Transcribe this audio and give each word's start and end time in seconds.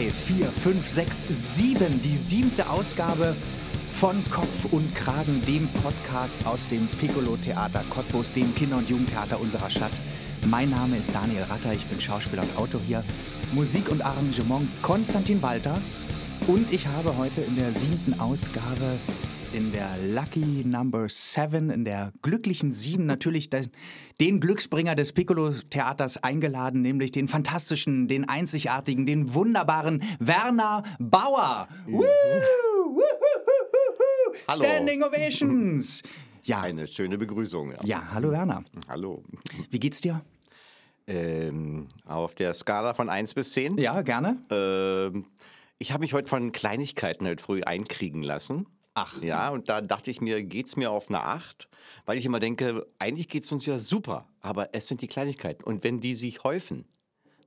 drei, 0.00 0.10
vier, 0.10 0.46
fünf, 0.46 0.88
sechs, 0.88 1.26
sieben. 1.28 2.00
Die 2.02 2.16
siebte 2.16 2.68
Ausgabe 2.70 3.34
von 3.94 4.16
Kopf 4.30 4.72
und 4.72 4.94
Kragen, 4.94 5.42
dem 5.46 5.68
Podcast 5.82 6.38
aus 6.46 6.66
dem 6.68 6.86
Piccolo 6.98 7.36
Theater 7.36 7.84
Cottbus, 7.90 8.32
dem 8.32 8.54
Kinder- 8.54 8.78
und 8.78 8.88
Jugendtheater 8.88 9.38
unserer 9.38 9.68
Stadt. 9.68 9.92
Mein 10.46 10.70
Name 10.70 10.96
ist 10.96 11.14
Daniel 11.14 11.42
Ratter, 11.42 11.74
ich 11.74 11.84
bin 11.84 12.00
Schauspieler 12.00 12.42
und 12.42 12.56
Autor 12.56 12.80
hier. 12.86 13.04
Musik 13.52 13.90
und 13.90 14.02
Arrangement 14.02 14.66
Konstantin 14.80 15.42
Walter. 15.42 15.78
Und 16.46 16.72
ich 16.72 16.86
habe 16.86 17.16
heute 17.18 17.42
in 17.42 17.56
der 17.56 17.72
siebten 17.72 18.18
Ausgabe 18.18 18.98
in 19.52 19.72
der 19.72 19.88
Lucky 20.14 20.64
Number 20.64 21.08
7, 21.08 21.70
in 21.70 21.84
der 21.84 22.12
glücklichen 22.22 22.72
7, 22.72 23.04
natürlich 23.04 23.50
den, 23.50 24.40
Glücksbringer 24.40 24.94
des 24.94 25.12
Piccolo-Theaters 25.12 26.22
eingeladen, 26.22 26.82
nämlich 26.82 27.10
den 27.10 27.26
fantastischen, 27.26 28.06
den 28.06 28.28
einzigartigen, 28.28 29.06
den 29.06 29.34
wunderbaren 29.34 30.02
Werner 30.18 30.84
Bauer. 30.98 31.68
Woo! 31.86 32.02
Woo! 32.02 33.02
Hallo. 34.48 34.64
Standing 34.64 35.02
Ovations! 35.02 36.02
Ja, 36.44 36.60
Eine 36.60 36.86
schöne 36.86 37.18
Begrüßung. 37.18 37.72
Ja. 37.72 37.78
ja, 37.84 38.08
hallo 38.12 38.30
Werner. 38.30 38.64
Hallo. 38.88 39.22
Wie 39.70 39.78
geht's 39.78 40.00
dir? 40.00 40.24
Ähm, 41.06 41.88
auf 42.06 42.34
der 42.34 42.54
Skala 42.54 42.94
von 42.94 43.08
1 43.08 43.34
bis 43.34 43.52
10. 43.52 43.78
Ja, 43.78 44.00
gerne. 44.02 44.38
Ähm, 44.50 45.26
ich 45.78 45.92
habe 45.92 46.02
mich 46.02 46.12
heute 46.12 46.28
von 46.28 46.52
Kleinigkeiten 46.52 47.26
heute 47.26 47.42
früh 47.42 47.62
einkriegen 47.62 48.22
lassen. 48.22 48.66
Ach. 48.94 49.20
Ja, 49.22 49.50
und 49.50 49.68
da 49.68 49.80
dachte 49.80 50.10
ich 50.10 50.20
mir, 50.20 50.42
geht's 50.42 50.76
mir 50.76 50.90
auf 50.90 51.08
eine 51.08 51.22
8? 51.22 51.68
Weil 52.06 52.18
ich 52.18 52.24
immer 52.24 52.40
denke, 52.40 52.86
eigentlich 52.98 53.28
geht's 53.28 53.52
uns 53.52 53.66
ja 53.66 53.78
super, 53.78 54.26
aber 54.40 54.74
es 54.74 54.88
sind 54.88 55.00
die 55.00 55.06
Kleinigkeiten. 55.06 55.62
Und 55.64 55.84
wenn 55.84 56.00
die 56.00 56.14
sich 56.14 56.42
häufen, 56.42 56.86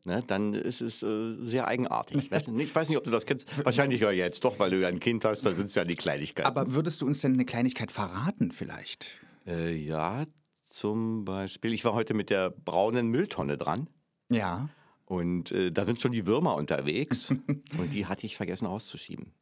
ne, 0.05 0.23
dann 0.25 0.53
ist 0.53 0.81
es 0.81 1.03
äh, 1.03 1.35
sehr 1.41 1.67
eigenartig. 1.67 2.17
Ich 2.17 2.31
weiß, 2.31 2.47
nicht, 2.47 2.69
ich 2.69 2.75
weiß 2.75 2.87
nicht, 2.87 2.97
ob 2.97 3.03
du 3.03 3.11
das 3.11 3.25
kennst. 3.25 3.65
Wahrscheinlich 3.65 4.01
ja 4.01 4.11
jetzt 4.11 4.43
doch, 4.45 4.57
weil 4.59 4.71
du 4.71 4.79
ja 4.79 4.87
ein 4.87 4.99
Kind 4.99 5.25
hast, 5.25 5.45
da 5.45 5.53
sind 5.53 5.65
es 5.65 5.75
ja 5.75 5.83
die 5.83 5.95
Kleinigkeiten. 5.95 6.47
Aber 6.47 6.73
würdest 6.73 7.01
du 7.01 7.05
uns 7.05 7.21
denn 7.21 7.33
eine 7.33 7.45
Kleinigkeit 7.45 7.91
verraten 7.91 8.51
vielleicht? 8.51 9.07
äh, 9.47 9.75
ja, 9.75 10.25
zum 10.65 11.25
Beispiel, 11.25 11.73
ich 11.73 11.85
war 11.85 11.93
heute 11.93 12.13
mit 12.13 12.29
der 12.29 12.49
braunen 12.49 13.07
Mülltonne 13.07 13.57
dran. 13.57 13.89
Ja. 14.29 14.69
Und 15.05 15.51
äh, 15.51 15.71
da 15.71 15.85
sind 15.85 16.01
schon 16.01 16.11
die 16.11 16.25
Würmer 16.25 16.55
unterwegs 16.55 17.29
und 17.77 17.93
die 17.93 18.05
hatte 18.05 18.25
ich 18.25 18.37
vergessen 18.37 18.65
auszuschieben. 18.65 19.33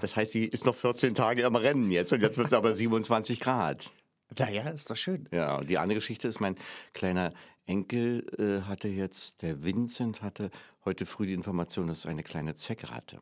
Das 0.00 0.16
heißt, 0.16 0.32
sie 0.32 0.44
ist 0.44 0.64
noch 0.64 0.74
14 0.74 1.14
Tage 1.14 1.44
am 1.44 1.56
Rennen 1.56 1.90
jetzt 1.90 2.12
und 2.12 2.22
jetzt 2.22 2.38
wird 2.38 2.48
es 2.48 2.52
aber 2.52 2.74
27 2.74 3.40
Grad. 3.40 3.90
Naja, 4.38 4.68
ist 4.70 4.90
doch 4.90 4.96
schön. 4.96 5.28
Ja, 5.32 5.56
und 5.56 5.70
die 5.70 5.78
andere 5.78 5.98
Geschichte 5.98 6.28
ist, 6.28 6.40
mein 6.40 6.56
kleiner 6.94 7.32
Enkel 7.66 8.26
äh, 8.38 8.66
hatte 8.66 8.88
jetzt, 8.88 9.42
der 9.42 9.62
Vincent 9.62 10.22
hatte 10.22 10.50
heute 10.84 11.06
früh 11.06 11.26
die 11.26 11.32
Information, 11.32 11.88
dass 11.88 12.04
er 12.04 12.12
eine 12.12 12.22
kleine 12.22 12.54
Zecke 12.54 12.90
hatte. 12.90 13.20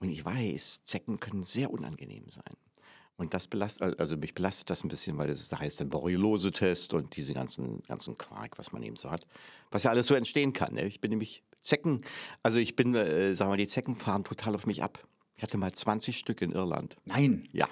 Und 0.00 0.08
ich 0.10 0.24
weiß, 0.24 0.82
Zecken 0.84 1.20
können 1.20 1.44
sehr 1.44 1.70
unangenehm 1.70 2.28
sein. 2.28 2.56
Und 3.16 3.32
das 3.32 3.46
belastet, 3.46 4.00
also 4.00 4.16
mich 4.16 4.34
belastet 4.34 4.68
das 4.70 4.82
ein 4.82 4.88
bisschen, 4.88 5.16
weil 5.18 5.28
das 5.28 5.52
heißt 5.52 5.80
ein 5.80 5.88
Borreliose-Test 5.88 6.94
und 6.94 7.16
diese 7.16 7.32
ganzen, 7.32 7.80
ganzen 7.84 8.18
Quark, 8.18 8.58
was 8.58 8.72
man 8.72 8.82
eben 8.82 8.96
so 8.96 9.10
hat. 9.10 9.24
Was 9.70 9.84
ja 9.84 9.90
alles 9.92 10.08
so 10.08 10.16
entstehen 10.16 10.52
kann. 10.52 10.74
Ne? 10.74 10.86
Ich 10.86 11.00
bin 11.00 11.10
nämlich 11.10 11.44
Zecken, 11.62 12.00
also 12.42 12.58
ich 12.58 12.74
bin, 12.74 12.94
äh, 12.96 13.36
sagen 13.36 13.50
wir 13.50 13.52
mal, 13.52 13.56
die 13.56 13.68
Zecken 13.68 13.94
fahren 13.94 14.24
total 14.24 14.56
auf 14.56 14.66
mich 14.66 14.82
ab. 14.82 15.06
Ich 15.36 15.42
hatte 15.42 15.58
mal 15.58 15.72
20 15.72 16.16
Stück 16.16 16.42
in 16.42 16.52
Irland. 16.52 16.96
Nein, 17.04 17.48
Ja. 17.52 17.68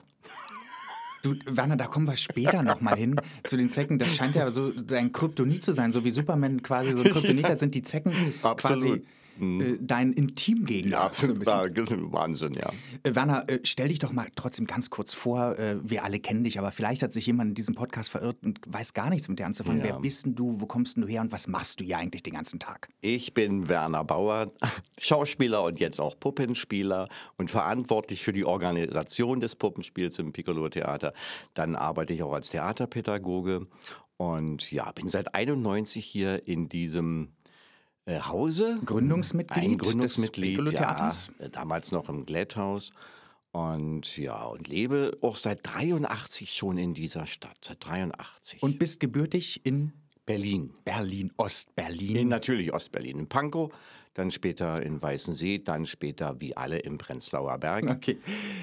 du, 1.23 1.37
Werner, 1.47 1.77
da 1.77 1.87
kommen 1.87 2.07
wir 2.07 2.17
später 2.17 2.63
nochmal 2.63 2.97
hin 2.97 3.17
zu 3.45 3.57
den 3.57 3.69
Zecken. 3.69 3.99
Das 3.99 4.15
scheint 4.15 4.35
ja 4.35 4.51
so 4.51 4.71
dein 4.73 5.13
Kryptonit 5.13 5.63
zu 5.65 5.73
sein, 5.73 5.93
so 5.93 6.05
wie 6.05 6.11
Superman 6.11 6.63
quasi 6.63 6.93
so 6.93 7.03
ein 7.03 7.11
Kryptonit 7.11 7.49
hat, 7.49 7.59
sind 7.61 7.75
die 7.75 7.83
Zecken 7.83 8.13
Absolut. 8.43 8.59
quasi 8.83 9.07
äh, 9.41 9.79
dein 9.81 10.13
Intimgegner. 10.13 10.91
so 10.91 10.97
ein 10.97 11.03
absolut. 11.07 11.75
bisschen. 11.75 12.13
Wahnsinn, 12.13 12.53
ja. 12.55 12.71
Äh, 13.03 13.15
Werner, 13.15 13.49
äh, 13.49 13.61
stell 13.65 13.89
dich 13.89 13.99
doch 13.99 14.13
mal 14.13 14.29
trotzdem 14.37 14.67
ganz 14.67 14.91
kurz 14.91 15.15
vor. 15.15 15.57
Wir 15.85 16.05
alle 16.05 16.21
kennen 16.21 16.45
dich, 16.45 16.59
aber 16.59 16.73
vielleicht 16.73 17.03
hat 17.03 17.13
sich 17.13 17.27
jemand 17.27 17.51
in 17.51 17.55
diesem 17.55 17.75
Podcast 17.75 18.11
verirrt 18.11 18.37
und 18.43 18.61
weiß 18.67 18.95
gar 18.95 19.11
nichts 19.11 19.29
mit 19.29 19.39
dir 19.39 19.47
anzufangen. 19.47 19.79
Ja. 19.79 19.85
Wer 19.85 20.01
bist 20.01 20.25
denn 20.25 20.35
du? 20.35 20.61
Wo 20.61 20.67
kommst 20.67 20.97
denn 20.97 21.03
du 21.03 21.09
her 21.09 21.21
und 21.21 21.33
was 21.33 21.47
machst 21.47 21.81
du 21.81 21.85
hier 21.85 21.99
eigentlich 21.99 22.23
den 22.23 22.35
ganzen 22.35 22.59
Tag? 22.59 22.89
Ich 23.01 23.35
bin 23.35 23.69
Werner 23.69 24.05
Bauer, 24.05 24.53
Schauspieler 24.99 25.63
und 25.65 25.79
jetzt 25.81 26.01
auch 26.01 26.19
Puppenspieler 26.19 27.09
und 27.37 27.51
verantwortlich 27.51 28.23
für 28.23 28.33
die 28.33 28.45
Organisation 28.45 29.41
des 29.41 29.57
Puppenspiels 29.57 30.19
im 30.19 30.33
Piccolo 30.33 30.69
Theater. 30.69 31.13
Dann 31.55 31.77
arbeite 31.77 32.13
ich 32.13 32.23
auch 32.23 32.33
als 32.33 32.51
Theaterpädagoge 32.51 33.67
und 34.17 34.71
ja, 34.71 34.91
bin 34.93 35.09
seit 35.09 35.35
91 35.35 36.05
hier 36.05 36.47
in 36.47 36.69
diesem 36.69 37.33
Hause. 38.09 38.81
Gründungsmitglied 38.85 39.65
Ein 39.65 39.79
des 39.79 39.89
Gründungsmitglied, 39.89 40.73
ja, 40.73 41.13
äh, 41.39 41.51
damals 41.51 41.93
noch 41.93 42.09
im 42.09 42.27
Glätthaus. 42.27 42.93
Und 43.53 44.17
ja, 44.17 44.45
und 44.45 44.67
lebe 44.69 45.19
auch 45.21 45.37
seit 45.37 45.61
83 45.63 46.55
schon 46.55 46.79
in 46.79 46.95
dieser 46.95 47.27
Stadt, 47.27 47.59
seit 47.61 47.85
83. 47.87 48.63
Und 48.63 48.79
bist 48.79 48.99
gebürtig 48.99 49.67
in 49.67 49.93
Berlin. 50.27 50.73
Berlin, 50.85 51.33
Ostberlin. 51.37 52.17
In 52.17 52.29
natürlich 52.29 52.73
Ostberlin, 52.73 53.19
in 53.19 53.29
Pankow, 53.29 53.73
dann 54.15 54.31
später 54.31 54.83
in 54.83 55.01
Weißensee, 55.01 55.59
dann 55.59 55.87
später 55.87 56.41
wie 56.41 56.57
alle 56.57 56.79
im 56.79 56.99
Prenzlauer 56.99 57.59
Berg. 57.59 57.91
Okay, 57.91 58.19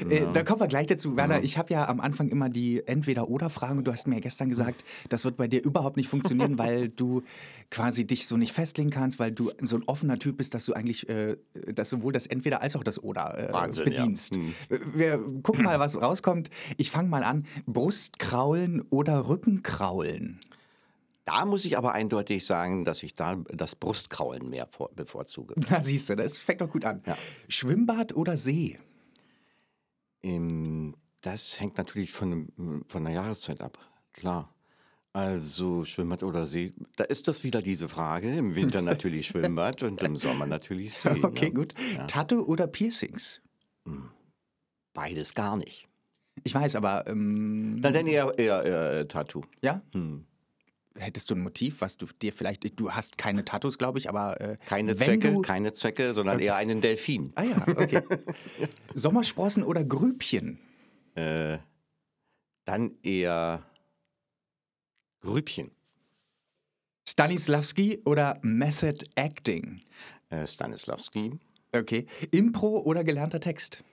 äh, 0.10 0.28
da 0.32 0.44
kommen 0.44 0.62
wir 0.62 0.68
gleich 0.68 0.88
dazu. 0.88 1.18
Werner, 1.18 1.44
ich 1.44 1.58
habe 1.58 1.74
ja 1.74 1.88
am 1.90 2.00
Anfang 2.00 2.30
immer 2.30 2.50
die 2.50 2.86
Entweder-Oder-Fragen. 2.86 3.84
Du 3.84 3.92
hast 3.92 4.08
mir 4.08 4.16
ja 4.16 4.22
gestern 4.22 4.50
gesagt, 4.50 4.84
das 5.10 5.26
wird 5.26 5.38
bei 5.38 5.48
dir 5.48 5.64
überhaupt 5.64 5.98
nicht 5.98 6.08
funktionieren, 6.08 6.58
weil 6.60 6.90
du 6.90 7.24
quasi 7.72 8.06
dich 8.06 8.28
so 8.28 8.38
nicht 8.38 8.54
festlegen 8.54 8.90
kannst, 8.92 9.20
weil 9.20 9.32
du 9.32 9.52
so 9.64 9.76
ein 9.76 9.84
offener 9.86 10.20
Typ 10.20 10.38
bist, 10.38 10.54
dass 10.54 10.66
du 10.66 10.74
eigentlich 10.74 11.10
äh, 11.10 11.36
dass 11.74 11.90
sowohl 11.90 12.14
das 12.14 12.28
Entweder 12.28 12.62
als 12.62 12.76
auch 12.76 12.84
das 12.84 13.02
Oder 13.04 13.50
äh, 13.50 13.54
Wahnsinn, 13.54 13.92
ja. 13.92 14.02
bedienst. 14.04 14.36
Hm. 14.36 14.54
Wir 14.94 15.18
gucken 15.42 15.64
mal, 15.64 15.80
was 15.80 16.00
rauskommt. 16.00 16.50
Ich 16.78 16.92
fange 16.92 17.10
mal 17.10 17.24
an. 17.24 17.46
Brustkraulen 17.66 18.82
oder 18.90 19.28
Rückenkraulen? 19.28 20.40
Da 21.30 21.46
muss 21.46 21.64
ich 21.64 21.78
aber 21.78 21.94
eindeutig 21.94 22.44
sagen, 22.44 22.86
dass 22.86 23.04
ich 23.04 23.14
da 23.14 23.36
das 23.50 23.76
Brustkraulen 23.76 24.50
mehr 24.50 24.66
vor, 24.66 24.90
bevorzuge. 24.96 25.54
Na, 25.70 25.80
siehst 25.80 26.10
du, 26.10 26.16
das 26.16 26.40
fängt 26.40 26.62
doch 26.62 26.72
gut 26.72 26.86
an. 26.86 27.04
Ja. 27.06 27.16
Schwimmbad 27.48 28.16
oder 28.16 28.36
See? 28.36 28.80
Ähm, 30.24 30.96
das 31.22 31.60
hängt 31.60 31.78
natürlich 31.78 32.12
von, 32.12 32.84
von 32.88 33.06
der 33.06 33.14
Jahreszeit 33.14 33.62
ab, 33.62 33.78
klar. 34.12 34.56
Also 35.14 35.86
Schwimmbad 35.86 36.24
oder 36.24 36.48
See, 36.48 36.74
da 36.96 37.04
ist 37.04 37.28
das 37.28 37.44
wieder 37.44 37.62
diese 37.62 37.90
Frage. 37.90 38.36
Im 38.36 38.56
Winter 38.56 38.82
natürlich 38.82 39.28
Schwimmbad 39.32 39.84
und 39.84 40.02
im 40.02 40.18
Sommer 40.18 40.48
natürlich 40.48 40.96
See. 40.96 41.10
Okay, 41.24 41.50
ne? 41.50 41.54
gut. 41.54 41.76
Ja. 41.96 42.06
Tattoo 42.08 42.42
oder 42.42 42.66
Piercings? 42.66 43.42
Beides 44.94 45.36
gar 45.36 45.58
nicht. 45.58 45.88
Ich 46.44 46.56
weiß, 46.56 46.76
aber 46.76 47.06
ähm, 47.06 47.80
Dann, 47.84 47.94
dann 47.94 48.08
eher, 48.08 48.34
eher, 48.40 48.64
eher 48.64 49.08
Tattoo. 49.08 49.42
ja? 49.62 49.84
Hm. 49.94 50.26
Hättest 50.96 51.30
du 51.30 51.36
ein 51.36 51.42
Motiv, 51.42 51.82
was 51.82 51.98
du 51.98 52.08
dir 52.22 52.34
vielleicht, 52.34 52.80
du 52.80 52.92
hast 52.92 53.18
keine 53.18 53.46
Tattoos, 53.46 53.78
glaube 53.78 54.00
ich, 54.00 54.10
aber 54.10 54.42
äh, 54.42 54.56
Keine 54.66 54.96
Zecke, 54.96 55.34
du, 55.34 55.42
keine 55.42 55.72
Zecke, 55.74 56.14
sondern 56.14 56.40
eher 56.40 56.56
einen 56.56 56.82
Delfin. 56.82 57.32
Ah 57.36 57.44
ja, 57.44 57.64
okay. 57.68 58.02
Sommersprossen 58.96 59.64
oder 59.64 59.84
Grübchen? 59.84 60.60
Äh, 61.16 61.60
dann 62.66 62.98
eher 63.04 63.66
Grübchen. 65.22 65.72
Stanislavski 67.08 68.02
oder 68.06 68.40
Method 68.42 69.06
Acting? 69.16 69.82
Äh, 70.30 70.48
Stanislavski. 70.48 71.40
Okay. 71.72 72.08
Impro 72.32 72.80
oder 72.80 73.04
gelernter 73.04 73.40
Text? 73.40 73.84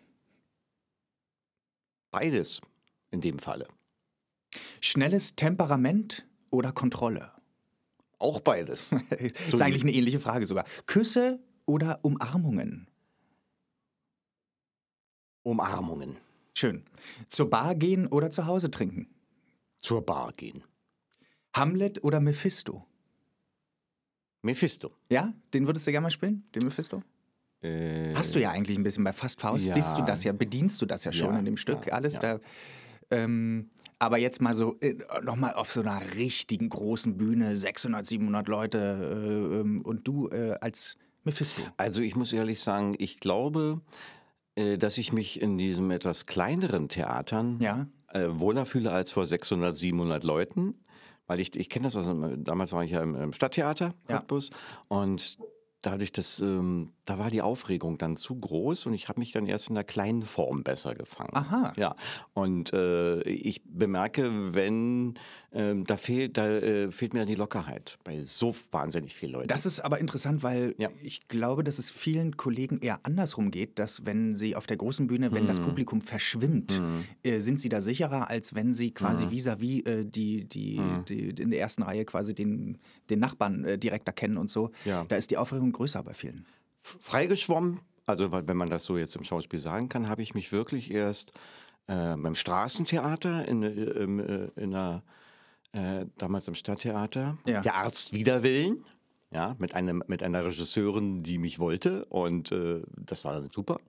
Beides 2.11 2.61
in 3.11 3.21
dem 3.21 3.39
Falle. 3.39 3.69
Schnelles 4.81 5.37
Temperament 5.37 6.27
oder 6.51 6.73
Kontrolle? 6.73 7.33
Auch 8.19 8.41
beides. 8.41 8.91
Das 9.11 9.53
ist 9.55 9.61
eigentlich 9.61 9.83
eine 9.83 9.93
ähnliche 9.93 10.21
Frage 10.21 10.47
sogar. 10.47 10.65
Küsse 10.87 11.39
oder 11.67 12.01
Umarmungen? 12.03 12.89
Umarmungen. 15.43 16.17
Schön. 16.55 16.85
Zur 17.31 17.51
Bar 17.51 17.75
gehen 17.75 18.07
oder 18.07 18.31
zu 18.31 18.47
Hause 18.47 18.71
trinken? 18.71 19.09
Zur 19.79 20.05
Bar 20.05 20.33
gehen. 20.37 20.65
Hamlet 21.55 22.03
oder 22.03 22.21
Mephisto? 22.21 22.85
Mephisto. 24.43 24.93
Ja, 25.11 25.33
den 25.55 25.67
würdest 25.67 25.87
du 25.87 25.91
gerne 25.91 26.05
mal 26.05 26.11
spielen? 26.11 26.45
Den 26.55 26.65
Mephisto? 26.65 27.03
Äh, 27.63 28.15
Hast 28.15 28.35
du 28.35 28.41
ja 28.41 28.51
eigentlich 28.51 28.77
ein 28.79 28.83
bisschen 28.83 29.05
bei 29.05 29.13
Fast 29.13 29.41
Faust, 29.41 29.65
ja. 29.65 29.75
bist 29.75 29.97
du 29.99 30.05
das 30.05 30.25
ja, 30.25 30.33
bedienst 30.33 30.81
du 30.83 30.87
das 30.87 31.05
ja 31.05 31.13
schon 31.13 31.33
Ja, 31.33 31.39
in 31.39 31.45
dem 31.45 31.57
Stück, 31.57 31.87
ja, 31.87 31.93
alles 31.95 32.19
da. 32.19 32.41
Ähm, 33.11 33.71
aber 33.99 34.19
jetzt 34.19 34.41
mal 34.43 34.55
so, 34.57 34.77
äh, 34.81 34.95
nochmal 35.23 35.55
auf 35.55 35.71
so 35.71 35.81
einer 35.81 36.01
richtigen 36.17 36.69
großen 36.69 37.17
Bühne, 37.17 37.57
600, 37.57 38.07
700 38.07 38.49
Leute 38.49 38.79
äh, 38.79 39.61
ähm, 39.61 39.81
und 39.83 40.07
du 40.07 40.29
äh, 40.29 40.57
als 40.61 40.97
Mephisto. 41.25 41.63
Also 41.77 42.03
ich 42.03 42.15
muss 42.17 42.33
ehrlich 42.33 42.61
sagen, 42.61 42.95
ich 42.99 43.21
glaube, 43.21 43.81
äh, 44.55 44.77
dass 44.79 44.99
ich 44.99 45.13
mich 45.13 45.41
in 45.41 45.57
diesem 45.59 45.91
etwas 45.91 46.27
kleineren 46.27 46.89
Theatern 46.89 47.59
Ja. 47.61 47.87
äh, 48.09 48.27
wohler 48.31 48.67
fühle 48.67 48.91
als 48.93 49.13
vor 49.13 49.25
600, 49.27 49.77
700 49.77 50.25
Leuten. 50.25 50.75
Weil 51.29 51.41
ich, 51.41 51.57
ich 51.57 51.69
kenne 51.69 51.85
das, 51.89 51.97
also 51.97 52.37
damals 52.37 52.71
war 52.73 52.85
ich 52.85 52.93
ja 52.93 53.03
im, 53.03 53.17
im 53.17 53.33
Stadttheater, 53.33 53.95
Ja. 54.09 54.19
Cottbus, 54.19 54.51
und 54.87 55.39
dadurch, 55.83 56.13
dass 56.13 56.39
ähm, 56.39 56.93
da 57.07 57.19
war 57.19 57.31
die 57.31 57.41
Aufregung 57.41 57.99
dann 57.99 58.17
zu 58.17 58.35
groß 58.35 58.87
und 58.87 58.95
ich 58.95 59.09
habe 59.09 59.21
mich 59.21 59.33
dann 59.33 59.47
erst 59.47 59.69
in 59.69 59.75
der 59.77 59.85
kleinen 59.85 60.23
Form 60.23 60.63
besser 60.65 60.95
gefangen. 60.95 61.31
Aha. 61.35 61.73
Ja, 61.77 61.97
und 62.35 62.73
äh, 62.73 63.23
ich 63.23 63.63
bemerke, 63.65 64.55
wenn 64.55 65.15
ähm, 65.53 65.85
da 65.87 65.97
fehlt, 65.97 66.37
da 66.37 66.49
äh, 66.49 66.91
fehlt 66.91 67.15
mir 67.15 67.21
dann 67.21 67.29
die 67.29 67.35
Lockerheit 67.37 67.97
bei 68.05 68.23
so 68.25 68.55
wahnsinnig 68.73 69.15
vielen 69.15 69.33
Leuten. 69.33 69.49
Das 69.49 69.65
ist 69.65 69.81
aber 69.81 69.99
interessant, 70.01 70.43
weil 70.43 70.75
Ja. 70.79 70.91
ich 71.03 71.29
glaube, 71.29 71.65
dass 71.65 71.79
es 71.79 71.91
vielen 71.91 72.37
Kollegen 72.37 72.81
eher 72.81 72.99
andersrum 73.05 73.51
geht, 73.51 73.79
dass 73.79 74.05
wenn 74.05 74.35
sie 74.35 74.57
auf 74.57 74.67
der 74.67 74.77
großen 74.77 75.07
Bühne, 75.07 75.33
wenn 75.33 75.43
Hm. 75.43 75.49
das 75.49 75.61
Publikum 75.61 76.01
verschwimmt, 76.01 76.83
äh, 77.23 77.39
sind 77.39 77.61
sie 77.61 77.69
da 77.69 77.81
sicherer, 77.81 78.29
als 78.29 78.55
wenn 78.55 78.75
sie 78.75 78.91
quasi 78.91 79.23
Hm. 79.25 79.31
vis-à-vis 79.31 79.87
äh, 79.87 80.05
die, 80.05 80.45
die, 80.45 81.03
die, 81.09 81.29
in 81.41 81.51
der 81.51 81.61
ersten 81.61 81.83
Reihe 81.85 82.05
quasi 82.05 82.35
den, 82.35 82.79
den 83.11 83.21
Nachbarn 83.21 83.65
äh, 83.65 83.79
direkt 83.79 84.09
erkennen 84.09 84.37
und 84.37 84.51
so. 84.51 84.73
Ja. 84.85 85.05
Da 85.07 85.17
ist 85.17 85.31
die 85.31 85.37
Aufregung 85.39 85.73
größer 85.73 86.03
bei 86.03 86.13
vielen. 86.13 86.45
Freigeschwommen, 87.01 87.81
also 88.07 88.31
wenn 88.33 88.57
man 88.57 88.71
das 88.71 88.85
so 88.85 88.97
jetzt 88.97 89.17
im 89.17 89.25
Schauspiel 89.25 89.59
sagen 89.61 89.89
kann, 89.89 90.09
habe 90.09 90.23
ich 90.23 90.35
mich 90.35 90.53
wirklich 90.53 90.93
erst 90.93 91.33
äh, 91.89 92.17
beim 92.17 92.35
Straßentheater 92.35 93.47
in, 93.49 93.63
äh, 93.63 93.69
äh, 93.69 94.51
in 94.57 94.75
einer, 94.75 95.03
äh, 95.73 96.07
damals 96.19 96.49
im 96.49 96.55
Stadttheater, 96.55 97.39
Ja. 97.47 97.61
der 97.61 97.75
Arzt 97.75 98.13
wider 98.13 98.43
Willen, 98.43 98.85
ja, 99.33 99.57
mit, 99.59 99.75
einem, 99.75 100.03
mit 100.07 100.23
einer 100.23 100.45
Regisseurin, 100.45 101.19
die 101.19 101.39
mich 101.39 101.59
wollte 101.59 102.05
und 102.07 102.53
äh, 102.53 102.83
das 102.97 103.25
war 103.25 103.35
dann 103.35 103.51
super. 103.51 103.81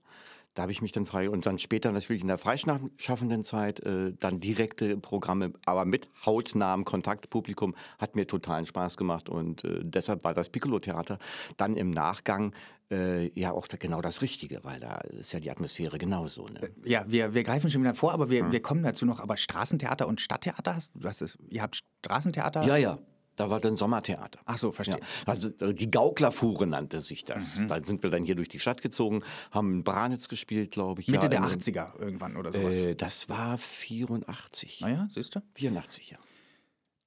Da 0.57 0.63
habe 0.63 0.71
ich 0.71 0.81
mich 0.81 0.92
dann 0.92 1.06
frei 1.06 1.30
und 1.30 1.45
dann 1.45 1.59
später 1.59 1.92
natürlich 1.92 2.24
in 2.24 2.27
der 2.30 2.39
freischaffenden 2.39 3.44
Zeit 3.44 3.80
äh, 3.81 4.13
dann 4.19 4.39
direkte 4.39 4.98
Programme, 4.98 5.54
aber 5.65 5.86
mit 5.86 6.09
hautnahem 6.25 6.83
Kontaktpublikum 6.83 7.75
hat 8.00 8.15
mir 8.15 8.25
totalen 8.25 8.65
Spaß 8.65 8.98
gemacht 8.98 9.30
und 9.30 9.63
äh, 9.63 9.81
deshalb 9.83 10.24
war 10.24 10.33
das 10.33 10.50
Piccolo-Theater 10.50 11.19
dann 11.57 11.77
im 11.77 11.92
Nachgang 11.92 12.56
äh, 12.89 13.27
ja 13.39 13.51
auch 13.51 13.68
da 13.68 13.77
genau 13.77 14.01
das 14.01 14.24
Richtige, 14.24 14.63
weil 14.63 14.80
da 14.80 14.95
ist 15.01 15.31
ja 15.31 15.39
die 15.39 15.51
Atmosphäre 15.51 16.00
genauso. 16.00 16.48
Ne? 16.48 16.71
Ja, 16.83 17.06
wir, 17.07 17.36
wir 17.36 17.44
greifen 17.44 17.69
schon 17.69 17.81
wieder 17.83 17.94
vor, 17.94 18.13
aber 18.13 18.24
Hm. 18.24 18.31
wir, 18.31 18.51
wir 18.51 18.62
kommen 18.63 18.81
dazu 18.81 19.06
noch. 19.06 19.19
Aber 19.19 19.38
Straßentheater 19.38 20.07
und 20.07 20.21
Stadttheater, 20.21 20.74
hast, 20.74 20.92
du 20.95 21.07
hast 21.07 21.21
es, 21.21 21.38
ihr 21.51 21.62
habt 21.62 21.83
Straßentheater? 22.04 22.63
Ja, 22.63 22.77
ja. 22.77 22.98
Da 23.38 23.50
war 23.51 23.60
dann 23.62 23.78
Sommertheater. 23.78 24.39
Ach 24.45 24.57
so, 24.57 24.72
verstehe. 24.72 25.00
Ja, 25.00 25.06
also 25.28 25.50
äh, 25.62 25.74
die 25.74 25.89
Gauklerfuhre 25.89 26.66
nannte 26.68 27.00
sich 27.01 27.24
das. 27.24 27.62
Da 27.68 27.81
sind 27.84 28.01
wir 28.04 28.10
dann 28.10 28.24
hier 28.24 28.36
durch 28.36 28.50
die 28.50 28.60
Stadt 28.60 28.81
gezogen, 28.81 29.22
haben 29.51 29.72
in 29.75 29.84
Branitz 29.84 30.28
gespielt, 30.28 30.72
glaube 30.72 31.01
ich. 31.01 31.07
Mitte 31.07 31.28
ja, 31.28 31.30
der 31.30 31.39
in- 31.39 31.45
80er 31.45 32.00
irgendwann 32.00 32.36
oder 32.36 32.51
sowas. 32.51 32.75
Äh, 32.78 32.95
das 32.95 33.30
war 33.30 33.57
84. 33.60 34.81
naja, 34.81 35.07
siehst 35.12 35.36
du? 35.36 35.42
84, 35.54 36.10
ja. 36.12 36.18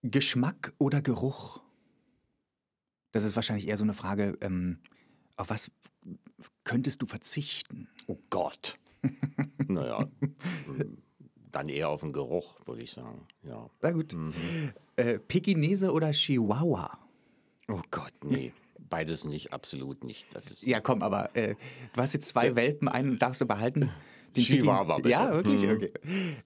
Geschmack 0.02 0.72
oder 0.78 1.02
Geruch? 1.02 1.60
Das 3.12 3.24
ist 3.24 3.34
wahrscheinlich 3.34 3.66
eher 3.66 3.76
so 3.76 3.82
eine 3.84 3.92
Frage, 3.92 4.38
ähm, 4.40 4.78
auf 5.36 5.50
was 5.50 5.72
könntest 6.62 7.02
du 7.02 7.06
verzichten? 7.06 7.88
Oh 8.06 8.18
Gott. 8.30 8.78
naja, 9.66 10.08
dann 11.52 11.68
eher 11.68 11.88
auf 11.88 12.00
den 12.00 12.12
Geruch, 12.12 12.56
würde 12.66 12.82
ich 12.82 12.92
sagen. 12.92 13.26
Ja. 13.42 13.68
Na 13.82 13.90
gut. 13.90 14.12
Mhm. 14.12 14.32
Äh, 14.96 15.18
Pekinese 15.18 15.92
oder 15.92 16.10
Chihuahua? 16.12 16.98
Oh 17.68 17.80
Gott, 17.90 18.12
nee. 18.24 18.52
Beides 18.88 19.24
nicht, 19.24 19.52
absolut 19.52 20.02
nicht. 20.04 20.26
Das 20.34 20.50
ist 20.50 20.62
Ja, 20.62 20.80
komm, 20.80 21.02
aber 21.02 21.34
äh, 21.36 21.54
du 21.94 22.00
hast 22.00 22.12
jetzt 22.14 22.28
zwei 22.28 22.56
Welpen, 22.56 22.88
einen 22.88 23.18
darfst 23.18 23.40
du 23.40 23.46
behalten. 23.46 23.90
Den 24.36 24.44
Chihuahua, 24.44 24.96
bitte. 24.96 25.10
Ja, 25.10 25.32
wirklich? 25.32 25.62
Mhm. 25.62 25.70
Okay. 25.70 25.92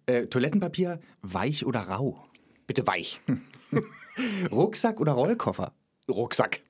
Äh, 0.07 0.27
Toilettenpapier, 0.27 1.01
weich 1.23 1.65
oder 1.65 1.81
rau? 1.81 2.23
bitte 2.67 2.87
weich. 2.87 3.21
Rucksack 4.51 5.01
oder 5.01 5.13
Rollkoffer? 5.13 5.73
Rucksack. 6.09 6.61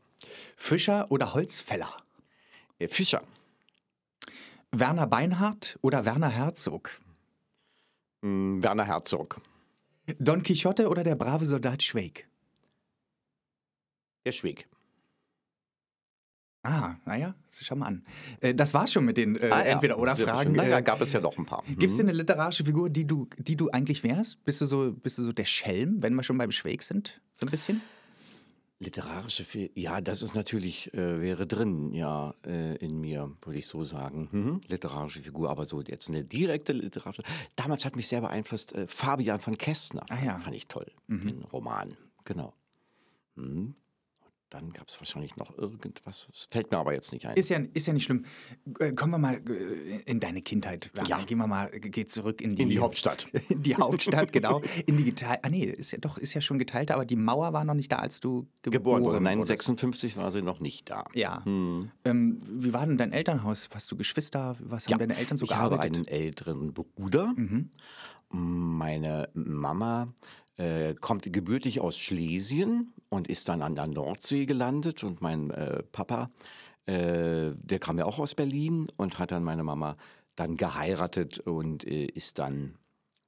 Fischer 0.56 1.10
oder 1.10 1.34
Holzfäller? 1.34 1.90
Äh, 2.78 2.88
Fischer. 2.88 3.22
Werner 4.72 5.06
Beinhardt 5.06 5.78
oder 5.82 6.04
Werner 6.04 6.30
Herzog? 6.30 6.90
Werner 8.24 8.84
Herzog. 8.86 9.40
Don 10.18 10.42
Quixote 10.42 10.88
oder 10.88 11.04
der 11.04 11.14
brave 11.14 11.44
Soldat 11.44 11.82
Schweig? 11.82 12.26
Der 14.24 14.32
Schweg. 14.32 14.66
Ah, 16.62 16.94
naja, 17.04 17.34
schau 17.50 17.76
mal 17.76 17.86
an. 17.86 18.06
Äh, 18.40 18.54
das 18.54 18.72
war's 18.72 18.90
schon 18.90 19.04
mit 19.04 19.18
den 19.18 19.36
äh, 19.36 19.50
Ah, 19.50 19.58
ja. 19.58 19.64
Entweder-Oder-Fragen. 19.72 20.52
Naja, 20.52 20.78
Äh, 20.78 20.82
gab 20.82 21.02
es 21.02 21.12
ja 21.12 21.20
noch 21.20 21.36
ein 21.36 21.44
paar. 21.44 21.62
Gibt 21.66 21.82
es 21.90 21.98
denn 21.98 22.08
eine 22.08 22.16
literarische 22.16 22.64
Figur, 22.64 22.88
die 22.88 23.06
du, 23.06 23.28
die 23.36 23.56
du 23.56 23.68
eigentlich 23.70 24.02
wärst? 24.02 24.42
Bist 24.46 24.62
du, 24.62 24.66
so, 24.66 24.92
bist 24.92 25.18
du 25.18 25.22
so 25.24 25.32
der 25.32 25.44
Schelm, 25.44 26.02
wenn 26.02 26.14
wir 26.14 26.22
schon 26.22 26.38
beim 26.38 26.50
Schweig 26.52 26.82
sind? 26.82 27.20
So 27.34 27.46
ein 27.46 27.50
bisschen? 27.50 27.82
Literarische, 28.84 29.44
Fi- 29.44 29.70
ja, 29.74 30.00
das 30.00 30.22
ist 30.22 30.34
natürlich, 30.34 30.92
äh, 30.94 31.20
wäre 31.20 31.46
drin, 31.46 31.92
ja, 31.92 32.34
äh, 32.46 32.76
in 32.76 33.00
mir, 33.00 33.32
würde 33.42 33.58
ich 33.58 33.66
so 33.66 33.82
sagen. 33.84 34.28
Mhm. 34.30 34.60
Literarische 34.68 35.20
Figur, 35.22 35.50
aber 35.50 35.64
so 35.66 35.80
jetzt 35.82 36.08
eine 36.08 36.22
direkte 36.24 36.72
literarische. 36.72 37.22
Damals 37.56 37.84
hat 37.84 37.96
mich 37.96 38.06
sehr 38.08 38.20
beeinflusst 38.20 38.74
äh, 38.74 38.86
Fabian 38.86 39.40
von 39.40 39.56
Kästner. 39.58 40.04
Ah, 40.10 40.22
ja. 40.24 40.38
Fand 40.38 40.54
ich 40.56 40.66
toll. 40.68 40.86
Den 41.08 41.42
Roman, 41.52 41.96
genau. 42.24 42.52
Mhm. 43.36 43.74
Dann 44.54 44.72
gab 44.72 44.86
es 44.86 45.00
wahrscheinlich 45.00 45.36
noch 45.36 45.58
irgendwas, 45.58 46.28
das 46.30 46.46
fällt 46.48 46.70
mir 46.70 46.78
aber 46.78 46.92
jetzt 46.92 47.12
nicht 47.12 47.26
ein. 47.26 47.36
Ist 47.36 47.48
ja, 47.48 47.58
ist 47.72 47.88
ja 47.88 47.92
nicht 47.92 48.04
schlimm. 48.04 48.24
Äh, 48.78 48.92
Kommen 48.92 49.10
wir 49.10 49.18
mal 49.18 49.34
äh, 49.50 50.00
in 50.04 50.20
deine 50.20 50.42
Kindheit. 50.42 50.92
Ja. 51.08 51.20
Gehen 51.22 51.38
wir 51.38 51.48
mal, 51.48 51.72
geh 51.72 52.06
zurück 52.06 52.40
in 52.40 52.54
die, 52.54 52.62
in 52.62 52.68
die 52.68 52.78
Hauptstadt. 52.78 53.26
In 53.48 53.64
die 53.64 53.74
Hauptstadt, 53.74 54.32
genau. 54.32 54.62
In 54.86 54.96
die 54.96 55.02
geteilte. 55.02 55.42
Ah, 55.42 55.48
nee, 55.48 55.64
ist 55.64 55.90
ja 55.90 55.98
doch, 55.98 56.18
ist 56.18 56.34
ja 56.34 56.40
schon 56.40 56.60
geteilt, 56.60 56.92
aber 56.92 57.04
die 57.04 57.16
Mauer 57.16 57.52
war 57.52 57.64
noch 57.64 57.74
nicht 57.74 57.90
da, 57.90 57.96
als 57.96 58.20
du 58.20 58.46
geboren, 58.62 58.72
Geboren 58.72 59.02
wurde. 59.02 59.20
Nein, 59.20 59.38
wurdest. 59.38 59.64
56 59.64 60.16
war 60.16 60.30
sie 60.30 60.42
noch 60.42 60.60
nicht 60.60 60.88
da. 60.88 61.04
Ja. 61.14 61.44
Hm. 61.44 61.90
Ähm, 62.04 62.40
wie 62.48 62.72
war 62.72 62.86
denn 62.86 62.96
dein 62.96 63.10
Elternhaus? 63.10 63.70
Hast 63.74 63.90
du 63.90 63.96
Geschwister? 63.96 64.54
Was 64.60 64.86
haben 64.86 65.00
deine 65.00 65.16
Eltern 65.16 65.36
so 65.36 65.46
ich 65.46 65.54
habe 65.56 65.70
gearbeitet? 65.70 65.96
einen 65.96 66.06
älteren 66.06 66.72
Bruder. 66.72 67.32
Mhm. 67.34 67.70
Meine 68.30 69.30
Mama 69.34 70.14
äh, 70.56 70.94
kommt 70.94 71.32
gebürtig 71.32 71.80
aus 71.80 71.98
Schlesien 71.98 72.93
und 73.08 73.28
ist 73.28 73.48
dann 73.48 73.62
an 73.62 73.74
der 73.74 73.86
Nordsee 73.86 74.46
gelandet. 74.46 75.04
Und 75.04 75.20
mein 75.22 75.50
äh, 75.50 75.82
Papa, 75.82 76.30
äh, 76.86 77.52
der 77.54 77.78
kam 77.78 77.98
ja 77.98 78.06
auch 78.06 78.18
aus 78.18 78.34
Berlin 78.34 78.88
und 78.96 79.18
hat 79.18 79.30
dann 79.30 79.44
meine 79.44 79.64
Mama 79.64 79.96
dann 80.36 80.56
geheiratet 80.56 81.38
und 81.40 81.86
äh, 81.86 82.06
ist 82.06 82.38
dann 82.38 82.76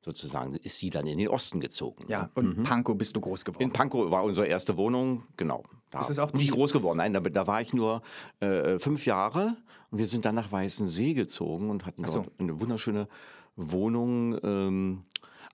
sozusagen, 0.07 0.55
ist 0.55 0.79
sie 0.79 0.91
dann 0.91 1.07
in 1.07 1.19
den 1.19 1.29
Osten 1.29 1.61
gezogen. 1.61 2.05
ja, 2.09 2.31
und 2.35 2.63
Pankow 2.63 2.97
bist 2.97 3.17
du 3.17 3.21
groß 3.21 3.45
geworden. 3.45 3.63
In 3.63 3.73
Pankow 3.73 4.11
war 4.11 4.23
unsere 4.23 4.47
erste 4.47 4.77
Wohnung, 4.77 5.25
genau. 5.37 5.65
Da 5.91 6.01
Ist 6.01 6.11
es 6.11 6.19
auch 6.19 6.33
nicht 6.33 6.51
groß 6.53 6.73
geworden, 6.73 6.99
nein, 6.99 7.13
da, 7.13 7.21
da 7.21 7.47
war 7.47 7.61
ich 7.61 7.73
nur 7.73 8.03
äh, 8.41 8.79
fünf 8.79 9.07
Jahre 9.07 9.57
und 9.91 9.99
wir 9.99 10.07
sind 10.07 10.25
dann 10.25 10.35
nach 10.35 10.51
Weißensee 10.51 11.15
gezogen 11.15 11.71
und 11.71 11.87
hatten 11.87 12.05
so. 12.05 12.21
dort 12.21 12.33
eine 12.39 12.61
wunderschöne 12.61 13.09
Wohnung. 13.57 14.39
Ähm, 14.43 15.05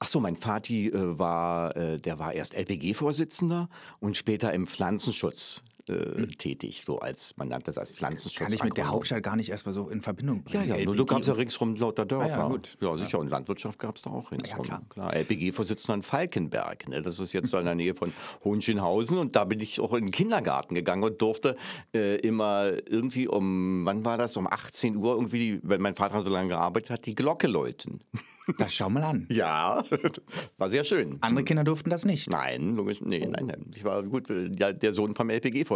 Ach 0.04 0.08
so, 0.08 0.18
mein 0.18 0.34
Vati 0.36 0.88
äh, 0.88 1.16
war, 1.16 1.76
äh, 1.76 1.96
der 1.96 2.18
war 2.18 2.32
erst 2.32 2.54
LPG-Vorsitzender 2.54 3.68
und 4.00 4.16
später 4.16 4.52
im 4.52 4.66
Pflanzenschutz 4.66 5.62
äh, 5.88 6.26
tätig, 6.38 6.82
so 6.82 6.98
als, 6.98 7.36
man 7.36 7.48
nannte 7.48 7.66
das 7.66 7.78
als 7.78 7.92
Pflanzenschutz. 7.92 8.40
Hm. 8.40 8.46
Kann 8.46 8.54
ich 8.54 8.64
mit 8.64 8.76
der 8.76 8.88
Hauptstadt 8.88 9.22
gar 9.22 9.36
nicht 9.36 9.50
erstmal 9.50 9.72
so 9.72 9.88
in 9.88 10.00
Verbindung 10.00 10.44
Ja, 10.48 10.60
bringen. 10.60 10.68
ja, 10.68 10.84
nur 10.84 10.94
LPG 10.94 10.96
du 10.96 11.06
gab 11.06 11.20
es 11.22 11.26
ja 11.26 11.34
ringsrum 11.34 11.74
lauter 11.76 12.04
Dörfer. 12.06 12.28
ja, 12.28 12.48
gut. 12.48 12.76
Ja, 12.80 12.96
sicher. 12.96 13.18
Und 13.18 13.28
Landwirtschaft 13.28 13.78
gab 13.78 13.96
es 13.96 14.02
da 14.02 14.10
auch 14.10 14.30
ringsrum. 14.30 14.64
klar. 14.64 14.82
klar. 14.88 15.14
LPG-Vorsitzender 15.14 15.94
in 15.94 16.02
Falkenberg. 16.02 16.88
Ne? 16.88 17.02
Das 17.02 17.18
ist 17.18 17.32
jetzt 17.32 17.52
da 17.52 17.58
in 17.58 17.64
der 17.66 17.74
Nähe 17.82 17.94
von 17.94 18.12
Hohenschönhausen. 18.44 19.18
Und 19.18 19.36
da 19.36 19.44
bin 19.44 19.60
ich 19.60 19.80
auch 19.80 19.92
in 19.94 20.06
den 20.06 20.12
Kindergarten 20.12 20.74
gegangen 20.74 21.02
und 21.02 21.20
durfte 21.20 21.56
äh, 21.94 22.16
immer 22.16 22.72
irgendwie 22.88 23.28
um, 23.28 23.84
wann 23.84 24.04
war 24.04 24.18
das? 24.18 24.36
Um 24.36 24.46
18 24.46 24.96
Uhr 24.96 25.14
irgendwie, 25.14 25.60
wenn 25.62 25.80
mein 25.82 25.96
Vater 25.96 26.22
so 26.22 26.30
lange 26.30 26.48
gearbeitet 26.48 26.90
hat, 26.90 27.06
die 27.06 27.14
Glocke 27.14 27.46
läuten. 27.46 28.00
Das 28.58 28.74
schau 28.74 28.90
mal 28.90 29.04
an. 29.04 29.28
Ja, 29.30 29.84
war 30.58 30.68
sehr 30.68 30.82
schön. 30.82 31.16
Andere 31.20 31.44
Kinder 31.44 31.62
durften 31.62 31.90
das 31.90 32.04
nicht. 32.04 32.28
Nein, 32.28 32.74
logisch, 32.74 33.00
nee, 33.00 33.20
nein, 33.20 33.46
nein. 33.46 33.70
Ich 33.72 33.84
war 33.84 34.02
gut, 34.02 34.28
äh, 34.30 34.50
ja, 34.58 34.72
der 34.72 34.92
Sohn 34.92 35.14
vom 35.14 35.30
LPG-Vorsitzenden. 35.30 35.71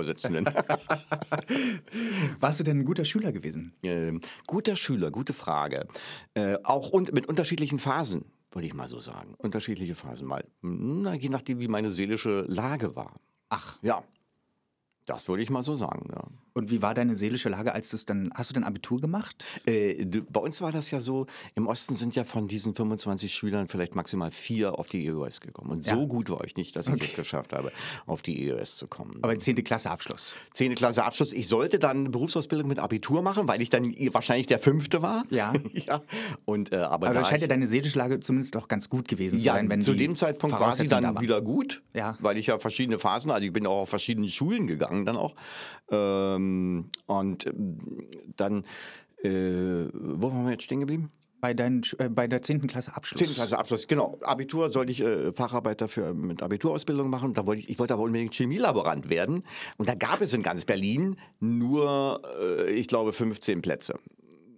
Warst 2.40 2.60
du 2.60 2.64
denn 2.64 2.80
ein 2.80 2.84
guter 2.84 3.04
Schüler 3.04 3.32
gewesen? 3.32 3.72
Ähm, 3.82 4.20
guter 4.46 4.76
Schüler, 4.76 5.10
gute 5.10 5.32
Frage. 5.32 5.86
Äh, 6.34 6.58
auch 6.64 6.90
und 6.90 7.12
mit 7.12 7.26
unterschiedlichen 7.26 7.78
Phasen, 7.78 8.24
würde 8.50 8.66
ich 8.66 8.74
mal 8.74 8.88
so 8.88 9.00
sagen. 9.00 9.34
Unterschiedliche 9.38 9.94
Phasen 9.94 10.26
mal. 10.26 10.44
Na, 10.62 11.14
je 11.14 11.28
nachdem, 11.28 11.60
wie 11.60 11.68
meine 11.68 11.90
seelische 11.92 12.44
Lage 12.48 12.96
war. 12.96 13.14
Ach, 13.48 13.78
Ja, 13.82 14.02
das 15.06 15.28
würde 15.28 15.42
ich 15.42 15.50
mal 15.50 15.62
so 15.62 15.74
sagen. 15.76 16.08
Ja. 16.12 16.24
und 16.54 16.70
wie 16.70 16.82
war 16.82 16.94
deine 16.94 17.14
seelische 17.16 17.48
Lage, 17.48 17.72
als 17.74 17.90
du 17.90 17.96
es 17.96 18.06
dann, 18.06 18.30
hast 18.34 18.50
du 18.50 18.54
denn 18.54 18.64
Abitur 18.64 19.00
gemacht? 19.00 19.44
Äh, 19.66 20.04
bei 20.04 20.40
uns 20.40 20.60
war 20.60 20.72
das 20.72 20.90
ja 20.90 21.00
so, 21.00 21.26
im 21.54 21.66
Osten 21.66 21.94
sind 21.94 22.14
ja 22.14 22.24
von 22.24 22.48
diesen 22.48 22.74
25 22.74 23.32
Schülern 23.34 23.68
vielleicht 23.68 23.94
maximal 23.94 24.30
vier 24.30 24.78
auf 24.78 24.88
die 24.88 25.06
EOS 25.06 25.40
gekommen. 25.40 25.70
Und 25.70 25.84
so 25.84 25.90
Ja. 25.92 26.04
gut 26.04 26.30
war 26.30 26.44
ich 26.44 26.56
nicht, 26.56 26.74
dass 26.76 26.88
ich 26.88 27.02
es 27.02 27.14
geschafft 27.14 27.52
habe, 27.52 27.72
auf 28.06 28.22
die 28.22 28.46
EOS 28.48 28.76
zu 28.76 28.86
kommen. 28.88 29.18
Aber 29.22 29.38
10. 29.38 29.56
Klasse 29.64 29.90
Abschluss. 29.90 30.34
Zehnte 30.52 30.74
Klasse 30.74 31.04
Abschluss. 31.04 31.32
Ich 31.32 31.48
sollte 31.48 31.78
dann 31.78 32.10
Berufsausbildung 32.10 32.68
mit 32.68 32.78
Abitur 32.78 33.22
machen, 33.22 33.46
weil 33.48 33.62
ich 33.62 33.70
dann 33.70 33.94
wahrscheinlich 34.12 34.46
der 34.46 34.58
Fünfte 34.58 35.02
war. 35.02 35.24
Ja. 35.30 35.52
ja. 35.72 36.02
Und, 36.44 36.72
äh, 36.72 36.76
aber 36.76 37.06
Aber 37.06 37.14
da 37.14 37.20
da 37.20 37.24
scheint 37.26 37.42
ja 37.42 37.48
deine 37.48 37.66
seelische 37.66 37.98
Lage 37.98 38.20
zumindest 38.20 38.56
auch 38.56 38.68
ganz 38.68 38.88
gut 38.88 39.06
gewesen 39.08 39.38
zu 39.38 39.44
ja, 39.44 39.52
sein, 39.54 39.68
wenn 39.70 39.82
zu 39.82 39.94
dem 39.94 40.16
Zeitpunkt 40.16 40.58
war 40.58 40.72
sie 40.72 40.86
da 40.86 41.00
dann 41.00 41.14
waren. 41.16 41.22
wieder 41.22 41.40
gut, 41.42 41.82
Ja. 41.94 42.16
weil 42.20 42.38
ich 42.38 42.46
ja 42.48 42.58
verschiedene 42.58 42.98
Phasen, 42.98 43.30
also 43.30 43.46
ich 43.46 43.52
bin 43.52 43.66
auch 43.66 43.82
auf 43.82 43.88
verschiedene 43.90 44.28
Schulen 44.30 44.66
gegangen 44.66 44.95
lang 44.96 45.04
dann 45.06 45.16
auch. 45.16 45.34
Ähm, 45.90 46.90
und 47.06 47.46
ähm, 47.46 47.78
dann, 48.36 48.64
äh, 49.22 49.88
wo 49.92 50.32
waren 50.32 50.44
wir 50.44 50.52
jetzt 50.52 50.64
stehen 50.64 50.80
geblieben? 50.80 51.10
Bei, 51.40 51.52
dein, 51.52 51.82
äh, 51.98 52.08
bei 52.08 52.26
der 52.26 52.42
10. 52.42 52.66
Klasse 52.66 52.96
Abschluss. 52.96 53.18
10. 53.18 53.34
Klasse 53.34 53.58
Abschluss, 53.58 53.86
genau. 53.86 54.18
Abitur 54.22 54.70
sollte 54.70 54.90
ich 54.90 55.00
äh, 55.00 55.32
Facharbeiter 55.32 55.86
für, 55.86 56.14
mit 56.14 56.42
Abiturausbildung 56.42 57.10
machen. 57.10 57.34
Da 57.34 57.46
wollte 57.46 57.60
ich, 57.60 57.68
ich 57.68 57.78
wollte 57.78 57.94
aber 57.94 58.04
unbedingt 58.04 58.34
Chemielaborant 58.34 59.10
werden. 59.10 59.44
Und 59.76 59.88
da 59.88 59.94
gab 59.94 60.20
es 60.22 60.32
in 60.32 60.42
ganz 60.42 60.64
Berlin 60.64 61.18
nur, 61.38 62.22
äh, 62.40 62.70
ich 62.72 62.88
glaube, 62.88 63.12
15 63.12 63.62
Plätze. 63.62 63.98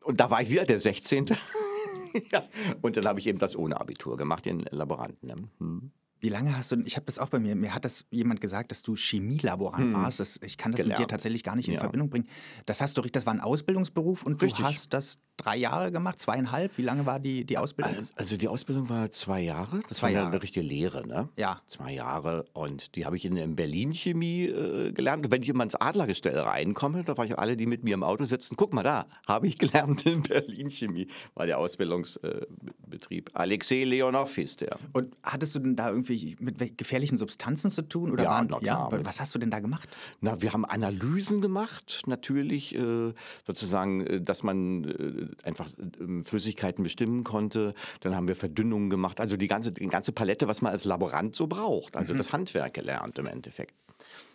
Und 0.02 0.20
da 0.20 0.30
war 0.30 0.40
ich 0.40 0.50
wieder 0.50 0.64
der 0.64 0.78
16. 0.78 1.26
ja. 2.32 2.44
Und 2.80 2.96
dann 2.96 3.06
habe 3.06 3.18
ich 3.18 3.26
eben 3.26 3.38
das 3.38 3.56
ohne 3.56 3.80
Abitur 3.80 4.16
gemacht, 4.16 4.46
den 4.46 4.60
Laboranten. 4.70 5.28
Ne? 5.28 5.36
Hm. 5.58 5.90
Wie 6.20 6.28
lange 6.28 6.56
hast 6.56 6.72
du, 6.72 6.82
ich 6.84 6.96
habe 6.96 7.06
das 7.06 7.18
auch 7.18 7.28
bei 7.28 7.38
mir, 7.38 7.54
mir 7.54 7.74
hat 7.74 7.84
das 7.84 8.04
jemand 8.10 8.40
gesagt, 8.40 8.70
dass 8.70 8.82
du 8.82 8.96
Chemielaborant 8.96 9.84
hm. 9.84 9.94
warst. 9.94 10.20
Das, 10.20 10.38
ich 10.42 10.58
kann 10.58 10.72
das 10.72 10.80
Gelernt. 10.80 11.00
mit 11.00 11.08
dir 11.08 11.10
tatsächlich 11.10 11.44
gar 11.44 11.56
nicht 11.56 11.68
in 11.68 11.74
ja. 11.74 11.80
Verbindung 11.80 12.10
bringen. 12.10 12.28
Das 12.66 12.80
hast 12.80 12.98
du, 12.98 13.02
das 13.02 13.26
war 13.26 13.34
ein 13.34 13.40
Ausbildungsberuf 13.40 14.24
und 14.24 14.42
Richtig. 14.42 14.58
du 14.58 14.64
hast 14.64 14.92
das 14.92 15.18
drei 15.38 15.56
Jahre 15.56 15.90
gemacht, 15.90 16.20
zweieinhalb. 16.20 16.76
Wie 16.76 16.82
lange 16.82 17.06
war 17.06 17.20
die, 17.20 17.44
die 17.44 17.56
Ausbildung? 17.56 18.08
Also 18.16 18.36
die 18.36 18.48
Ausbildung 18.48 18.88
war 18.88 19.10
zwei 19.10 19.40
Jahre. 19.40 19.80
Das 19.88 19.98
zwei 19.98 20.08
war 20.08 20.12
Jahre. 20.12 20.26
eine 20.28 20.42
richtige 20.42 20.66
Lehre, 20.66 21.06
ne? 21.06 21.28
Ja. 21.36 21.62
Zwei 21.66 21.92
Jahre 21.92 22.44
und 22.52 22.96
die 22.96 23.06
habe 23.06 23.16
ich 23.16 23.24
in, 23.24 23.36
in 23.36 23.56
Berlin 23.56 23.92
Chemie 23.92 24.46
äh, 24.46 24.92
gelernt. 24.92 25.24
Und 25.24 25.30
wenn 25.30 25.42
ich 25.42 25.48
immer 25.48 25.64
ins 25.64 25.76
Adlergestell 25.76 26.38
reinkomme, 26.38 27.04
da 27.04 27.16
war 27.16 27.24
ich 27.24 27.38
alle, 27.38 27.56
die 27.56 27.66
mit 27.66 27.84
mir 27.84 27.94
im 27.94 28.02
Auto 28.02 28.24
sitzen, 28.24 28.56
guck 28.56 28.74
mal 28.74 28.82
da, 28.82 29.06
habe 29.26 29.46
ich 29.46 29.58
gelernt 29.58 30.04
in 30.06 30.22
Berlin 30.28 30.70
Chemie, 30.70 31.06
war 31.34 31.46
der 31.46 31.58
Ausbildungsbetrieb. 31.58 33.28
Äh, 33.28 33.38
Alexei 33.38 33.84
Leonov 33.84 34.34
hieß 34.34 34.56
der. 34.56 34.76
Und 34.92 35.16
hattest 35.22 35.54
du 35.54 35.60
denn 35.60 35.76
da 35.76 35.90
irgendwie 35.90 36.07
irgendwie 36.08 36.36
mit 36.40 36.78
gefährlichen 36.78 37.18
Substanzen 37.18 37.70
zu 37.70 37.82
tun? 37.82 38.10
Oder 38.10 38.24
ja, 38.24 38.30
waren, 38.30 38.48
na 38.50 38.58
klar. 38.58 38.88
Ja, 38.92 39.04
was 39.04 39.20
hast 39.20 39.34
du 39.34 39.38
denn 39.38 39.50
da 39.50 39.60
gemacht? 39.60 39.88
Na, 40.20 40.40
wir 40.40 40.52
haben 40.52 40.64
Analysen 40.64 41.40
gemacht, 41.40 42.02
natürlich, 42.06 42.74
äh, 42.74 43.12
sozusagen, 43.46 44.06
äh, 44.06 44.20
dass 44.20 44.42
man 44.42 44.84
äh, 44.84 45.46
einfach 45.46 45.68
äh, 45.68 46.24
Flüssigkeiten 46.24 46.82
bestimmen 46.82 47.24
konnte. 47.24 47.74
Dann 48.00 48.14
haben 48.14 48.28
wir 48.28 48.36
Verdünnungen 48.36 48.90
gemacht, 48.90 49.20
also 49.20 49.36
die 49.36 49.48
ganze, 49.48 49.72
die 49.72 49.86
ganze 49.86 50.12
Palette, 50.12 50.48
was 50.48 50.62
man 50.62 50.72
als 50.72 50.84
Laborant 50.84 51.36
so 51.36 51.46
braucht. 51.46 51.96
Also 51.96 52.14
mhm. 52.14 52.18
das 52.18 52.32
Handwerk 52.32 52.74
gelernt 52.74 53.18
im 53.18 53.26
Endeffekt. 53.26 53.74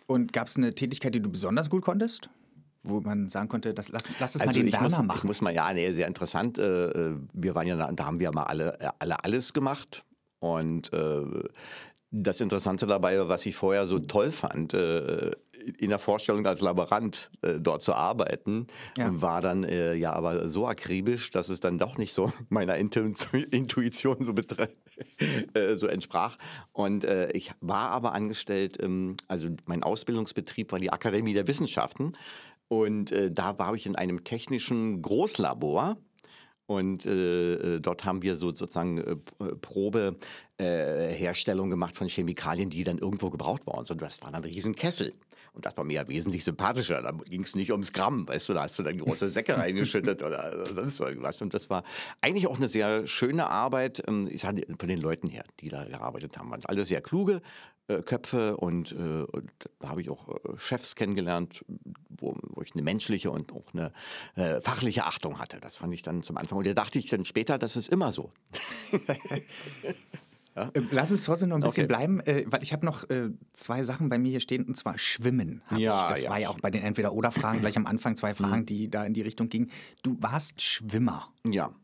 Und 0.06 0.32
gab 0.32 0.48
es 0.48 0.56
eine 0.56 0.74
Tätigkeit, 0.74 1.14
die 1.14 1.20
du 1.20 1.30
besonders 1.30 1.70
gut 1.70 1.84
konntest? 1.84 2.30
wo 2.86 3.00
man 3.00 3.30
sagen 3.30 3.48
konnte, 3.48 3.72
das, 3.72 3.88
lass, 3.88 4.10
lass 4.20 4.34
es 4.34 4.42
also 4.42 4.58
mal 4.58 4.62
den 4.62 4.70
Werner 4.70 4.84
muss, 4.84 4.98
machen. 4.98 5.16
Ich 5.16 5.24
muss 5.24 5.40
mal, 5.40 5.54
ja, 5.54 5.72
nee, 5.72 5.90
sehr 5.92 6.06
interessant. 6.06 6.58
Wir 6.58 7.54
waren 7.54 7.66
ja, 7.66 7.90
da 7.90 8.04
haben 8.04 8.20
wir 8.20 8.30
mal 8.30 8.42
alle, 8.42 8.78
alle 9.00 9.24
alles 9.24 9.54
gemacht. 9.54 10.04
Und 10.44 10.92
äh, 10.92 11.22
das 12.10 12.42
Interessante 12.42 12.86
dabei, 12.86 13.28
was 13.28 13.46
ich 13.46 13.56
vorher 13.56 13.86
so 13.86 13.98
toll 13.98 14.30
fand, 14.30 14.74
äh, 14.74 15.30
in 15.78 15.88
der 15.88 15.98
Vorstellung 15.98 16.44
als 16.44 16.60
Laborant 16.60 17.30
äh, 17.40 17.54
dort 17.58 17.80
zu 17.80 17.94
arbeiten, 17.94 18.66
ja. 18.98 19.22
war 19.22 19.40
dann 19.40 19.64
äh, 19.64 19.94
ja 19.94 20.12
aber 20.12 20.50
so 20.50 20.66
akribisch, 20.66 21.30
dass 21.30 21.48
es 21.48 21.60
dann 21.60 21.78
doch 21.78 21.96
nicht 21.96 22.12
so 22.12 22.30
meiner 22.50 22.76
Intuition 22.76 24.16
so, 24.20 24.34
äh, 25.54 25.76
so 25.76 25.86
entsprach. 25.86 26.36
Und 26.72 27.06
ich 27.32 27.50
war 27.60 27.88
aber 27.90 28.12
angestellt, 28.12 28.76
ähm, 28.82 29.16
also 29.26 29.48
mein 29.64 29.82
Ausbildungsbetrieb 29.82 30.72
war 30.72 30.78
die 30.78 30.92
Akademie 30.92 31.32
der 31.32 31.48
Wissenschaften. 31.48 32.18
Und 32.68 33.14
da 33.30 33.58
war 33.58 33.74
ich 33.74 33.86
in 33.86 33.94
einem 33.94 34.24
technischen 34.24 35.00
Großlabor 35.00 35.96
und 36.66 37.06
äh, 37.06 37.76
äh, 37.76 37.80
dort 37.80 38.04
haben 38.04 38.22
wir 38.22 38.36
so 38.36 38.52
sozusagen 38.52 38.98
äh, 38.98 39.16
äh 39.44 39.54
Probeherstellung 39.60 41.68
äh, 41.68 41.70
gemacht 41.70 41.96
von 41.96 42.08
Chemikalien, 42.08 42.70
die 42.70 42.84
dann 42.84 42.98
irgendwo 42.98 43.30
gebraucht 43.30 43.66
worden 43.66 43.86
sind. 43.86 44.00
Das 44.00 44.22
war 44.22 44.30
dann 44.32 44.42
ein 44.42 44.50
Riesenkessel. 44.50 45.12
Und 45.54 45.64
das 45.64 45.76
war 45.76 45.84
mir 45.84 45.94
ja 45.94 46.08
wesentlich 46.08 46.42
sympathischer. 46.42 47.00
Da 47.00 47.12
ging 47.12 47.42
es 47.42 47.54
nicht 47.54 47.70
ums 47.70 47.92
Gramm, 47.92 48.26
weißt 48.26 48.48
du, 48.48 48.54
da 48.54 48.64
hast 48.64 48.76
du 48.78 48.82
dann 48.82 48.98
große 48.98 49.28
Säcke 49.28 49.56
reingeschüttet 49.56 50.22
oder 50.22 50.66
sonst 50.74 50.98
irgendwas. 50.98 51.40
Und 51.40 51.54
das 51.54 51.70
war 51.70 51.84
eigentlich 52.20 52.48
auch 52.48 52.56
eine 52.56 52.66
sehr 52.66 53.06
schöne 53.06 53.48
Arbeit. 53.48 54.02
Ähm, 54.08 54.28
ich 54.30 54.40
sage 54.40 54.66
von 54.76 54.88
den 54.88 55.00
Leuten 55.00 55.28
her, 55.28 55.44
die 55.60 55.68
da 55.68 55.84
gearbeitet 55.84 56.36
haben, 56.36 56.50
waren 56.50 56.60
alle 56.64 56.84
sehr 56.84 57.00
kluge 57.00 57.34
äh, 57.34 57.40
Köpfe 57.86 58.56
und, 58.56 58.92
äh, 58.92 58.94
und 58.94 59.50
da 59.78 59.88
habe 59.88 60.00
ich 60.00 60.10
auch 60.10 60.28
äh, 60.28 60.58
Chefs 60.58 60.94
kennengelernt, 60.96 61.64
wo, 62.08 62.34
wo, 62.42 62.62
ich 62.62 62.72
eine 62.74 62.82
menschliche 62.82 63.30
und 63.30 63.52
auch 63.52 63.74
eine 63.74 63.92
äh, 64.36 64.60
fachliche 64.60 65.04
Achtung 65.04 65.38
hatte. 65.38 65.60
Das 65.60 65.76
fand 65.76 65.92
ich 65.92 66.02
dann 66.02 66.22
zum 66.22 66.36
Anfang. 66.36 66.58
Und 66.58 66.66
da 66.66 66.74
dachte 66.74 66.98
ich 66.98 67.06
dann 67.06 67.24
später, 67.24 67.58
das 67.58 67.76
ist 67.76 67.88
immer 67.88 68.12
so. 68.12 68.30
Ja? 70.56 70.70
Ähm, 70.74 70.88
lass 70.92 71.10
es 71.10 71.24
trotzdem 71.24 71.48
noch 71.48 71.56
ein 71.56 71.62
bisschen 71.62 71.84
okay. 71.84 71.96
bleiben, 71.96 72.20
äh, 72.20 72.44
weil 72.46 72.62
ich 72.62 72.72
habe 72.72 72.86
noch 72.86 73.08
äh, 73.10 73.30
zwei 73.54 73.82
Sachen 73.82 74.08
bei 74.08 74.18
mir 74.18 74.30
hier 74.30 74.40
stehen, 74.40 74.64
und 74.64 74.76
zwar 74.76 74.98
Schwimmen. 74.98 75.62
Ja, 75.76 75.76
ich. 75.76 76.14
Das 76.14 76.22
ja. 76.22 76.30
war 76.30 76.38
ja 76.38 76.48
auch 76.48 76.60
bei 76.60 76.70
den 76.70 76.82
Entweder-Oder-Fragen 76.82 77.60
gleich 77.60 77.76
am 77.76 77.86
Anfang 77.86 78.16
zwei 78.16 78.34
Fragen, 78.34 78.60
mhm. 78.60 78.66
die 78.66 78.88
da 78.88 79.04
in 79.04 79.14
die 79.14 79.22
Richtung 79.22 79.48
gingen. 79.48 79.70
Du 80.02 80.16
warst 80.20 80.62
Schwimmer. 80.62 81.32
Ja. 81.44 81.74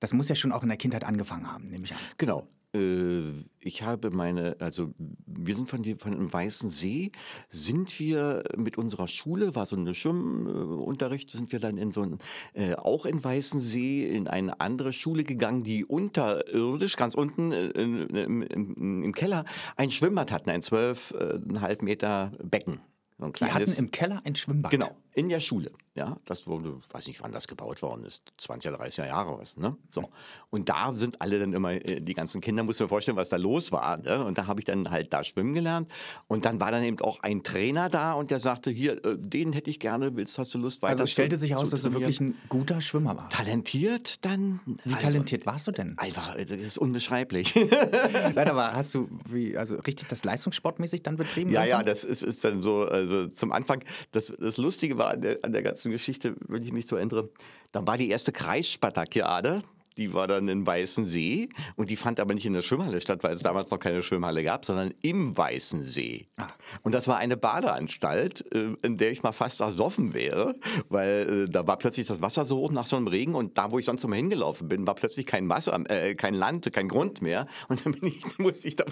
Das 0.00 0.12
muss 0.12 0.28
ja 0.28 0.34
schon 0.34 0.52
auch 0.52 0.62
in 0.62 0.68
der 0.68 0.78
Kindheit 0.78 1.04
angefangen 1.04 1.50
haben, 1.50 1.68
nehme 1.68 1.84
ich 1.84 1.92
an. 1.92 1.98
Genau. 2.18 2.48
Äh, 2.74 3.44
ich 3.60 3.82
habe 3.82 4.10
meine, 4.10 4.56
also 4.60 4.92
wir 5.26 5.54
sind 5.54 5.70
von, 5.70 5.82
von 5.98 6.12
dem 6.12 6.32
Weißen 6.32 6.68
See, 6.68 7.12
sind 7.48 7.98
wir 7.98 8.44
mit 8.56 8.76
unserer 8.76 9.08
Schule, 9.08 9.54
war 9.54 9.64
so 9.64 9.76
ein 9.76 9.94
Schwimmunterricht, 9.94 11.30
sind 11.30 11.50
wir 11.52 11.60
dann 11.60 11.78
in 11.78 11.92
so 11.92 12.02
ein, 12.02 12.18
äh, 12.52 12.74
auch 12.74 13.06
in 13.06 13.22
Weißen 13.22 13.60
See 13.60 14.06
in 14.06 14.28
eine 14.28 14.60
andere 14.60 14.92
Schule 14.92 15.24
gegangen, 15.24 15.62
die 15.62 15.84
unterirdisch, 15.84 16.96
ganz 16.96 17.14
unten 17.14 17.52
äh, 17.52 17.68
im, 17.68 18.10
im, 18.10 19.02
im, 19.02 19.14
Keller, 19.14 19.44
ein 19.76 19.90
Schwimmbad 19.90 20.30
hatten, 20.30 20.50
ein 20.50 20.62
zwölfeinhalb 20.62 21.82
Meter 21.82 22.32
Becken. 22.42 22.80
So 23.18 23.28
die 23.28 23.44
hatten 23.44 23.72
im 23.72 23.90
Keller 23.90 24.22
ein 24.24 24.34
Schwimmbad. 24.34 24.70
Genau, 24.70 24.90
in 25.14 25.28
der 25.28 25.40
Schule. 25.40 25.70
Ja, 25.96 26.16
das 26.24 26.48
wurde, 26.48 26.80
weiß 26.90 27.06
nicht, 27.06 27.22
wann 27.22 27.30
das 27.30 27.46
gebaut 27.46 27.80
worden 27.80 28.04
ist, 28.04 28.22
20 28.38 28.70
oder 28.70 28.78
30 28.78 29.04
Jahre 29.04 29.38
was. 29.38 29.56
Ne? 29.56 29.76
So. 29.88 30.08
Und 30.50 30.68
da 30.68 30.92
sind 30.96 31.20
alle 31.20 31.38
dann 31.38 31.52
immer, 31.52 31.70
äh, 31.70 32.00
die 32.00 32.14
ganzen 32.14 32.40
Kinder, 32.40 32.64
muss 32.64 32.80
mir 32.80 32.88
vorstellen, 32.88 33.16
was 33.16 33.28
da 33.28 33.36
los 33.36 33.70
war. 33.70 33.98
Ne? 33.98 34.24
Und 34.24 34.36
da 34.36 34.48
habe 34.48 34.60
ich 34.60 34.64
dann 34.64 34.90
halt 34.90 35.12
da 35.12 35.22
schwimmen 35.22 35.54
gelernt. 35.54 35.88
Und 36.26 36.44
dann 36.44 36.58
war 36.58 36.72
dann 36.72 36.82
eben 36.82 36.98
auch 36.98 37.20
ein 37.20 37.44
Trainer 37.44 37.88
da 37.88 38.14
und 38.14 38.32
der 38.32 38.40
sagte, 38.40 38.72
hier, 38.72 39.04
äh, 39.04 39.16
den 39.16 39.52
hätte 39.52 39.70
ich 39.70 39.78
gerne, 39.78 40.16
willst, 40.16 40.36
hast 40.36 40.52
du 40.54 40.58
Lust 40.58 40.82
weiter 40.82 40.94
Also 40.94 41.04
es 41.04 41.12
stellte 41.12 41.36
sich 41.36 41.54
aus, 41.54 41.70
dass 41.70 41.82
du 41.82 41.92
wirklich 41.92 42.20
ein 42.20 42.36
guter 42.48 42.80
Schwimmer 42.80 43.16
warst. 43.16 43.36
Talentiert 43.36 44.24
dann? 44.24 44.58
Wie 44.82 44.94
also, 44.94 45.06
talentiert 45.06 45.46
warst 45.46 45.68
du 45.68 45.70
denn? 45.70 45.96
Einfach, 45.98 46.34
äh, 46.34 46.44
das 46.44 46.58
ist 46.58 46.76
unbeschreiblich. 46.78 47.54
Nein, 48.34 48.48
aber 48.48 48.72
hast 48.72 48.94
du, 48.94 49.08
wie, 49.28 49.56
also 49.56 49.76
richtig 49.76 50.08
das 50.08 50.24
leistungssportmäßig 50.24 51.04
dann 51.04 51.14
betrieben? 51.14 51.52
Ja, 51.52 51.64
ja, 51.64 51.84
das 51.84 52.02
ist, 52.02 52.24
ist 52.24 52.42
dann 52.42 52.62
so, 52.64 52.84
also 53.10 53.28
zum 53.28 53.52
Anfang, 53.52 53.84
das, 54.12 54.32
das 54.38 54.56
Lustige 54.56 54.98
war 54.98 55.10
an 55.10 55.22
der, 55.22 55.38
an 55.42 55.52
der 55.52 55.62
ganzen 55.62 55.90
Geschichte, 55.90 56.34
wenn 56.48 56.62
ich 56.62 56.72
mich 56.72 56.86
so 56.86 56.96
erinnere, 56.96 57.30
dann 57.72 57.86
war 57.86 57.98
die 57.98 58.08
erste 58.08 58.32
Kreisspartakiade, 58.32 59.62
die 59.96 60.12
war 60.12 60.26
dann 60.26 60.48
in 60.48 60.66
Weißen 60.66 61.04
See 61.04 61.48
und 61.76 61.90
die 61.90 61.96
fand 61.96 62.18
aber 62.20 62.34
nicht 62.34 62.46
in 62.46 62.52
der 62.52 62.62
Schwimmhalle 62.62 63.00
statt, 63.00 63.22
weil 63.22 63.34
es 63.34 63.42
damals 63.42 63.70
noch 63.70 63.78
keine 63.78 64.02
Schwimmhalle 64.02 64.42
gab, 64.42 64.64
sondern 64.64 64.92
im 65.02 65.36
Weißen 65.36 65.82
See. 65.82 66.26
Ah. 66.36 66.48
Und 66.82 66.92
das 66.92 67.06
war 67.08 67.18
eine 67.18 67.36
Badeanstalt, 67.36 68.44
äh, 68.52 68.74
in 68.82 68.98
der 68.98 69.12
ich 69.12 69.22
mal 69.22 69.32
fast 69.32 69.60
ersoffen 69.60 70.14
wäre, 70.14 70.54
weil 70.88 71.46
äh, 71.46 71.50
da 71.50 71.66
war 71.66 71.78
plötzlich 71.78 72.06
das 72.06 72.20
Wasser 72.20 72.44
so 72.44 72.58
hoch 72.58 72.72
nach 72.72 72.86
so 72.86 72.96
einem 72.96 73.06
Regen 73.06 73.34
und 73.34 73.56
da, 73.56 73.70
wo 73.70 73.78
ich 73.78 73.84
sonst 73.84 74.04
immer 74.04 74.16
hingelaufen 74.16 74.68
bin, 74.68 74.86
war 74.86 74.94
plötzlich 74.94 75.26
kein 75.26 75.48
Wasser, 75.48 75.78
äh, 75.88 76.14
kein 76.14 76.34
Land, 76.34 76.72
kein 76.72 76.88
Grund 76.88 77.22
mehr. 77.22 77.46
Und 77.68 77.84
dann 77.84 77.92
bin 77.92 78.08
ich, 78.08 78.22
musste 78.38 78.68
ich 78.68 78.76
da, 78.76 78.84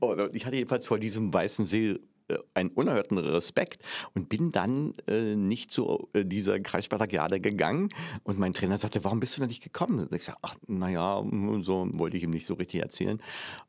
oh, 0.00 0.16
ich 0.32 0.46
hatte 0.46 0.56
jedenfalls 0.56 0.86
vor 0.86 0.98
diesem 0.98 1.32
Weißen 1.34 1.66
See 1.66 1.98
einen 2.54 2.70
unerhörten 2.70 3.18
Respekt 3.18 3.82
und 4.14 4.28
bin 4.28 4.52
dann 4.52 4.94
äh, 5.06 5.34
nicht 5.34 5.70
zu 5.70 6.08
äh, 6.12 6.24
dieser 6.24 6.60
Kreisspartakiade 6.60 7.40
gegangen. 7.40 7.88
Und 8.24 8.38
mein 8.38 8.52
Trainer 8.52 8.78
sagte, 8.78 9.04
warum 9.04 9.20
bist 9.20 9.36
du 9.36 9.40
da 9.40 9.46
nicht 9.46 9.62
gekommen? 9.62 10.00
Und 10.00 10.14
ich 10.14 10.24
sagte, 10.24 10.40
ach, 10.42 10.56
naja, 10.66 11.22
so 11.62 11.88
wollte 11.94 12.16
ich 12.16 12.22
ihm 12.22 12.30
nicht 12.30 12.46
so 12.46 12.54
richtig 12.54 12.82
erzählen. 12.82 13.20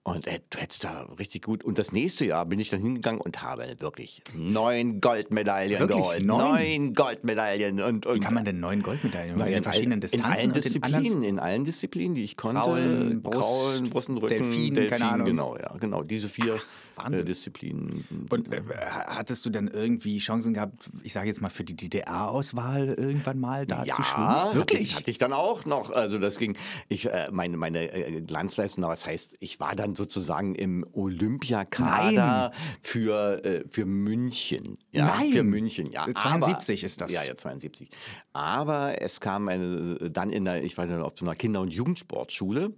Und 0.03 0.27
äh, 0.27 0.39
du 0.49 0.57
hättest 0.57 0.83
da 0.83 1.07
richtig 1.17 1.43
gut. 1.43 1.63
Und 1.63 1.77
das 1.77 1.91
nächste 1.91 2.25
Jahr 2.25 2.45
bin 2.45 2.59
ich 2.59 2.69
dann 2.69 2.81
hingegangen 2.81 3.21
und 3.21 3.41
habe 3.41 3.75
wirklich 3.79 4.21
neun 4.35 5.01
Goldmedaillen 5.01 5.79
wirklich? 5.79 5.97
geholt. 5.97 6.25
Neun? 6.25 6.53
neun 6.53 6.93
Goldmedaillen. 6.93 7.81
Und, 7.81 8.05
und, 8.05 8.15
Wie 8.15 8.19
kann 8.19 8.33
man 8.33 8.45
denn 8.45 8.59
neun 8.59 8.81
Goldmedaillen? 8.81 9.35
Na, 9.37 9.45
in, 9.45 9.63
verschiedenen 9.63 10.01
Distanzen? 10.01 10.25
In 10.25 10.37
allen 10.37 10.53
Disziplinen, 10.53 11.23
in 11.23 11.39
allen 11.39 11.63
Disziplinen, 11.65 12.15
die 12.15 12.23
ich 12.23 12.37
konnte. 12.37 12.61
Kraulen, 12.61 13.21
Brust, 13.21 13.39
Kraulen, 13.39 13.89
Brust 13.89 14.09
Delfin, 14.09 14.73
Delfin, 14.73 14.89
keine 14.89 15.11
Ahnung. 15.11 15.27
Genau, 15.27 15.57
ja, 15.57 15.75
genau. 15.79 16.03
Diese 16.03 16.29
vier 16.29 16.59
Ach, 16.95 17.11
äh, 17.11 17.23
Disziplinen. 17.23 18.27
Und 18.29 18.52
äh, 18.52 18.52
hattest 18.79 19.45
du 19.45 19.49
denn 19.49 19.67
irgendwie 19.67 20.17
Chancen 20.17 20.53
gehabt, 20.53 20.89
ich 21.03 21.13
sage 21.13 21.27
jetzt 21.27 21.41
mal 21.41 21.49
für 21.49 21.63
die 21.63 21.75
DDR-Auswahl 21.75 22.89
irgendwann 22.89 23.39
mal 23.39 23.65
da 23.65 23.83
ja, 23.83 23.95
zu 23.95 24.03
schwimmen? 24.03 24.53
Wirklich? 24.53 24.91
Hatte, 24.91 24.99
hatte 25.01 25.11
ich 25.11 25.17
dann 25.17 25.33
auch 25.33 25.65
noch. 25.65 25.91
Also 25.91 26.19
das 26.19 26.37
ging, 26.37 26.57
ich, 26.89 27.05
äh, 27.05 27.29
meine, 27.31 27.57
meine 27.57 27.91
äh, 27.91 28.21
Glanzleistung, 28.21 28.83
das 28.83 29.05
heißt, 29.05 29.37
ich 29.39 29.59
war 29.59 29.75
dann 29.75 29.95
sozusagen 29.95 30.55
im 30.55 30.85
Olympiakader 30.93 32.51
für, 32.81 33.43
äh, 33.45 33.63
für 33.69 33.85
München. 33.85 34.77
Ja, 34.91 35.05
Nein. 35.05 35.31
Für 35.31 35.43
München, 35.43 35.91
ja. 35.91 36.05
72 36.13 36.81
Aber, 36.81 36.85
ist 36.85 37.01
das. 37.01 37.11
Ja, 37.11 37.23
ja, 37.23 37.35
72. 37.35 37.89
Aber 38.33 39.01
es 39.01 39.19
kam 39.19 39.47
eine, 39.47 40.09
dann 40.09 40.31
in 40.31 40.45
der, 40.45 40.63
ich 40.63 40.77
war 40.77 40.87
dann 40.87 41.01
auf 41.01 41.13
so 41.15 41.25
einer 41.25 41.35
Kinder- 41.35 41.61
und 41.61 41.69
Jugendsportschule. 41.69 42.73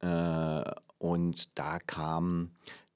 Äh, 0.00 0.62
und 0.98 1.58
da 1.58 1.78
kam 1.80 2.50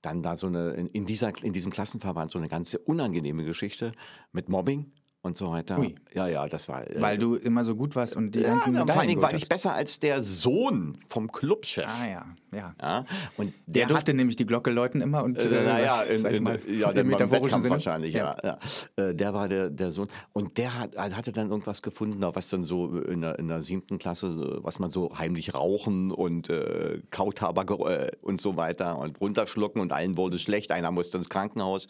dann 0.07 0.23
da 0.23 0.37
so 0.37 0.47
eine, 0.47 0.71
in, 0.71 1.05
dieser, 1.05 1.33
in 1.43 1.53
diesem 1.53 1.73
Klassenverband 1.73 2.31
so 2.31 2.39
eine 2.39 2.49
ganze 2.49 2.79
unangenehme 2.79 3.45
Geschichte 3.45 3.93
mit 4.33 4.49
Mobbing 4.49 4.93
und 5.27 5.37
so 5.37 5.51
weiter. 5.51 5.79
Ui. 5.79 5.95
Ja, 6.15 6.27
ja, 6.29 6.47
das 6.49 6.69
war. 6.69 6.89
äh, 6.89 7.01
Weil 7.01 7.19
du 7.19 7.35
immer 7.35 7.65
so 7.65 7.75
gut 7.77 7.95
warst 7.95 8.17
und 8.17 8.35
die 8.35 8.41
ja, 8.41 8.49
ganzen 8.49 8.75
vor 8.75 8.89
allen 8.97 9.09
Dingen 9.09 9.21
war 9.23 9.35
ich 9.35 9.49
besser 9.49 9.75
als 9.75 9.99
der 9.99 10.23
Sohn 10.23 10.97
vom 11.09 11.31
Clubchef. 11.31 11.87
Ah 11.87 12.07
ja, 12.07 12.27
ja. 12.53 12.75
Ja, 12.81 13.05
und 13.37 13.53
Der, 13.67 13.83
der, 13.83 13.87
durfte 13.89 14.15
nämlich 14.15 14.37
die 14.37 14.47
Glocke 14.47 14.71
läuten 14.71 15.03
immer 15.03 15.23
und 15.25 15.37
Äh, 15.39 15.49
naja, 15.65 16.03
in, 16.03 16.25
in, 16.25 16.43
mal, 16.43 16.59
ja, 16.67 16.91
beim 16.93 17.07
metaphorischen 17.09 17.61
Sinne. 17.61 17.75
wahrscheinlich, 17.75 18.15
ja. 18.15 18.37
ja. 18.43 18.59
Äh, 18.97 19.15
Der 19.15 19.35
war 19.35 19.49
der, 19.49 19.69
der 19.69 19.91
Sohn. 19.93 20.09
Und 20.33 20.57
der 20.57 20.79
hat, 20.79 20.97
hatte 20.97 21.33
dann 21.33 21.51
irgendwas 21.51 21.83
gefunden, 21.83 22.23
was 22.23 22.49
dann 22.49 22.65
so 22.65 22.99
in 23.01 23.21
der, 23.21 23.39
in 23.39 23.49
der 23.49 23.63
siebten 23.63 23.99
Klasse, 23.99 24.59
was 24.63 24.79
man 24.79 24.91
so 24.91 25.19
heimlich 25.19 25.53
rauchen 25.55 26.13
und 26.13 26.49
äh, 26.49 27.01
Kautabak 27.11 27.71
äh, 27.71 28.13
und 28.23 28.41
so 28.41 28.57
weiter 28.57 28.99
und 28.99 29.21
runterschlucken 29.21 29.81
und 29.83 29.93
allen 29.93 30.17
wurde 30.17 30.39
schlecht, 30.39 30.71
einer 30.71 30.91
musste 30.93 31.19
ins 31.19 31.29
Krankenhaus. 31.29 31.89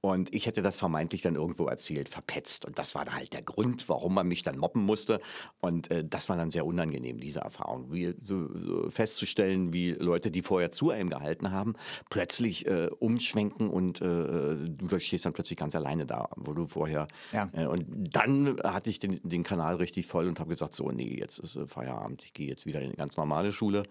Und 0.00 0.34
ich 0.34 0.46
hätte 0.46 0.62
das 0.62 0.78
vermeintlich 0.78 1.22
dann 1.22 1.34
irgendwo 1.36 1.66
erzählt, 1.66 2.08
verpetzt. 2.08 2.64
Und 2.64 2.77
das 2.78 2.94
war 2.94 3.04
halt 3.12 3.32
der 3.32 3.42
Grund, 3.42 3.88
warum 3.88 4.14
man 4.14 4.28
mich 4.28 4.42
dann 4.42 4.56
mobben 4.56 4.84
musste. 4.84 5.20
Und 5.60 5.90
äh, 5.90 6.04
das 6.04 6.28
war 6.28 6.36
dann 6.36 6.50
sehr 6.50 6.64
unangenehm, 6.64 7.18
diese 7.18 7.40
Erfahrung. 7.40 7.92
Wie, 7.92 8.14
so, 8.22 8.48
so 8.56 8.90
festzustellen, 8.90 9.72
wie 9.72 9.92
Leute, 9.92 10.30
die 10.30 10.42
vorher 10.42 10.70
zu 10.70 10.90
einem 10.90 11.10
gehalten 11.10 11.50
haben, 11.50 11.74
plötzlich 12.10 12.66
äh, 12.66 12.88
umschwenken 12.98 13.68
und 13.68 14.00
äh, 14.00 14.56
du 14.56 14.98
stehst 14.98 15.26
dann 15.26 15.32
plötzlich 15.32 15.58
ganz 15.58 15.74
alleine 15.74 16.06
da, 16.06 16.28
wo 16.36 16.52
du 16.52 16.66
vorher. 16.66 17.08
Ja. 17.32 17.48
Äh, 17.52 17.66
und 17.66 17.86
dann 18.14 18.58
hatte 18.62 18.90
ich 18.90 18.98
den, 18.98 19.20
den 19.22 19.42
Kanal 19.42 19.76
richtig 19.76 20.06
voll 20.06 20.28
und 20.28 20.38
habe 20.38 20.50
gesagt: 20.50 20.74
So, 20.74 20.90
nee, 20.90 21.16
jetzt 21.18 21.38
ist 21.38 21.56
äh, 21.56 21.66
Feierabend, 21.66 22.22
ich 22.22 22.32
gehe 22.32 22.48
jetzt 22.48 22.66
wieder 22.66 22.80
in 22.80 22.86
eine 22.86 22.96
ganz 22.96 23.16
normale 23.16 23.52
Schule. 23.52 23.82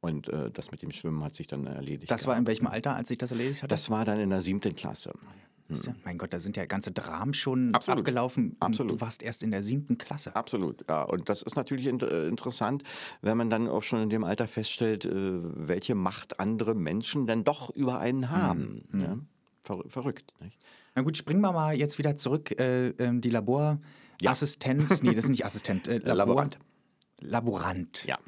Und 0.00 0.28
äh, 0.28 0.50
das 0.50 0.70
mit 0.70 0.82
dem 0.82 0.92
Schwimmen 0.92 1.24
hat 1.24 1.34
sich 1.34 1.46
dann 1.46 1.66
erledigt. 1.66 2.10
Das 2.10 2.26
war 2.26 2.36
in 2.36 2.46
welchem 2.46 2.66
Alter, 2.66 2.94
als 2.94 3.08
sich 3.08 3.16
das 3.16 3.30
erledigt 3.30 3.62
hat? 3.62 3.72
das 3.72 3.88
war 3.88 4.04
dann 4.04 4.20
in 4.20 4.28
der 4.28 4.42
siebten 4.42 4.74
Klasse. 4.74 5.14
Du? 5.68 5.94
Mein 6.04 6.18
Gott, 6.18 6.32
da 6.32 6.40
sind 6.40 6.56
ja 6.56 6.66
ganze 6.66 6.92
Dramen 6.92 7.32
schon 7.32 7.74
Absolut. 7.74 8.00
abgelaufen. 8.00 8.56
Absolut. 8.60 8.92
Du 8.92 9.00
warst 9.00 9.22
erst 9.22 9.42
in 9.42 9.50
der 9.50 9.62
siebten 9.62 9.96
Klasse. 9.96 10.36
Absolut, 10.36 10.84
ja. 10.88 11.02
Und 11.02 11.28
das 11.30 11.42
ist 11.42 11.56
natürlich 11.56 11.86
int 11.86 12.02
äh, 12.02 12.28
interessant, 12.28 12.82
wenn 13.22 13.36
man 13.38 13.48
dann 13.48 13.68
auch 13.68 13.82
schon 13.82 14.02
in 14.02 14.10
dem 14.10 14.24
Alter 14.24 14.46
feststellt, 14.46 15.06
äh, 15.06 15.10
welche 15.12 15.94
Macht 15.94 16.38
andere 16.38 16.74
Menschen 16.74 17.26
denn 17.26 17.44
doch 17.44 17.70
über 17.70 17.98
einen 17.98 18.30
haben. 18.30 18.82
Ja? 18.92 19.18
Ver 19.62 19.82
verrückt. 19.88 20.34
Nicht? 20.40 20.58
Na 20.94 21.02
gut, 21.02 21.16
springen 21.16 21.40
wir 21.40 21.52
mal 21.52 21.74
jetzt 21.74 21.98
wieder 21.98 22.16
zurück. 22.16 22.58
Äh, 22.60 22.88
ähm, 22.98 23.22
die 23.22 23.30
Laborassistenz, 23.30 25.02
nee, 25.02 25.14
das 25.14 25.24
ist 25.24 25.30
nicht 25.30 25.46
Assistent. 25.46 25.88
Äh, 25.88 25.98
Labor, 25.98 26.14
Laborant. 26.14 26.58
Laborant. 27.20 28.04
Ja. 28.06 28.18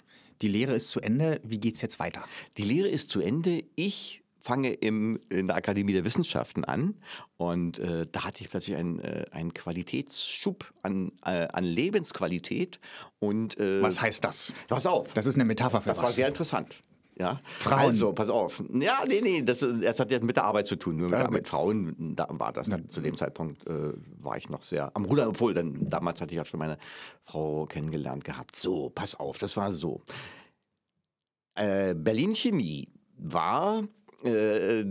Die 0.42 0.48
Lehre 0.48 0.74
ist 0.74 0.88
zu 0.88 1.00
Ende. 1.00 1.40
Wie 1.44 1.58
geht's 1.58 1.82
jetzt 1.82 1.98
weiter? 1.98 2.24
Die 2.56 2.62
Lehre 2.62 2.88
ist 2.88 3.10
zu 3.10 3.20
Ende. 3.20 3.64
Ich 3.74 4.22
fange 4.46 4.72
im, 4.74 5.18
in 5.28 5.48
der 5.48 5.56
Akademie 5.56 5.92
der 5.92 6.04
Wissenschaften 6.04 6.64
an 6.64 6.94
und 7.36 7.80
äh, 7.80 8.06
da 8.10 8.22
hatte 8.24 8.42
ich 8.44 8.48
plötzlich 8.50 8.76
einen, 8.76 9.00
äh, 9.00 9.24
einen 9.32 9.52
Qualitätsschub 9.52 10.72
an, 10.82 11.10
äh, 11.24 11.48
an 11.52 11.64
Lebensqualität 11.64 12.78
und 13.18 13.58
äh, 13.58 13.82
Was 13.82 14.00
heißt 14.00 14.22
das? 14.22 14.52
pass 14.68 14.86
auf, 14.86 15.12
Das 15.14 15.26
ist 15.26 15.34
eine 15.34 15.44
Metapher 15.44 15.80
für 15.82 15.88
Das 15.88 15.98
war 15.98 16.04
was. 16.04 16.14
sehr 16.14 16.28
interessant. 16.28 16.76
Ja, 17.18 17.40
Frauen. 17.60 17.78
Also, 17.80 18.12
pass 18.12 18.28
auf. 18.28 18.62
Ja, 18.74 19.02
nee, 19.08 19.20
nee, 19.22 19.40
das, 19.42 19.60
das 19.60 19.98
hat 19.98 20.12
ja 20.12 20.20
mit 20.20 20.36
der 20.36 20.44
Arbeit 20.44 20.66
zu 20.66 20.76
tun. 20.76 20.96
Nur 20.98 21.08
mit, 21.08 21.18
Ja, 21.18 21.30
mit 21.30 21.48
Frauen, 21.48 22.14
da 22.14 22.26
war 22.30 22.52
das. 22.52 22.68
zu 22.88 23.00
dem 23.00 23.16
Zeitpunkt 23.16 23.66
äh, 23.66 23.94
war 24.18 24.36
ich 24.36 24.50
noch 24.50 24.60
sehr 24.60 24.94
am 24.94 25.06
Ruder, 25.06 25.26
obwohl 25.30 25.54
dann 25.54 25.88
damals 25.88 26.20
hatte 26.20 26.32
ich 26.32 26.36
ja 26.36 26.44
schon 26.44 26.60
meine 26.60 26.76
Frau 27.24 27.64
kennengelernt 27.64 28.22
gehabt. 28.22 28.54
So, 28.54 28.90
pass 28.90 29.14
auf, 29.14 29.38
das 29.38 29.56
war 29.56 29.72
so. 29.72 30.02
Äh, 31.54 31.94
Berlin 31.94 32.34
Chemie 32.34 32.88
war, 33.16 33.84
äh, 34.24 34.84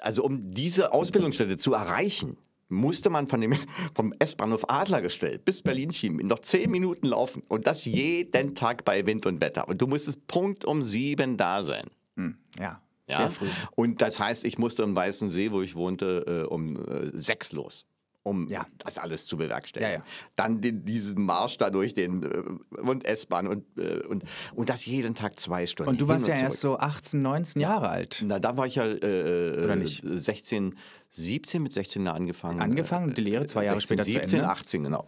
also 0.00 0.24
um 0.24 0.50
diese 0.52 0.92
Ausbildungsstätte 0.92 1.56
zu 1.56 1.74
erreichen, 1.74 2.36
musste 2.68 3.10
man 3.10 3.26
von 3.26 3.40
dem, 3.40 3.54
vom 3.94 4.14
S-Bahnhof 4.18 4.68
Adlergestell 4.68 5.38
bis 5.38 5.62
Berlin 5.62 5.92
Chemie 5.92 6.24
noch 6.24 6.40
zehn 6.40 6.70
Minuten 6.70 7.06
laufen 7.06 7.42
und 7.48 7.66
das 7.66 7.84
jeden 7.84 8.54
Tag 8.54 8.84
bei 8.84 9.06
Wind 9.06 9.26
und 9.26 9.40
Wetter. 9.40 9.68
Und 9.68 9.80
du 9.80 9.86
musstest 9.86 10.26
Punkt 10.26 10.64
um 10.64 10.82
sieben 10.82 11.36
da 11.36 11.64
sein. 11.64 11.88
Hm, 12.16 12.36
ja, 12.58 12.80
Ja? 13.08 13.16
sehr 13.16 13.30
früh. 13.30 13.48
Und 13.76 14.02
das 14.02 14.18
heißt, 14.18 14.44
ich 14.44 14.58
musste 14.58 14.82
im 14.82 14.94
Weißen 14.96 15.30
See, 15.30 15.52
wo 15.52 15.62
ich 15.62 15.74
wohnte, 15.74 16.44
äh, 16.44 16.48
um 16.48 16.76
äh, 16.76 17.10
sechs 17.12 17.52
los. 17.52 17.86
Um 18.24 18.48
Ja. 18.48 18.66
das 18.78 18.96
alles 18.96 19.26
zu 19.26 19.36
bewerkstelligen. 19.36 19.92
Ja, 19.92 19.98
ja. 19.98 20.04
Dann 20.34 20.62
den, 20.62 20.84
diesen 20.84 21.24
Marsch 21.24 21.58
da 21.58 21.68
durch 21.68 21.94
den 21.94 22.22
äh, 22.22 22.80
und 22.80 23.04
S-Bahn 23.04 23.46
und, 23.46 23.64
äh, 23.78 24.00
und, 24.06 24.24
und 24.54 24.70
das 24.70 24.86
jeden 24.86 25.14
Tag 25.14 25.38
zwei 25.38 25.66
Stunden. 25.66 25.90
Und 25.90 26.00
du 26.00 26.08
warst 26.08 26.26
ja 26.26 26.34
zurück. 26.34 26.44
erst 26.48 26.60
so 26.60 26.78
18, 26.78 27.20
19 27.20 27.60
Jahre 27.60 27.90
alt. 27.90 28.24
Na, 28.26 28.38
da 28.38 28.56
war 28.56 28.66
ich 28.66 28.76
ja 28.76 28.86
äh, 28.86 29.62
Oder 29.62 29.76
nicht? 29.76 30.02
16, 30.02 30.74
17 31.10 31.62
mit 31.62 31.72
16 31.72 32.08
angefangen. 32.08 32.60
Angefangen, 32.60 33.14
die 33.14 33.20
Lehre 33.20 33.44
zwei 33.46 33.64
Jahre 33.66 33.78
16, 33.80 33.98
später 33.98 34.04
zu 34.04 34.10
17, 34.12 34.38
Ende. 34.40 34.50
18, 34.50 34.84
genau. 34.84 35.06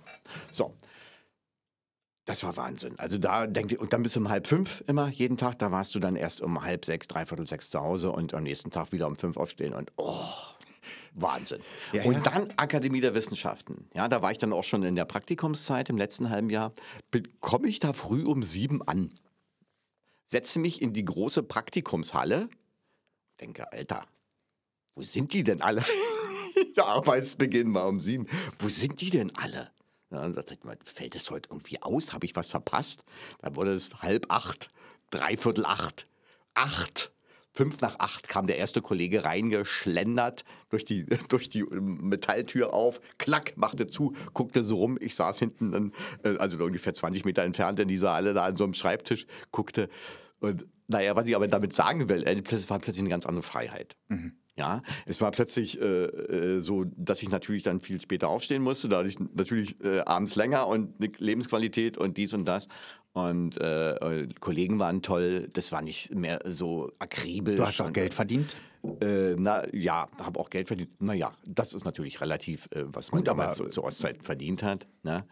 So. 0.50 0.74
Das 2.26 2.42
war 2.42 2.56
Wahnsinn. 2.56 2.98
Also 2.98 3.18
da 3.18 3.46
denkt 3.46 3.72
ihr, 3.72 3.80
und 3.80 3.92
dann 3.92 4.02
bis 4.02 4.16
um 4.16 4.28
halb 4.28 4.48
fünf 4.48 4.82
immer, 4.88 5.08
jeden 5.08 5.36
Tag, 5.36 5.58
da 5.60 5.70
warst 5.70 5.94
du 5.94 6.00
dann 6.00 6.16
erst 6.16 6.40
um 6.42 6.62
halb 6.62 6.84
sechs, 6.84 7.06
dreiviertel 7.06 7.46
sechs 7.46 7.70
zu 7.70 7.80
Hause 7.80 8.10
und 8.10 8.34
am 8.34 8.42
nächsten 8.42 8.70
Tag 8.70 8.90
wieder 8.92 9.06
um 9.06 9.14
fünf 9.16 9.36
aufstehen 9.36 9.72
und 9.72 9.92
oh, 9.96 10.24
Wahnsinn. 11.14 11.60
Ja, 11.92 12.04
und 12.04 12.14
ja. 12.14 12.20
dann 12.20 12.52
Akademie 12.56 13.00
der 13.00 13.14
Wissenschaften. 13.14 13.88
Ja, 13.94 14.08
da 14.08 14.22
war 14.22 14.32
ich 14.32 14.38
dann 14.38 14.52
auch 14.52 14.64
schon 14.64 14.82
in 14.82 14.96
der 14.96 15.04
Praktikumszeit 15.04 15.88
im 15.88 15.96
letzten 15.96 16.30
halben 16.30 16.50
Jahr. 16.50 16.72
Komme 17.40 17.68
ich 17.68 17.80
da 17.80 17.92
früh 17.92 18.22
um 18.24 18.42
sieben 18.42 18.86
an, 18.86 19.08
setze 20.26 20.58
mich 20.58 20.82
in 20.82 20.92
die 20.92 21.04
große 21.04 21.42
Praktikumshalle, 21.42 22.48
denke, 23.40 23.72
Alter, 23.72 24.06
wo 24.94 25.02
sind 25.02 25.32
die 25.32 25.44
denn 25.44 25.62
alle? 25.62 25.82
Der 26.76 26.86
Arbeitsbeginn 26.86 27.72
war 27.74 27.86
um 27.86 28.00
sieben. 28.00 28.26
Wo 28.58 28.68
sind 28.68 29.00
die 29.00 29.10
denn 29.10 29.34
alle? 29.36 29.70
Ja, 30.10 30.22
Dann 30.22 30.32
dachte 30.32 30.54
ich 30.54 30.64
mal, 30.64 30.78
fällt 30.84 31.14
das 31.14 31.30
heute 31.30 31.50
irgendwie 31.50 31.82
aus? 31.82 32.12
Habe 32.12 32.24
ich 32.26 32.36
was 32.36 32.48
verpasst? 32.48 33.04
Dann 33.40 33.56
wurde 33.56 33.72
es 33.72 33.92
halb 34.00 34.26
acht, 34.30 34.70
dreiviertel 35.10 35.66
acht, 35.66 36.06
acht. 36.54 37.12
Fünf 37.56 37.80
nach 37.80 37.98
acht 38.00 38.28
kam 38.28 38.46
der 38.46 38.58
erste 38.58 38.82
Kollege 38.82 39.24
reingeschlendert, 39.24 40.44
durch 40.68 40.84
die, 40.84 41.06
durch 41.28 41.48
die 41.48 41.60
ähm, 41.60 42.08
Metalltür 42.08 42.74
auf, 42.74 43.00
klack, 43.16 43.54
machte 43.56 43.86
zu, 43.86 44.14
guckte 44.34 44.62
so 44.62 44.76
rum. 44.76 44.98
Ich 45.00 45.14
saß 45.14 45.38
hinten, 45.38 45.74
an, 45.74 45.92
äh, 46.22 46.36
also 46.36 46.62
ungefähr 46.62 46.92
20 46.92 47.24
Meter 47.24 47.44
entfernt 47.44 47.80
in 47.80 47.88
dieser 47.88 48.12
Halle 48.12 48.34
da 48.34 48.44
an 48.44 48.56
so 48.56 48.64
einem 48.64 48.74
Schreibtisch, 48.74 49.26
guckte. 49.52 49.88
Und 50.38 50.66
naja, 50.86 51.16
was 51.16 51.26
ich 51.26 51.34
aber 51.34 51.48
damit 51.48 51.74
sagen 51.74 52.10
will, 52.10 52.24
äh, 52.24 52.42
das 52.42 52.68
war 52.68 52.78
plötzlich 52.78 53.00
eine 53.00 53.10
ganz 53.10 53.24
andere 53.24 53.42
Freiheit. 53.42 53.96
Ja, 54.58 54.82
es 55.04 55.20
war 55.20 55.30
plötzlich 55.32 55.80
äh, 55.80 56.04
äh, 56.04 56.60
so, 56.60 56.84
dass 56.84 57.22
ich 57.22 57.28
natürlich 57.28 57.62
dann 57.62 57.80
viel 57.80 58.00
später 58.00 58.28
aufstehen 58.28 58.62
musste. 58.62 58.88
Da 58.88 58.98
hatte 58.98 59.08
ich 59.08 59.18
natürlich 59.18 59.82
äh, 59.84 60.00
abends 60.00 60.34
länger 60.34 60.66
und 60.66 60.94
eine 60.98 61.12
Lebensqualität 61.18 61.98
und 61.98 62.16
dies 62.16 62.32
und 62.32 62.46
das. 62.46 62.68
Und 63.16 63.58
äh, 63.62 63.94
äh, 63.94 64.28
Kollegen 64.40 64.78
waren 64.78 65.00
toll. 65.00 65.48
Das 65.54 65.72
war 65.72 65.80
nicht 65.80 66.14
mehr 66.14 66.38
so 66.44 66.92
akribisch. 66.98 67.56
Du 67.56 67.64
hast 67.64 67.80
auch 67.80 67.90
Geld 67.90 68.12
verdient. 68.12 68.56
Äh, 69.00 69.34
na 69.38 69.62
ja, 69.74 70.06
habe 70.22 70.38
auch 70.38 70.50
Geld 70.50 70.68
verdient. 70.68 71.00
Naja, 71.00 71.32
das 71.46 71.72
ist 71.72 71.86
natürlich 71.86 72.20
relativ, 72.20 72.68
äh, 72.72 72.84
was 72.88 73.12
man 73.12 73.20
Gut, 73.20 73.28
damals 73.28 73.56
so, 73.56 73.64
zur 73.68 73.84
Ostzeit 73.84 74.22
verdient 74.22 74.62
hat. 74.62 74.86
Ne? 75.02 75.24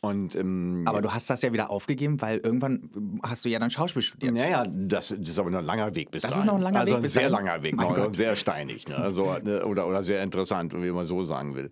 Und 0.00 0.34
ähm, 0.34 0.82
Aber 0.84 1.00
du 1.00 1.12
hast 1.12 1.30
das 1.30 1.40
ja 1.42 1.52
wieder 1.52 1.70
aufgegeben, 1.70 2.20
weil 2.20 2.38
irgendwann 2.38 2.90
ähm, 2.96 3.20
hast 3.22 3.44
du 3.44 3.50
ja 3.50 3.60
dann 3.60 3.70
Schauspiel 3.70 4.02
studiert. 4.02 4.34
naja, 4.34 4.64
das, 4.68 5.10
das 5.10 5.20
ist 5.20 5.38
aber 5.38 5.50
noch 5.50 5.60
ein 5.60 5.64
langer 5.64 5.94
Weg 5.94 6.10
bis 6.10 6.22
Das 6.22 6.32
ist 6.32 6.38
dahin. 6.38 6.48
noch 6.48 6.56
ein 6.56 6.62
langer 6.62 6.80
also 6.80 6.90
Weg 6.90 6.96
ein 6.96 7.02
bis 7.02 7.12
sehr 7.12 7.30
dahin? 7.30 7.46
langer 7.46 7.62
Weg, 7.62 7.76
noch, 7.76 7.96
und 8.04 8.16
sehr 8.16 8.34
steinig. 8.34 8.88
Ne? 8.88 9.12
So, 9.12 9.32
ne? 9.44 9.64
Oder, 9.64 9.86
oder 9.86 10.02
sehr 10.02 10.24
interessant, 10.24 10.74
wie 10.74 10.90
man 10.90 11.04
so 11.04 11.22
sagen 11.22 11.54
will. 11.54 11.70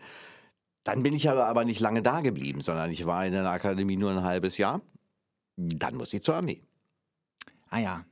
Dann 0.85 1.03
bin 1.03 1.13
ich 1.13 1.29
aber, 1.29 1.47
aber 1.47 1.65
nicht 1.65 1.81
lange 1.81 2.03
da 2.03 2.21
geblieben, 2.21 2.61
sondern 2.61 2.93
ich 2.93 3.05
war 3.05 3.27
in 3.27 3.33
der 3.33 3.45
Akademie 3.51 3.97
nur 3.97 4.13
ein 4.13 4.23
halbes 4.23 4.59
Jahr. 4.59 4.81
Dann 5.57 5.97
musste 5.97 6.17
ich 6.17 6.23
zur 6.23 6.37
Armee. 6.37 6.63
Ah 7.71 7.79
ja, 7.79 8.05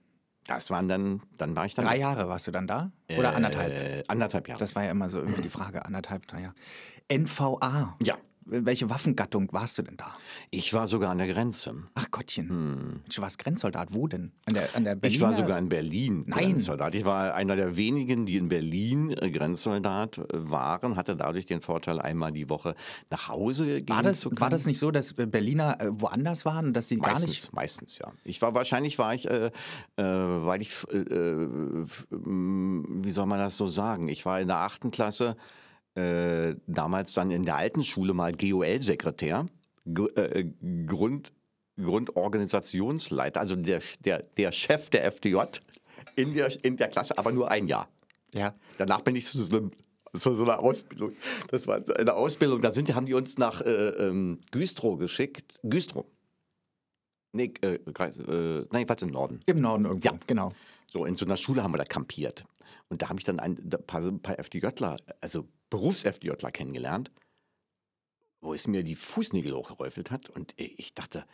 Das 0.46 0.70
waren 0.70 0.88
dann, 0.88 1.22
dann 1.38 1.54
war 1.56 1.66
ich 1.66 1.74
dann 1.74 1.84
drei 1.86 1.98
Jahre 1.98 2.28
warst 2.28 2.46
du 2.46 2.50
dann 2.50 2.66
da? 2.66 2.90
Oder 3.16 3.34
anderthalb? 3.34 3.72
Äh, 3.72 4.02
anderthalb 4.08 4.48
Jahre. 4.48 4.58
Das 4.58 4.74
war 4.74 4.84
ja 4.84 4.90
immer 4.90 5.08
so 5.08 5.20
irgendwie 5.20 5.42
die 5.42 5.50
Frage, 5.50 5.84
anderthalb, 5.84 6.26
drei 6.26 6.42
Jahre. 6.42 6.54
NVA. 7.08 7.96
ja, 8.02 8.18
Welche 8.46 8.90
Waffengattung 8.90 9.48
warst 9.52 9.78
du 9.78 9.82
denn 9.82 9.96
da? 9.96 10.06
ich 10.50 10.74
war 10.74 10.86
sogar 10.86 11.10
an 11.10 11.18
der 11.18 11.26
Grenze. 11.28 11.74
Ach 11.94 12.10
Gottchen. 12.10 13.02
Du 13.14 13.22
warst 13.22 13.38
Grenzsoldat. 13.38 13.88
Wo 13.94 14.06
denn? 14.06 14.32
An 14.46 14.54
der, 14.54 14.68
an 14.76 14.84
der 14.84 14.92
Hm. 14.94 15.00
Ich 15.04 15.20
war 15.20 15.30
Berliner- 15.30 15.46
sogar 15.46 15.58
in 15.58 15.68
Berlin 15.68 16.24
Nein. 16.26 16.38
Grenzsoldat. 16.50 16.94
Ich 16.94 17.04
war 17.04 17.34
einer 17.34 17.56
der 17.56 17.76
wenigen, 17.76 18.26
die 18.26 18.36
in 18.36 18.48
Berlin 18.48 19.10
äh, 19.10 19.30
Grenzsoldat 19.30 20.18
äh, 20.18 20.24
waren, 20.32 20.96
hatte 20.96 21.16
dadurch 21.16 21.46
den 21.46 21.60
Vorteil, 21.62 22.00
einmal 22.00 22.32
die 22.32 22.50
Woche 22.50 22.74
nach 23.10 23.28
Hause 23.28 23.82
gehen 23.82 23.88
War 23.96 24.02
das, 24.02 24.20
zu 24.20 24.28
können. 24.28 24.40
war 24.40 24.50
das 24.50 24.66
nicht 24.66 24.78
so, 24.78 24.90
dass 24.90 25.12
äh, 25.12 25.26
Berliner 25.26 25.78
woanders 25.98 26.44
waren, 26.44 26.72
dass 26.74 26.88
sie 26.88 26.96
gar 26.98 27.12
Meistens, 27.12 27.28
nicht. 27.30 27.52
meistens, 27.54 27.98
ja. 27.98 28.12
Ich 28.24 28.42
war 28.42 28.54
wahrscheinlich 28.54 28.98
war 28.98 29.14
ich, 29.14 29.26
äh, 29.28 29.46
äh, 29.46 29.50
weil 30.02 30.60
ich, 30.60 30.70
äh, 30.92 31.46
wie 32.10 33.10
soll 33.10 33.26
man 33.26 33.38
das 33.38 33.56
so 33.56 33.66
sagen? 33.66 34.08
Ich 34.08 34.24
war 34.26 34.40
in 34.40 34.48
der 34.48 34.58
achten 34.58 34.90
Klasse, 34.90 35.36
äh, 35.94 36.54
damals 36.66 37.12
dann 37.14 37.30
in 37.30 37.44
der 37.44 37.56
alten 37.56 37.84
Schule 37.84 38.14
mal 38.14 38.32
GOL-Sekretär, 38.32 39.46
äh, 40.16 40.44
Grund, 40.86 41.32
Grundorganisationsleiter, 41.80 43.40
also 43.40 43.56
der, 43.56 43.80
der, 44.00 44.22
der 44.36 44.52
Chef 44.52 44.90
der 44.90 45.04
FDJ 45.06 45.36
in 46.16 46.34
der, 46.34 46.64
in 46.64 46.76
der 46.76 46.88
Klasse, 46.88 47.18
aber 47.18 47.32
nur 47.32 47.50
ein 47.50 47.66
Jahr. 47.66 47.88
Ja. 48.32 48.54
Danach 48.78 49.00
bin 49.02 49.16
ich 49.16 49.26
zu 49.26 49.44
so 49.44 49.56
einem 49.56 49.70
das 50.12 50.26
war 50.26 50.36
so 50.36 50.44
eine 50.44 50.60
Ausbildung. 50.60 51.16
Das 51.50 51.66
war 51.66 51.82
eine 51.98 52.14
Ausbildung. 52.14 52.62
Da 52.62 52.70
sind, 52.70 52.94
haben 52.94 53.06
die 53.06 53.14
uns 53.14 53.36
nach 53.36 53.60
äh, 53.62 53.70
ähm, 53.88 54.38
Güstrow 54.52 54.96
geschickt. 54.96 55.58
Güstrow. 55.64 56.06
Nee, 57.32 57.52
äh, 57.62 57.78
Kreis- 57.92 58.18
äh, 58.20 58.60
nein, 58.70 58.82
jedenfalls 58.82 59.02
im 59.02 59.08
Norden. 59.08 59.40
Im 59.46 59.60
Norden 59.60 59.86
irgendwo, 59.86 60.06
Ja. 60.06 60.14
genau. 60.28 60.52
So, 60.92 61.04
in 61.04 61.16
so 61.16 61.24
einer 61.24 61.36
Schule 61.36 61.64
haben 61.64 61.72
wir 61.72 61.78
da 61.78 61.84
kampiert. 61.84 62.44
Und 62.90 63.02
da 63.02 63.08
habe 63.08 63.18
ich 63.18 63.24
dann 63.24 63.40
ein 63.40 63.58
ein 63.58 63.70
paar, 63.88 64.02
ein 64.02 64.20
paar 64.20 64.38
FDJler, 64.38 64.98
also 65.20 65.48
Berufs-FDJler 65.74 66.52
kennengelernt, 66.52 67.10
wo 68.40 68.54
es 68.54 68.68
mir 68.68 68.84
die 68.84 68.94
Fußnägel 68.94 69.52
hochgeräufelt 69.54 70.12
hat. 70.12 70.30
Und 70.30 70.54
ich 70.56 70.94
dachte, 70.94 71.26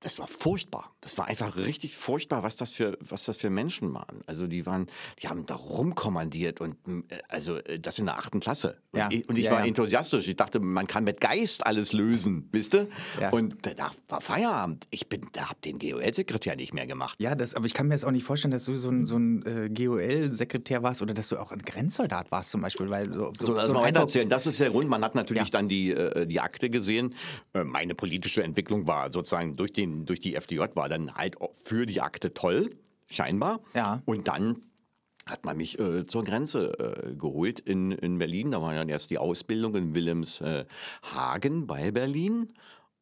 das 0.00 0.18
war 0.18 0.28
furchtbar. 0.28 0.92
Das 1.00 1.18
war 1.18 1.26
einfach 1.26 1.56
richtig 1.56 1.96
furchtbar, 1.96 2.42
was 2.42 2.56
das 2.56 2.70
für, 2.70 2.96
was 3.00 3.24
das 3.24 3.36
für 3.36 3.50
Menschen 3.50 3.92
waren. 3.94 4.22
Also 4.26 4.46
die 4.46 4.64
waren, 4.66 4.86
die 5.22 5.28
haben 5.28 5.44
da 5.46 5.56
rumkommandiert 5.56 6.60
und 6.60 6.76
äh, 6.86 7.18
also 7.28 7.56
äh, 7.56 7.78
das 7.80 7.98
in 7.98 8.06
der 8.06 8.16
achten 8.18 8.38
Klasse. 8.40 8.76
Und 8.92 8.98
Ja. 9.00 9.08
ich, 9.10 9.28
und 9.28 9.36
ich 9.36 9.46
Ja, 9.46 9.52
war 9.52 9.60
ja. 9.60 9.66
enthusiastisch. 9.66 10.28
Ich 10.28 10.36
dachte, 10.36 10.60
man 10.60 10.86
kann 10.86 11.04
mit 11.04 11.20
Geist 11.20 11.66
alles 11.66 11.92
lösen, 11.92 12.48
wisst 12.52 12.74
ihr? 12.74 12.88
Und 13.32 13.56
da 13.76 13.90
war 14.08 14.20
Feierabend. 14.20 14.86
Ich 14.90 15.08
bin, 15.08 15.26
da 15.32 15.50
hab 15.50 15.60
den 15.62 15.78
GOL-Sekretär 15.78 16.54
nicht 16.56 16.74
mehr 16.74 16.86
gemacht. 16.86 17.16
Ja, 17.20 17.34
das, 17.34 17.54
aber 17.54 17.66
ich 17.66 17.74
kann 17.74 17.88
mir 17.88 17.94
jetzt 17.94 18.04
auch 18.04 18.10
nicht 18.12 18.24
vorstellen, 18.24 18.52
dass 18.52 18.64
du 18.64 18.76
so 18.76 18.90
ein, 18.90 19.04
so 19.06 19.16
ein 19.16 19.44
äh, 19.46 19.68
GOL-Sekretär 19.68 20.82
warst 20.82 21.02
oder 21.02 21.14
dass 21.14 21.28
du 21.28 21.38
auch 21.38 21.52
ein 21.52 21.60
Grenzsoldat 21.60 22.30
warst 22.30 22.50
zum 22.50 22.60
Beispiel, 22.60 22.88
weil 22.90 23.12
so, 23.12 23.32
so, 23.38 23.46
So, 23.46 23.52
lass 23.54 23.66
so 23.66 23.72
mal 23.74 23.88
erzählen. 23.94 24.28
Das 24.28 24.46
ist 24.46 24.60
der 24.60 24.70
Grund. 24.70 24.88
Man 24.88 25.02
hat 25.04 25.14
natürlich 25.14 25.50
dann 25.50 25.68
die, 25.68 25.90
äh, 25.90 26.26
die 26.26 26.40
Akte 26.40 26.70
gesehen. 26.70 27.14
Äh, 27.52 27.64
meine 27.64 27.94
politische 27.94 28.42
Entwicklung 28.42 28.86
war 28.86 29.10
sozusagen 29.12 29.54
durch, 29.56 29.72
den, 29.72 29.87
durch 30.06 30.20
die 30.20 30.34
FDJ 30.34 30.60
war 30.74 30.88
dann 30.88 31.14
halt 31.14 31.36
für 31.64 31.86
die 31.86 32.00
Akte 32.00 32.34
toll, 32.34 32.70
scheinbar. 33.08 33.60
Ja. 33.74 34.02
Und 34.04 34.28
dann 34.28 34.62
hat 35.26 35.44
man 35.44 35.56
mich 35.56 35.78
äh, 35.78 36.06
zur 36.06 36.24
Grenze 36.24 36.78
äh, 36.78 37.14
geholt 37.14 37.60
in, 37.60 37.92
in 37.92 38.18
Berlin. 38.18 38.50
Da 38.50 38.62
war 38.62 38.74
dann 38.74 38.88
erst 38.88 39.10
die 39.10 39.18
Ausbildung 39.18 39.74
in 39.74 39.94
Wilhelmshagen 39.94 41.66
bei 41.66 41.90
Berlin. 41.90 42.52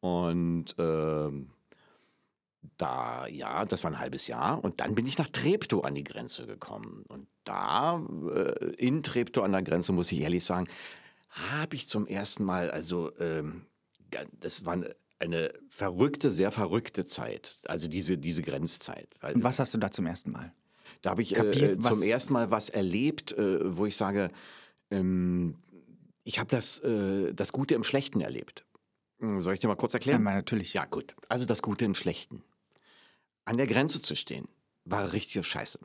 Und 0.01 0.75
ähm, 0.77 1.51
da, 2.77 3.27
ja, 3.27 3.65
das 3.65 3.83
war 3.83 3.91
ein 3.91 3.99
halbes 3.99 4.27
Jahr. 4.27 4.63
Und 4.63 4.81
dann 4.81 4.95
bin 4.95 5.07
ich 5.07 5.17
nach 5.17 5.27
Treptow 5.27 5.83
an 5.83 5.95
die 5.95 6.03
Grenze 6.03 6.45
gekommen. 6.45 7.05
Und 7.07 7.27
da, 7.43 8.03
äh, 8.33 8.73
in 8.75 9.03
Treptow 9.03 9.43
an 9.43 9.53
der 9.53 9.63
Grenze, 9.63 9.93
muss 9.93 10.11
ich 10.11 10.19
ehrlich 10.19 10.43
sagen, 10.43 10.67
habe 11.29 11.75
ich 11.75 11.87
zum 11.87 12.07
ersten 12.07 12.43
Mal, 12.43 12.71
also, 12.71 13.11
ähm, 13.19 13.65
das 14.39 14.65
war 14.65 14.73
eine, 14.73 14.95
eine 15.19 15.51
verrückte, 15.69 16.31
sehr 16.31 16.51
verrückte 16.51 17.05
Zeit. 17.05 17.57
Also 17.67 17.87
diese, 17.87 18.17
diese 18.17 18.41
Grenzzeit. 18.41 19.07
Und 19.33 19.43
was 19.43 19.59
hast 19.59 19.73
du 19.73 19.77
da 19.77 19.91
zum 19.91 20.05
ersten 20.05 20.31
Mal? 20.31 20.53
da 21.03 21.11
habe 21.11 21.21
ich 21.21 21.33
kapiert, 21.35 21.77
äh, 21.77 21.79
zum 21.79 22.01
ersten 22.01 22.33
Mal 22.33 22.49
was 22.49 22.69
erlebt, 22.69 23.31
äh, 23.33 23.77
wo 23.77 23.85
ich 23.85 23.95
sage, 23.95 24.29
ähm, 24.89 25.55
ich 26.23 26.39
habe 26.39 26.49
das, 26.49 26.79
äh, 26.79 27.33
das 27.33 27.51
Gute 27.51 27.75
im 27.75 27.83
Schlechten 27.83 28.19
erlebt. 28.21 28.65
Hm, 29.19 29.41
Soll 29.41 29.53
ich 29.53 29.59
dir 29.59 29.67
mal 29.67 29.75
kurz 29.75 29.93
Ja, 29.93 29.97
erklären? 29.97 30.23
mal 30.23 30.35
natürlich. 30.35 30.73
Ja, 30.73 30.85
gut. 30.85 31.15
Also 31.29 31.45
das 31.45 31.61
Gute 31.61 31.85
im 31.85 31.93
Schlechten. 31.95 32.41
An 33.45 33.57
der 33.57 33.67
Grenze 33.67 34.01
zu 34.01 34.15
stehen, 34.15 34.47
war 34.85 35.13
richtig 35.13 35.45
scheiße. 35.45 35.79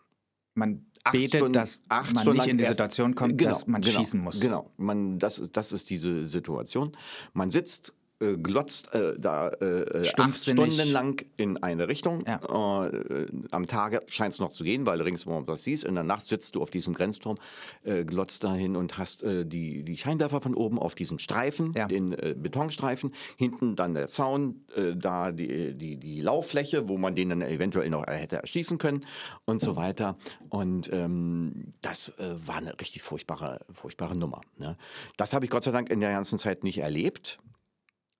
Man 0.55 0.87
Acht 1.05 1.13
betet, 1.13 1.41
Stunden- 1.41 1.53
dass 1.55 1.81
man 1.89 2.05
Stunden 2.07 2.33
nicht 2.33 2.47
in 2.49 2.59
die 2.59 2.65
Situation 2.65 3.15
kommt, 3.15 3.39
Genau, 3.39 3.51
dass 3.51 3.67
man 3.67 3.83
genau, 3.83 3.99
schießen 3.99 4.21
muss. 4.21 4.41
Genau, 4.41 4.71
man, 4.77 5.19
das, 5.19 5.39
ist, 5.39 5.57
das 5.57 5.73
ist 5.73 5.91
diese 5.91 6.27
Situation. 6.27 6.97
Man 7.33 7.51
sitzt, 7.51 7.93
äh, 8.23 8.37
glotzt 8.37 8.95
äh, 8.95 9.15
da 9.19 9.49
äh, 9.49 9.99
acht 9.99 10.07
Stumpfsinnig. 10.07 10.75
Stunden 10.75 10.93
lang 10.93 11.25
in 11.37 11.63
eine 11.63 11.89
Richtung. 11.89 12.25
Ja. 12.27 12.87
Äh, 12.87 13.27
am 13.51 13.67
Tage 13.67 14.01
scheint 14.09 14.35
es 14.35 14.41
noch 14.41 14.51
zu 14.51 14.65
gehen, 14.65 14.87
weil 14.87 15.01
ringsherum 15.03 15.45
das 15.47 15.65
siehst. 15.65 15.85
In 15.85 15.95
der 15.95 16.05
Nacht 16.05 16.25
sitzt 16.25 16.55
du 16.55 16.63
auf 16.63 16.71
diesem 16.71 16.95
Grenzturm, 16.95 17.37
äh, 17.85 18.05
glotzt 18.05 18.45
dahin 18.45 18.77
und 18.77 18.99
hast 18.99 19.23
äh, 19.23 19.45
die, 19.45 19.83
die 19.83 19.97
Scheinwerfer 19.97 20.41
von 20.41 20.55
oben 20.55 20.79
auf 20.79 20.95
diesen 20.95 21.19
Streifen, 21.19 21.73
Ja. 21.75 21.87
den 21.87 22.13
äh, 22.13 22.35
Betonstreifen. 22.39 23.13
Hinten 23.37 23.77
dann 23.77 23.95
der 23.95 24.09
Zaun, 24.09 24.65
äh, 24.77 24.95
da 24.97 25.33
die, 25.33 25.75
die, 25.75 25.97
die 25.97 26.21
Lauffläche, 26.21 26.89
wo 26.89 26.97
man 26.99 27.15
den 27.15 27.31
dann 27.31 27.43
eventuell 27.43 27.91
noch 27.91 28.07
äh, 28.07 28.13
hätte 28.15 28.37
erschießen 28.37 28.79
können 28.79 29.05
und 29.45 29.61
so 29.61 29.77
weiter. 29.77 30.17
Und 30.49 30.93
ähm, 30.93 31.73
das 31.81 32.11
äh, 32.19 32.35
war 32.47 32.57
eine 32.57 32.79
richtig 32.81 33.03
furchtbare, 33.03 33.61
furchtbare 33.73 34.15
Nummer. 34.15 34.41
Ne? 34.59 34.77
Das 35.17 35.33
habe 35.33 35.45
ich 35.45 35.51
Gott 35.51 35.65
sei 35.65 35.71
Dank 35.73 35.91
in 35.91 36.01
der 36.01 36.13
ganzen 36.13 36.39
Zeit 36.39 36.65
nicht 36.65 36.79
erlebt. 36.79 37.39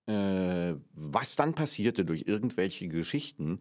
Äh, 0.07 0.75
was 0.95 1.37
dann 1.37 1.55
passierte 1.55 2.05
durch 2.05 2.25
irgendwelche 2.27 2.89
Geschichten, 2.89 3.61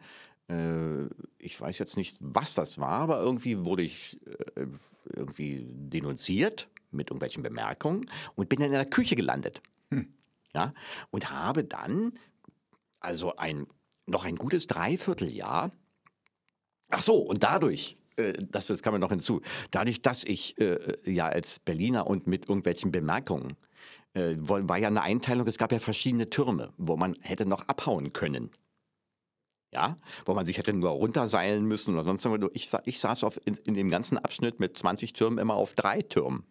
äh, 0.49 1.05
ich 1.37 1.59
weiß 1.59 1.77
jetzt 1.79 1.97
nicht, 1.97 2.17
was 2.19 2.55
das 2.55 2.79
war, 2.79 3.01
aber 3.01 3.19
irgendwie 3.19 3.63
wurde 3.63 3.83
ich 3.83 4.19
äh, 4.55 4.65
irgendwie 5.05 5.65
denunziert 5.67 6.69
mit 6.89 7.09
irgendwelchen 7.09 7.43
Bemerkungen 7.43 8.09
und 8.35 8.49
bin 8.49 8.59
dann 8.59 8.67
in 8.67 8.73
der 8.73 8.85
Küche 8.85 9.15
gelandet. 9.15 9.61
Ja, 10.53 10.73
und 11.11 11.31
habe 11.31 11.63
dann 11.63 12.13
also 12.99 13.37
ein, 13.37 13.67
noch 14.05 14.25
ein 14.25 14.35
gutes 14.35 14.67
Dreivierteljahr 14.67 15.71
Ach 16.91 17.01
so, 17.01 17.15
und 17.15 17.41
dadurch, 17.43 17.97
äh, 18.17 18.33
das, 18.51 18.67
das 18.67 18.83
kam 18.83 18.93
mir 18.93 18.99
noch 18.99 19.09
hinzu, 19.09 19.41
dadurch, 19.71 20.01
dass 20.01 20.23
ich 20.23 20.59
äh, 20.59 20.77
ja 21.05 21.27
als 21.27 21.59
Berliner 21.59 22.05
und 22.05 22.27
mit 22.27 22.49
irgendwelchen 22.49 22.91
Bemerkungen, 22.91 23.55
äh, 24.13 24.35
war 24.37 24.77
ja 24.77 24.87
eine 24.87 25.01
Einteilung, 25.01 25.47
es 25.47 25.57
gab 25.57 25.71
ja 25.71 25.79
verschiedene 25.79 26.29
Türme, 26.29 26.73
wo 26.77 26.97
man 26.97 27.15
hätte 27.21 27.45
noch 27.45 27.67
abhauen 27.67 28.13
können. 28.13 28.51
Ja, 29.73 29.97
wo 30.25 30.33
man 30.33 30.45
sich 30.45 30.57
hätte 30.57 30.73
nur 30.73 30.89
runterseilen 30.89 31.65
müssen 31.65 31.93
oder 31.93 32.03
sonst 32.03 32.25
irgendwas. 32.25 32.51
Ich, 32.53 32.69
ich 32.83 32.99
saß 32.99 33.23
auf, 33.23 33.39
in, 33.45 33.55
in 33.65 33.73
dem 33.73 33.89
ganzen 33.89 34.17
Abschnitt 34.17 34.59
mit 34.59 34.77
20 34.77 35.13
Türmen 35.13 35.37
immer 35.37 35.53
auf 35.53 35.73
drei 35.75 36.01
Türmen 36.01 36.43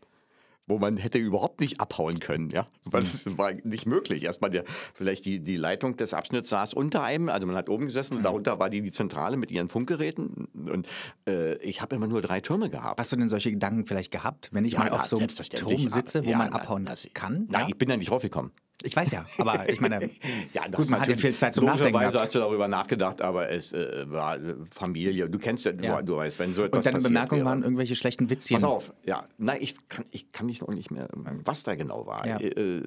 wo 0.71 0.79
man 0.79 0.97
hätte 0.97 1.19
überhaupt 1.19 1.61
nicht 1.61 1.81
abhauen 1.81 2.21
können, 2.21 2.49
ja. 2.51 2.67
Weil 2.85 3.03
es 3.03 3.37
war 3.37 3.53
nicht 3.53 3.87
möglich. 3.87 4.23
Erstmal 4.23 4.51
der, 4.51 4.65
vielleicht 4.95 5.25
die, 5.25 5.41
die 5.41 5.57
Leitung 5.57 5.97
des 5.97 6.15
Abschnitts 6.15 6.49
saß 6.49 6.73
unter 6.75 7.03
einem, 7.03 7.29
also 7.29 7.47
man 7.47 7.57
hat 7.57 7.69
oben 7.69 7.87
gesessen 7.87 8.17
und 8.17 8.23
darunter 8.23 8.59
war 8.59 8.71
die, 8.71 8.81
die 8.81 8.93
Zentrale 8.93 9.37
mit 9.37 9.51
ihren 9.51 9.69
Funkgeräten. 9.69 10.49
Und 10.55 10.87
äh, 11.29 11.57
ich 11.57 11.83
habe 11.83 11.97
immer 11.97 12.07
nur 12.07 12.23
drei 12.23 12.41
Türme 12.41 12.71
gehabt. 12.71 12.99
Hast 12.99 13.13
du 13.13 13.17
denn 13.17 13.29
solche 13.29 13.51
Gedanken 13.51 13.87
vielleicht 13.87 14.11
gehabt, 14.11 14.49
wenn 14.53 14.65
ich 14.65 14.73
Ja, 14.75 14.81
mal 14.81 14.91
auf 14.91 15.07
so 15.07 15.19
einem 15.19 15.29
Turm 15.29 15.89
sitze, 15.89 16.25
wo 16.25 16.31
ja, 16.31 16.39
man 16.39 16.53
abhauen 16.53 16.85
das- 16.85 17.09
kann? 17.13 17.47
Nein, 17.51 17.63
ja? 17.63 17.69
ich 17.69 17.77
bin 17.77 17.89
da 17.89 17.97
nicht 17.97 18.11
raufgekommen. 18.11 18.53
Ich 18.83 18.97
weiß 18.97 19.11
ja, 19.11 19.27
aber 19.38 19.69
ich 19.69 19.81
meine, 19.81 20.11
Ja, 20.53 20.66
das 20.69 20.81
gut, 20.81 20.90
man 20.90 21.01
hat 21.01 21.09
ja 21.09 21.16
viel 21.16 21.37
Zeit 21.37 21.55
zum 21.55 21.64
Nachdenken 21.64 21.99
gehabt. 21.99 22.14
hast 22.14 22.35
du 22.35 22.38
darüber 22.38 22.69
nachgedacht, 22.69 23.21
aber 23.21 23.51
es 23.51 23.73
äh, 23.73 24.11
war 24.11 24.37
äh, 24.37 24.55
Familie. 24.75 25.29
Du 25.29 25.38
kennst 25.38 25.64
ja, 25.64 25.73
Ja. 25.73 26.03
Du, 26.03 26.16
weißt, 26.16 26.38
wenn 26.38 26.55
so 26.55 26.62
etwas 26.62 26.79
Und 26.79 26.87
deine 26.87 27.03
Bemerkungen 27.03 27.45
waren 27.45 27.62
irgendwelche 27.62 27.97
schlechten 27.97 28.31
Witzchen. 28.31 28.57
Pass 28.57 28.64
auf, 28.64 28.93
ja. 29.05 29.27
Nein, 29.38 29.59
ich 29.61 29.77
kann, 29.88 30.05
ich 30.11 30.33
kann 30.33 30.47
mich 30.47 30.61
noch 30.61 30.69
nicht 30.69 30.90
mehr, 30.90 31.09
was 31.45 31.62
da 31.62 31.75
genau 31.75 32.07
war. 32.07 32.27
Ja. 32.27 32.38
Äh, 32.38 32.83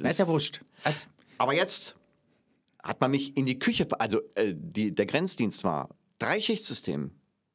Na, 0.00 0.10
ist 0.10 0.18
ja 0.18 0.26
wurscht. 0.26 0.60
Als, 0.84 1.06
Aber 1.38 1.54
jetzt 1.54 1.96
hat 2.82 3.00
man 3.00 3.10
mich 3.10 3.36
in 3.36 3.46
die 3.46 3.58
Küche, 3.58 3.86
also 3.98 4.20
äh, 4.34 4.54
die, 4.54 4.94
der 4.94 5.06
Grenzdienst 5.06 5.64
war 5.64 5.88
Dreischichtsystem 6.18 7.12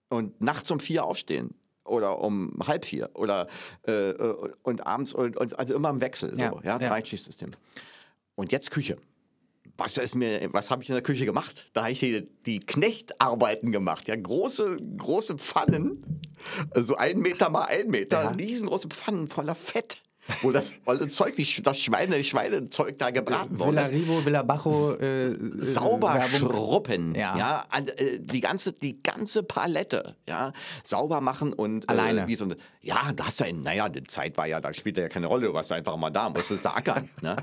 und 0.10 0.42
nachts 0.42 0.72
um 0.72 0.80
vier 0.80 1.06
aufstehen 1.06 1.54
oder 1.88 2.19
um 2.19 2.54
halb 2.65 2.86
vier 2.86 3.10
oder 3.13 3.47
äh, 3.88 3.91
äh, 4.12 4.54
und 4.63 4.86
abends 4.86 5.13
und, 5.13 5.38
und 5.38 5.58
also 5.58 5.76
immer 5.76 5.89
im 5.89 6.02
Wechsel, 6.02 6.32
so, 6.36 6.39
Ja, 6.41 6.54
ja. 6.63 6.78
Dreischichtsystem. 6.78 7.52
Und 8.36 8.52
jetzt 8.52 8.71
Küche. 8.71 8.97
Was 9.80 9.95
ist 9.97 10.15
mir, 10.15 10.52
was 10.54 10.71
habe 10.71 10.82
ich 10.82 10.89
in 10.89 10.95
der 10.95 11.04
Küche 11.04 11.26
gemacht? 11.26 11.69
Da 11.73 11.82
habe 11.84 11.91
ich 11.91 12.00
die, 12.00 12.28
die 12.47 12.60
Knechtarbeiten 12.60 13.71
gemacht, 13.71 14.08
ja, 14.08 14.15
große, 14.15 14.78
große 14.97 15.38
Pfannen, 15.38 16.04
also 16.71 16.95
ein 16.95 17.19
Meter 17.19 17.50
mal 17.52 17.65
ein 17.65 17.88
Meter, 17.88 18.23
Ja. 18.23 18.30
riesengroße 18.32 18.88
Pfannen 18.88 19.28
voller 19.28 19.54
Fett, 19.54 19.97
wo 20.42 20.52
das 20.52 20.76
olle 20.86 21.08
Zeug, 21.08 21.36
das 21.63 21.80
Schweine, 21.80 22.24
Schweinezeug 22.24 22.98
da 23.00 23.10
gebraten 23.12 23.58
worden 23.60 23.72
Villa 23.72 23.82
ist 23.84 23.94
Ribo, 23.94 24.26
Villa 24.26 24.44
Bajo, 24.44 24.94
äh, 24.96 25.28
äh, 25.32 25.38
sauber 25.60 26.13
Werbung. 26.16 26.50
schruppen, 26.50 27.16
Ja. 27.16 27.38
ja, 27.38 27.66
äh, 27.98 28.20
die 28.20 28.42
ganze 28.42 28.74
die 28.74 29.02
ganze 29.02 29.44
Palette, 29.44 30.16
ja, 30.28 30.54
sauber 30.84 31.22
machen 31.22 31.54
und 31.54 31.88
Alleine? 31.90 32.24
Äh, 32.24 32.28
wie 32.28 32.36
so 32.36 32.46
eine, 32.46 32.58
ja, 32.82 33.12
das 33.16 33.30
ist 33.30 33.40
ja, 33.42 33.52
naja, 33.52 33.90
die 33.90 34.04
Zeit 34.04 34.38
war 34.38 34.48
ja, 34.48 34.60
da 34.62 34.74
spielte 34.74 35.02
ja 35.02 35.10
keine 35.10 35.28
Rolle, 35.28 35.48
du 35.48 35.54
warst 35.54 35.72
einfach 35.72 35.96
mal 35.98 36.10
da, 36.10 36.30
musstest 36.30 36.63
da 36.66 36.72
ackern, 36.76 37.10
ne? 37.22 37.36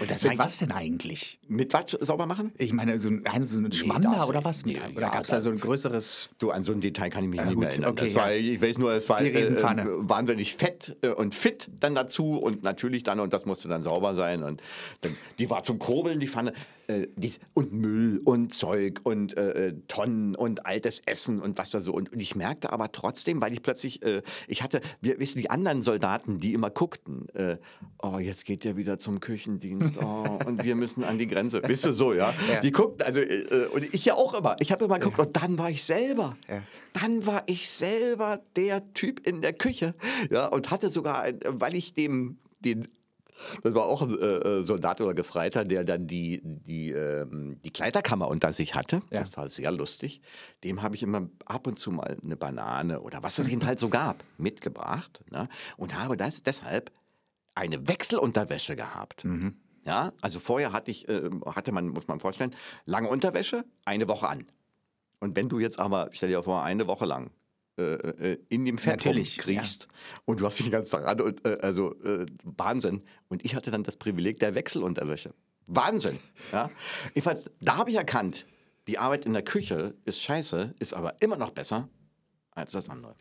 Und 0.00 0.10
das 0.10 0.22
Mit 0.24 0.38
was 0.38 0.58
denn 0.58 0.72
eigentlich? 0.72 1.38
Mit 1.48 1.72
was 1.72 1.92
sauber 2.00 2.26
machen? 2.26 2.52
Ich 2.58 2.72
meine, 2.72 2.98
so 2.98 3.08
ein, 3.08 3.24
ein, 3.26 3.44
so 3.44 3.58
ein 3.58 3.72
Schwander 3.72 4.12
das- 4.18 4.28
oder 4.28 4.44
was? 4.44 4.64
nee, 4.64 4.78
oder 4.92 5.02
ja, 5.02 5.08
gab 5.10 5.22
es 5.22 5.28
da 5.28 5.40
so 5.40 5.50
ein 5.50 5.58
größeres... 5.60 6.30
Du, 6.38 6.50
an 6.50 6.62
so 6.64 6.72
ein 6.72 6.80
Detail 6.80 7.10
kann 7.10 7.24
ich 7.24 7.30
mich 7.30 7.38
Ja, 7.40 7.46
nicht 7.46 7.54
gut, 7.54 7.62
mehr 7.64 7.70
erinnern. 7.72 7.90
okay, 7.92 8.04
das 8.06 8.14
war. 8.14 8.32
Ich 8.32 8.60
weiß 8.62 8.78
nur, 8.78 8.92
es 8.92 9.08
war 9.08 9.20
äh, 9.20 9.28
äh, 9.28 9.88
wahnsinnig 10.08 10.54
fett 10.56 10.96
äh, 11.02 11.08
und 11.08 11.34
fit 11.34 11.68
dann 11.80 11.94
dazu 11.94 12.27
und 12.36 12.62
natürlich 12.62 13.02
dann, 13.02 13.20
und 13.20 13.32
das 13.32 13.46
musste 13.46 13.68
dann 13.68 13.82
sauber 13.82 14.14
sein. 14.14 14.42
Und 14.42 14.62
dann, 15.00 15.16
die 15.38 15.48
war 15.50 15.62
zum 15.62 15.78
Kurbeln, 15.78 16.20
die 16.20 16.26
Pfanne. 16.26 16.52
Äh, 16.90 17.08
dies, 17.16 17.38
und 17.52 17.70
Müll 17.70 18.22
und 18.24 18.54
Zeug 18.54 19.00
und 19.02 19.36
äh, 19.36 19.68
äh, 19.68 19.74
Tonnen 19.88 20.34
und 20.34 20.64
altes 20.64 21.02
Essen 21.04 21.38
und 21.38 21.58
was 21.58 21.68
da 21.68 21.82
so. 21.82 21.92
Und, 21.92 22.10
und 22.14 22.18
ich 22.18 22.34
merkte 22.34 22.72
aber 22.72 22.90
trotzdem, 22.92 23.42
weil 23.42 23.52
ich 23.52 23.62
plötzlich, 23.62 24.02
äh, 24.02 24.22
ich 24.46 24.62
hatte, 24.62 24.80
wir 25.02 25.20
wissen, 25.20 25.38
die 25.38 25.50
anderen 25.50 25.82
Soldaten, 25.82 26.40
die 26.40 26.54
immer 26.54 26.70
guckten, 26.70 27.28
äh, 27.34 27.58
oh, 28.02 28.18
jetzt 28.18 28.46
geht 28.46 28.64
der 28.64 28.78
wieder 28.78 28.98
zum 28.98 29.20
Küchendienst, 29.20 29.98
oh, 30.02 30.38
und 30.46 30.64
wir 30.64 30.74
müssen 30.76 31.04
an 31.04 31.18
die 31.18 31.26
Grenze. 31.26 31.60
Wisst 31.66 31.84
ihr 31.84 31.92
so, 31.92 32.14
ja? 32.14 32.32
Ja. 32.50 32.60
Die 32.60 32.72
guckten, 32.72 33.06
also, 33.06 33.20
äh, 33.20 33.66
und 33.70 33.94
ich 33.94 34.06
ja 34.06 34.14
auch 34.14 34.32
immer. 34.32 34.56
Ich 34.58 34.72
habe 34.72 34.86
immer 34.86 34.98
geguckt, 34.98 35.18
und 35.18 35.36
dann 35.36 35.58
war 35.58 35.68
ich 35.68 35.82
selber. 35.82 36.38
Ja. 36.48 36.62
Dann 36.94 37.26
war 37.26 37.42
ich 37.44 37.68
selber 37.68 38.40
der 38.56 38.94
Typ 38.94 39.26
in 39.26 39.42
der 39.42 39.52
Küche. 39.52 39.94
Ja, 40.30 40.46
und 40.46 40.70
hatte 40.70 40.88
sogar, 40.88 41.26
weil 41.44 41.74
ich 41.74 41.92
dem, 41.92 42.17
den 42.60 42.86
das 43.62 43.74
war 43.74 43.84
auch 43.86 44.02
ein 44.02 44.18
äh, 44.18 44.24
äh, 44.24 44.64
Soldat 44.64 45.00
oder 45.00 45.14
Gefreiter, 45.14 45.64
der 45.64 45.84
dann 45.84 46.06
die, 46.06 46.40
die, 46.42 46.90
ähm, 46.90 47.60
die 47.62 47.70
Kleiderkammer 47.70 48.28
unter 48.28 48.52
sich 48.52 48.74
hatte. 48.74 48.96
Ja. 49.10 49.20
Das 49.20 49.36
war 49.36 49.48
sehr 49.48 49.70
lustig. 49.70 50.20
Dem 50.64 50.82
habe 50.82 50.96
ich 50.96 51.02
immer 51.02 51.28
ab 51.44 51.66
und 51.66 51.78
zu 51.78 51.90
mal 51.92 52.16
eine 52.22 52.36
Banane 52.36 53.00
oder 53.00 53.22
was 53.22 53.38
es 53.38 53.48
eben 53.48 53.64
halt 53.64 53.78
so 53.78 53.88
gab, 53.88 54.24
mitgebracht. 54.38 55.24
Ne? 55.30 55.48
Und 55.76 55.96
habe 55.96 56.16
das 56.16 56.42
deshalb 56.42 56.90
eine 57.54 57.88
Wechselunterwäsche 57.88 58.76
gehabt. 58.76 59.24
Ja, 59.84 60.12
also 60.20 60.38
vorher 60.38 60.72
hatte 60.72 60.90
ich, 60.90 61.08
äh, 61.08 61.30
hatte 61.46 61.72
man, 61.72 61.88
muss 61.88 62.08
man 62.08 62.20
vorstellen, 62.20 62.54
lange 62.84 63.08
Unterwäsche, 63.08 63.64
eine 63.84 64.08
Woche 64.08 64.28
an. 64.28 64.46
Und 65.20 65.34
wenn 65.34 65.48
du 65.48 65.58
jetzt 65.58 65.78
aber, 65.78 66.10
stell 66.12 66.28
dir 66.28 66.42
vor, 66.42 66.62
eine 66.62 66.86
Woche 66.86 67.04
lang 67.04 67.30
äh, 67.78 68.32
äh, 68.32 68.38
in 68.48 68.64
dem 68.64 68.76
Natürlich, 68.84 69.38
kriegst 69.38 69.86
und 70.24 70.40
du 70.40 70.46
hast 70.46 70.58
dich 70.58 70.66
den 70.66 70.72
ganzen 70.72 70.90
Tag 70.90 71.06
an, 71.06 71.20
und, 71.20 71.46
äh, 71.46 71.58
also 71.60 71.94
äh, 72.02 72.26
Wahnsinn. 72.42 73.02
Und 73.28 73.44
ich 73.44 73.54
hatte 73.54 73.70
dann 73.70 73.84
das 73.84 73.96
Privileg 73.96 74.40
der 74.40 74.54
Wechselunterwäsche. 74.54 75.32
Wahnsinn. 75.66 76.18
Ja? 76.52 76.70
Jedenfalls, 77.14 77.50
da 77.60 77.76
habe 77.76 77.90
ich 77.90 77.96
erkannt, 77.96 78.46
die 78.88 78.98
Arbeit 78.98 79.26
in 79.26 79.32
der 79.32 79.42
Küche 79.42 79.94
ist 80.04 80.22
scheiße, 80.22 80.74
ist 80.78 80.94
aber 80.94 81.20
immer 81.20 81.36
noch 81.36 81.50
besser 81.50 81.88
als 82.50 82.72
das 82.72 82.88
andere. 82.88 83.14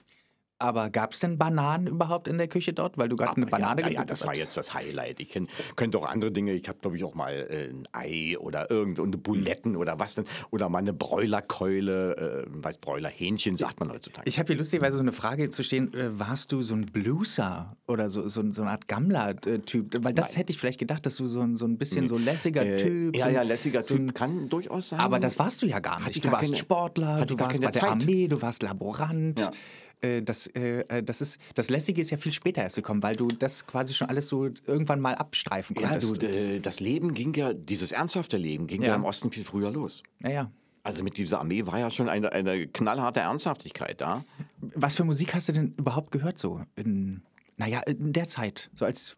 Aber 0.60 0.89
gab 0.89 1.13
es 1.13 1.20
denn 1.20 1.38
Bananen 1.38 1.86
überhaupt 1.86 2.28
in 2.28 2.39
der 2.39 2.48
Küche 2.48 2.74
dort? 2.74 2.98
Weil 2.98 3.10
du 3.10 3.15
gerade 3.15 3.36
eine 3.38 3.46
Aber 3.46 3.52
Banane 3.52 3.82
ja, 3.82 3.88
ja, 3.89 3.93
ja, 4.00 4.06
das 4.06 4.26
war 4.26 4.36
jetzt 4.36 4.58
das 4.58 4.74
Highlight. 4.74 5.20
Ich 5.20 5.30
kenn, 5.30 5.48
könnte 5.76 6.00
auch 6.00 6.06
andere 6.08 6.32
Dinge. 6.32 6.54
Ich 6.54 6.67
habe, 6.67 6.80
glaube 6.80 6.98
ich, 6.98 7.04
auch 7.04 7.13
mal 7.13 7.34
äh, 7.50 7.70
ein 7.70 7.88
Ei 7.91 8.38
oder 8.39 8.72
irgendeine 8.72 9.17
Buletten 9.17 9.76
oder 9.76 10.00
was 10.00 10.15
denn. 10.15 10.26
Oder 10.50 10.67
mal 10.70 10.80
eine 10.80 10.93
Bräulerkeule, 10.93 12.46
äh, 12.48 12.63
weiß 12.63 12.78
Bräulerhähnchen, 12.80 13.58
sagt 13.58 13.80
man 13.80 13.91
heutzutage. 13.91 14.28
Ich 14.28 14.39
habe 14.39 14.48
hier 14.48 14.58
lustigerweise 14.58 14.98
so 14.98 15.04
eine 15.04 15.12
Frage 15.12 15.50
zu 15.50 15.63
stehen. 15.63 15.93
Äh, 15.93 16.17
warst 16.20 16.52
du 16.52 16.62
so 16.62 16.74
ein 16.76 16.86
Blueser 16.88 17.76
oder 17.88 18.10
so, 18.10 18.28
so, 18.28 18.43
so 18.52 18.62
eine 18.63 18.72
Art 18.72 18.88
Gammler-Typ? 18.88 20.04
Weil 20.04 20.13
das 20.13 20.38
hätte 20.38 20.52
ich 20.52 20.58
vielleicht 20.60 20.80
gedacht, 20.80 21.06
dass 21.06 21.17
du 21.17 21.28
so 21.28 21.41
ein, 21.41 21.56
so 21.58 21.65
ein 21.65 21.78
bisschen 21.78 22.08
so 22.08 22.17
lässiger 22.17 22.65
Äh, 22.65 22.78
Typ. 22.78 23.15
ja, 23.15 23.26
so, 23.28 23.32
ja, 23.32 23.41
lässiger 23.43 23.84
so 23.84 23.96
Typ 23.96 24.15
kann 24.15 24.50
durchaus 24.50 24.89
sein. 24.89 25.00
Aber 25.00 25.20
das 25.20 25.38
warst 25.39 25.62
du 25.62 25.67
ja 25.67 25.80
gar 25.80 26.00
nicht. 26.00 26.15
ich 26.17 26.22
Du 26.22 26.32
warst 26.32 26.46
keine- 26.46 26.56
Sportler, 26.58 27.26
du 27.26 27.38
warst 27.39 27.62
bei 27.62 27.72
der 27.72 27.82
Zeit. 27.82 27.89
Armee, 27.91 28.28
du 28.28 28.41
warst 28.41 28.63
Laborant. 28.63 29.39
Ja. 29.39 29.52
Äh, 30.01 30.21
Das, 30.21 30.47
äh, 30.47 30.81
äh, 30.89 31.03
das, 31.03 31.21
ist, 31.21 31.39
das 31.55 31.69
Lässige 31.69 32.01
ist 32.01 32.12
ja 32.12 32.17
viel 32.17 32.31
später 32.31 32.62
erst 32.62 32.75
gekommen, 32.75 33.01
weil 33.03 33.15
du 33.15 33.27
das 33.27 33.65
quasi 33.65 33.93
schon 33.93 34.10
alles 34.10 34.27
so 34.27 34.45
irgendwann 34.65 34.99
mal 34.99 35.15
abstreifen 35.15 35.75
Ja, 35.79 35.89
konntest. 35.89 36.21
du, 36.21 36.27
äh, 36.27 36.60
das 36.60 36.79
Leben 36.79 37.13
ging 37.13 37.33
ja, 37.33 37.53
dieses 37.53 37.91
ernsthafte 37.91 38.38
Leben 38.38 38.67
ging 38.67 38.81
ja, 38.83 38.89
Ja. 38.89 38.95
im 38.95 39.03
Osten 39.05 39.31
viel 39.31 39.43
früher 39.43 39.71
los. 39.71 40.03
ja, 40.19 40.29
ja. 40.29 40.51
Also 40.83 41.03
mit 41.03 41.17
dieser 41.17 41.39
Armee 41.41 41.65
war 41.65 41.77
ja 41.79 41.89
schon 41.91 42.07
eine, 42.07 42.31
eine 42.31 42.65
knallharte 42.67 43.19
Ernsthaftigkeit 43.19 43.99
da. 43.99 44.23
Was 44.62 44.95
für 44.95 45.03
Musik 45.03 45.33
hast 45.36 45.49
du 45.49 45.51
denn 45.51 45.73
überhaupt 45.77 46.12
gehört 46.12 46.39
so? 46.39 46.62
In, 46.77 47.23
naja, 47.57 47.81
in 47.81 48.13
der 48.13 48.29
Zeit, 48.29 48.69
so 48.73 48.86
als 48.86 49.15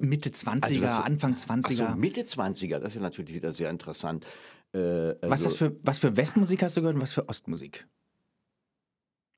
Mitte 0.00 0.30
20er, 0.30 0.62
Also 0.62 0.80
das- 0.82 1.00
Anfang 1.00 1.34
Ach 1.36 1.40
20er. 1.40 1.72
so, 1.72 1.96
Mitte 1.96 2.20
20er, 2.26 2.78
das 2.78 2.90
ist 2.90 2.94
ja 2.94 3.00
natürlich 3.00 3.34
wieder 3.34 3.52
sehr 3.52 3.70
interessant. 3.70 4.24
Äh, 4.72 4.78
was, 5.22 5.42
also- 5.42 5.46
ist 5.48 5.56
für, 5.56 5.74
was 5.82 5.98
für 5.98 6.16
Westmusik 6.16 6.62
hast 6.62 6.76
du 6.76 6.82
gehört 6.82 6.94
und 6.94 7.02
was 7.02 7.12
für 7.12 7.28
Ostmusik? 7.28 7.88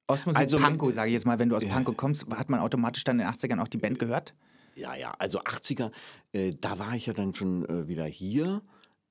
Ostmusik, 0.09 0.41
Also- 0.41 0.59
Panko, 0.59 0.91
sage 0.91 1.09
ich 1.09 1.15
jetzt 1.15 1.27
mal. 1.27 1.39
Wenn 1.39 1.49
du 1.49 1.57
aus 1.57 1.65
Panko 1.65 1.93
kommst, 1.93 2.27
hat 2.31 2.49
man 2.49 2.61
automatisch 2.61 3.05
dann 3.05 3.19
in 3.21 3.27
den 3.27 3.29
80ern 3.35 3.61
auch 3.61 3.69
die 3.69 3.79
Band 3.79 3.99
gehört? 3.99 4.35
Ja, 4.75 4.95
ja, 4.95 5.13
also 5.19 5.41
80er, 5.41 5.91
äh, 6.33 6.53
da 6.61 6.79
war 6.79 6.95
ich 6.95 7.07
ja 7.07 7.13
dann 7.15 7.33
schon 7.35 7.65
äh, 7.69 7.89
wieder 7.89 8.05
hier 8.05 8.63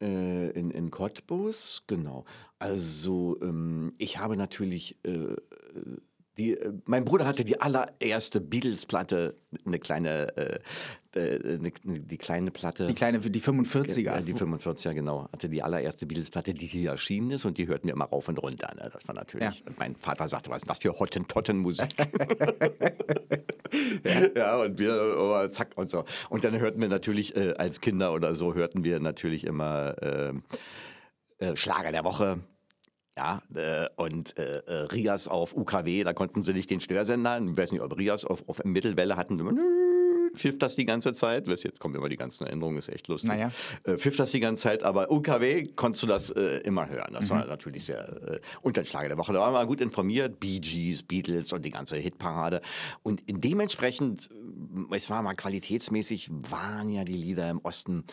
äh, 0.01 0.51
in, 0.51 0.69
in 0.71 0.91
Cottbus, 0.91 1.83
genau. 1.87 2.25
Also 2.59 3.37
ähm, 3.41 3.93
ich 3.97 4.19
habe 4.19 4.37
natürlich, 4.37 4.97
äh, 5.03 5.35
die, 6.37 6.57
äh, 6.57 6.73
mein 6.85 7.05
Bruder 7.05 7.25
hatte 7.25 7.45
die 7.45 7.61
allererste 7.61 8.41
Beatles-Platte, 8.41 9.35
eine 9.65 9.79
kleine, 9.79 10.37
äh, 10.37 10.59
äh, 11.15 11.55
eine, 11.55 11.71
die 11.71 12.17
kleine 12.17 12.51
Platte. 12.51 12.87
Die 12.87 12.93
kleine, 12.93 13.19
die 13.19 13.41
45er. 13.41 14.01
Ja, 14.01 14.21
die 14.21 14.33
45er, 14.33 14.93
genau. 14.93 15.29
Hatte 15.31 15.47
die 15.47 15.63
allererste 15.63 16.05
Beatles-Platte, 16.05 16.53
die 16.53 16.65
hier 16.65 16.91
erschienen 16.91 17.31
ist 17.31 17.45
und 17.45 17.57
die 17.57 17.67
hörten 17.67 17.87
wir 17.87 17.93
immer 17.93 18.05
rauf 18.05 18.27
und 18.27 18.37
runter. 18.37 18.69
Ne? 18.75 18.89
Das 18.91 19.07
war 19.07 19.15
natürlich. 19.15 19.59
Ja. 19.59 19.67
Und 19.67 19.79
mein 19.79 19.95
Vater 19.95 20.27
sagte, 20.27 20.49
was, 20.49 20.61
was 20.65 20.79
für 20.79 20.99
Hottentotten-Musik. 20.99 21.95
ja. 24.35 24.57
und 24.57 24.77
wir, 24.77 25.15
oh, 25.17 25.47
zack 25.47 25.69
und 25.75 25.89
so. 25.89 26.03
Und 26.29 26.43
dann 26.43 26.59
hörten 26.59 26.81
wir 26.81 26.89
natürlich 26.89 27.35
äh, 27.37 27.53
als 27.57 27.79
Kinder 27.79 28.13
oder 28.13 28.35
so, 28.35 28.53
hörten 28.53 28.83
wir 28.83 28.99
natürlich 28.99 29.45
immer 29.45 29.95
äh, 30.01 30.33
äh, 31.37 31.55
Schlager 31.55 31.91
der 31.91 32.03
Woche. 32.03 32.39
Ja, 33.17 33.41
äh, 33.55 33.87
und 33.95 34.37
äh, 34.37 34.57
äh, 34.65 34.73
Rias 34.91 35.27
auf 35.29 35.55
UKW, 35.55 36.03
da 36.03 36.11
konnten 36.13 36.43
sie 36.43 36.51
nicht 36.53 36.69
den 36.69 36.81
Störsender, 36.81 37.39
ich 37.39 37.55
weiß 37.55 37.71
nicht, 37.71 37.81
ob 37.81 37.97
Rias 37.97 38.25
auf, 38.25 38.43
auf 38.47 38.61
Mittelwelle 38.65 39.15
hatten, 39.15 39.39
pfiff 40.35 40.59
das 40.59 40.75
die 40.75 40.85
ganze 40.85 41.13
Zeit. 41.13 41.47
Jetzt 41.47 41.79
kommen 41.79 41.95
immer 41.95 42.09
die 42.09 42.17
ganzen 42.17 42.45
Erinnerungen, 42.45 42.77
ist 42.77 42.89
echt 42.89 43.07
lustig. 43.07 43.29
Naja. 43.29 43.51
Äh, 43.83 43.97
pfiff 43.97 44.17
das 44.17 44.31
die 44.31 44.39
ganze 44.39 44.63
Zeit, 44.63 44.83
aber 44.83 45.11
UKW 45.11 45.67
konntest 45.75 46.03
du 46.03 46.07
das 46.07 46.29
äh, 46.29 46.57
immer 46.65 46.89
hören. 46.89 47.13
Das 47.13 47.25
Mhm. 47.29 47.35
war 47.35 47.45
natürlich 47.47 47.85
sehr. 47.85 48.41
Äh, 48.63 48.71
der 48.71 48.83
Schlager 48.83 49.07
der 49.07 49.17
Woche, 49.17 49.31
da 49.31 49.39
war 49.39 49.51
man 49.51 49.65
gut 49.67 49.79
informiert. 49.81 50.39
Bee 50.39 50.59
Gees, 50.59 51.03
Beatles 51.03 51.53
und 51.53 51.63
die 51.63 51.71
ganze 51.71 51.95
Hitparade. 51.95 52.61
Und 53.03 53.23
dementsprechend, 53.27 54.29
äh, 54.91 54.95
es 54.95 55.09
war 55.09 55.21
mal 55.21 55.35
qualitätsmäßig, 55.35 56.29
waren 56.31 56.89
ja 56.89 57.05
die 57.05 57.13
Lieder 57.13 57.49
im 57.49 57.59
Osten. 57.63 58.03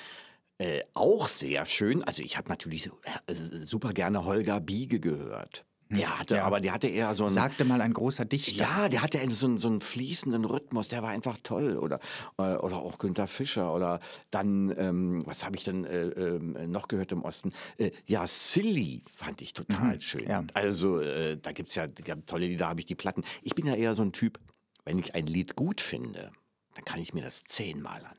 Äh, 0.62 0.83
auch 0.94 1.29
sehr 1.29 1.64
schön. 1.66 2.03
Also 2.05 2.22
ich 2.22 2.37
habe 2.37 2.48
natürlich 2.48 2.87
äh, 2.87 3.35
super 3.64 3.92
gerne 3.92 4.25
Holger 4.25 4.61
Biege 4.61 5.01
gehört. 5.01 5.64
Der 5.90 6.18
hatte, 6.18 6.35
Hm, 6.35 6.38
Ja. 6.38 6.44
aber 6.46 6.61
der 6.61 6.72
hatte 6.72 6.87
eher 6.87 7.14
so 7.14 7.25
ein. 7.25 7.29
Sagte 7.29 7.64
mal 7.66 7.81
ein 7.83 7.92
großer 7.92 8.25
Dichter. 8.25 8.53
Ja, 8.62 8.88
der 8.88 9.03
hatte 9.03 9.18
so 9.31 9.46
einen, 9.46 9.59
so 9.59 9.68
einen 9.68 9.81
fließenden 9.83 10.44
Rhythmus, 10.46 10.88
der 10.88 11.03
war 11.03 11.11
einfach 11.11 11.37
toll. 11.42 11.77
Oder, 11.77 12.01
äh, 12.38 12.55
oder 12.57 12.77
auch 12.77 12.98
Günter 12.98 13.27
Fischer. 13.27 13.75
Oder 13.75 14.01
dann, 14.31 14.75
ähm, 14.79 15.22
was 15.27 15.44
habe 15.44 15.57
ich 15.57 15.64
denn 15.64 15.85
äh, 15.85 16.05
ähm, 16.07 16.57
noch 16.70 16.88
gehört 16.88 17.12
im 17.12 17.22
Osten? 17.22 17.53
Äh, 17.77 17.90
ja, 18.07 18.27
Silly 18.27 19.03
fand 19.14 19.42
ich 19.42 19.53
total 19.53 20.01
schön. 20.01 20.27
ja. 20.27 20.44
Also, 20.55 21.01
äh, 21.01 21.37
da 21.37 21.53
gibt 21.53 21.68
es 21.68 21.75
ja, 21.75 21.87
ja 22.07 22.16
tolle 22.25 22.46
Lieder, 22.46 22.68
habe 22.68 22.81
ich 22.81 22.87
die 22.87 22.94
Platten. 22.94 23.25
Ich 23.42 23.55
bin 23.55 23.66
ja 23.66 23.75
eher 23.75 23.94
so 23.94 24.03
ein 24.03 24.12
Typ, 24.12 24.38
wenn 24.87 24.98
ich 24.98 25.14
ein 25.14 25.27
Lied 25.27 25.57
gut 25.57 25.81
finde, 25.83 26.31
dann 26.75 26.85
kann 26.87 27.01
ich 27.01 27.12
mir 27.12 27.22
das 27.22 27.44
zehnmal 27.44 27.98
anhören. 27.98 28.16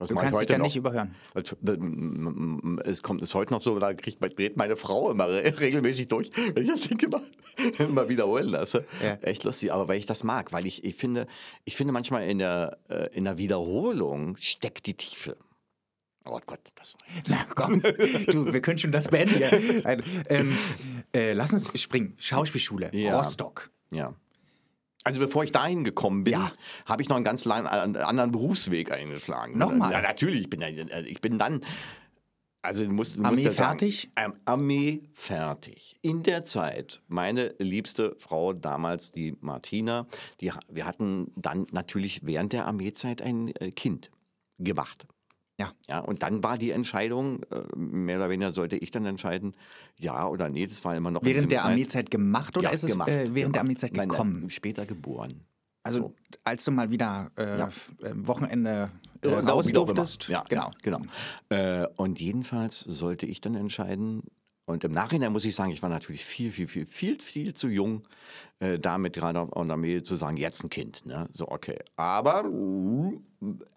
Das 0.00 0.08
Du 0.08 0.14
kannst 0.14 0.32
dich 0.32 0.38
heute 0.40 0.52
da 0.52 0.58
noch. 0.58 0.64
nicht 0.64 0.76
überhören. 0.76 1.14
Also, 1.34 1.56
Es 2.84 3.02
kommt 3.02 3.22
es 3.22 3.34
heute 3.34 3.52
noch 3.52 3.60
so, 3.60 3.78
da 3.78 3.92
kriegt, 3.94 4.20
dreht 4.38 4.56
meine 4.56 4.76
Frau 4.76 5.10
immer 5.10 5.28
re- 5.28 5.44
regelmäßig 5.60 6.08
durch, 6.08 6.30
wenn 6.54 6.62
ich 6.64 6.70
das 6.70 6.80
Ding 6.82 6.98
immer, 7.00 7.22
immer 7.78 8.08
wiederholen 8.08 8.48
lasse. 8.48 8.86
Ja. 9.02 9.14
Echt 9.22 9.44
lustig, 9.44 9.72
aber 9.72 9.88
weil 9.88 9.98
ich 9.98 10.06
das 10.06 10.24
mag, 10.24 10.52
weil 10.52 10.66
ich, 10.66 10.84
ich 10.84 10.94
finde, 10.94 11.26
ich 11.64 11.76
finde 11.76 11.92
manchmal 11.92 12.28
in 12.28 12.38
der, 12.38 12.78
äh, 12.88 13.08
in 13.14 13.24
der 13.24 13.36
Wiederholung 13.38 14.36
steckt 14.40 14.86
die 14.86 14.94
Tiefe. 14.94 15.36
Oh 16.24 16.38
Gott, 16.46 16.60
das 16.76 16.94
war 16.94 17.00
Na 17.28 17.44
komm, 17.54 17.80
du, 17.82 18.52
wir 18.52 18.60
können 18.62 18.78
schon 18.78 18.92
das 18.92 19.08
beenden. 19.08 19.36
hier. 19.36 19.84
Ein, 19.86 20.02
ähm, 20.28 20.56
äh, 21.14 21.32
lass 21.34 21.52
uns 21.52 21.78
springen. 21.80 22.14
Schauspielschule, 22.18 22.90
Ja. 22.94 23.18
Rostock. 23.18 23.70
ja. 23.90 24.14
Also 25.04 25.18
bevor 25.20 25.44
ich 25.44 25.52
dahin 25.52 25.82
gekommen 25.84 26.24
bin, 26.24 26.34
Ja. 26.34 26.52
habe 26.84 27.00
ich 27.02 27.08
noch 27.08 27.16
einen 27.16 27.24
ganz 27.24 27.44
langen, 27.44 27.66
äh, 27.66 27.98
anderen 28.00 28.32
Berufsweg 28.32 28.92
eingeschlagen. 28.92 29.56
Nochmal? 29.56 29.92
Ja, 29.92 30.02
natürlich. 30.02 30.40
Ich 30.42 30.50
bin, 30.50 30.60
dann- 30.60 31.06
ich 31.06 31.20
bin 31.22 31.38
dann, 31.38 31.62
also 32.62 32.84
du 32.84 32.90
musst, 32.92 33.16
du 33.16 33.22
Armee 33.24 33.44
musst 33.44 33.56
fertig? 33.56 34.10
Sagen, 34.14 34.32
ähm, 34.34 34.40
Armee 34.44 35.02
fertig. 35.14 35.96
In 36.02 36.22
der 36.22 36.44
Zeit, 36.44 37.00
meine 37.08 37.54
liebste 37.58 38.14
Frau 38.18 38.52
damals, 38.52 39.12
die 39.12 39.36
Martina, 39.40 40.06
die, 40.42 40.52
wir 40.68 40.84
hatten 40.84 41.32
dann 41.36 41.66
natürlich 41.72 42.26
während 42.26 42.52
der 42.52 42.66
Armeezeit 42.66 43.22
ein 43.22 43.48
äh, 43.56 43.70
Kind 43.72 44.10
gemacht. 44.58 45.06
Ja. 45.60 45.72
Ja, 45.88 45.98
und 46.00 46.22
dann 46.22 46.42
war 46.42 46.56
die 46.56 46.70
Entscheidung, 46.70 47.42
äh, 47.50 47.60
mehr 47.76 48.16
oder 48.16 48.30
weniger 48.30 48.50
sollte 48.52 48.76
ich 48.76 48.90
dann 48.90 49.04
entscheiden, 49.04 49.54
ja 49.98 50.26
oder 50.26 50.48
nee, 50.48 50.66
das 50.66 50.82
war 50.84 50.96
immer 50.96 51.10
noch 51.10 51.22
Während 51.22 51.52
der 51.52 51.60
Zeit. 51.60 51.68
Armeezeit 51.70 52.10
gemacht 52.10 52.56
oder 52.56 52.68
Ja, 52.68 52.74
ist 52.74 52.82
es 52.84 52.92
gemacht, 52.92 53.08
äh, 53.10 53.12
während 53.34 53.34
der 53.36 53.42
gemacht. 53.44 53.58
Armeezeit 53.58 53.92
Nein, 53.94 54.08
gekommen? 54.08 54.40
nein, 54.40 54.50
später 54.50 54.86
geboren. 54.86 55.44
also 55.82 55.98
so. 55.98 56.14
als 56.44 56.64
du 56.64 56.70
mal 56.72 56.90
wieder 56.90 57.30
äh, 57.36 57.58
Ja. 57.58 57.68
äh, 58.02 58.10
Wochenende 58.14 58.90
äh, 59.22 59.28
Ja, 59.30 59.40
raus 59.40 59.66
durftest. 59.68 60.28
Ja, 60.28 60.44
genau. 60.48 60.70
genau. 60.82 61.00
genau. 61.50 61.82
Äh, 61.82 61.86
und 61.96 62.18
jedenfalls 62.20 62.80
sollte 62.80 63.26
ich 63.26 63.40
dann 63.42 63.54
entscheiden, 63.54 64.22
Und 64.70 64.84
im 64.84 64.92
Nachhinein 64.92 65.32
muss 65.32 65.44
ich 65.44 65.54
sagen, 65.54 65.70
ich 65.70 65.82
war 65.82 65.90
natürlich 65.90 66.24
viel, 66.24 66.52
viel, 66.52 66.68
viel, 66.68 66.86
viel, 66.86 67.18
viel 67.18 67.54
zu 67.54 67.68
jung, 67.68 68.02
äh, 68.60 68.78
damit 68.78 69.14
gerade 69.14 69.40
auf 69.40 69.50
der 69.50 69.70
Armee 69.70 70.02
zu 70.02 70.16
sagen, 70.16 70.36
jetzt 70.36 70.62
ein 70.62 70.70
Kind. 70.70 71.04
Ne? 71.04 71.28
So, 71.32 71.48
okay. 71.48 71.78
Aber 71.96 72.44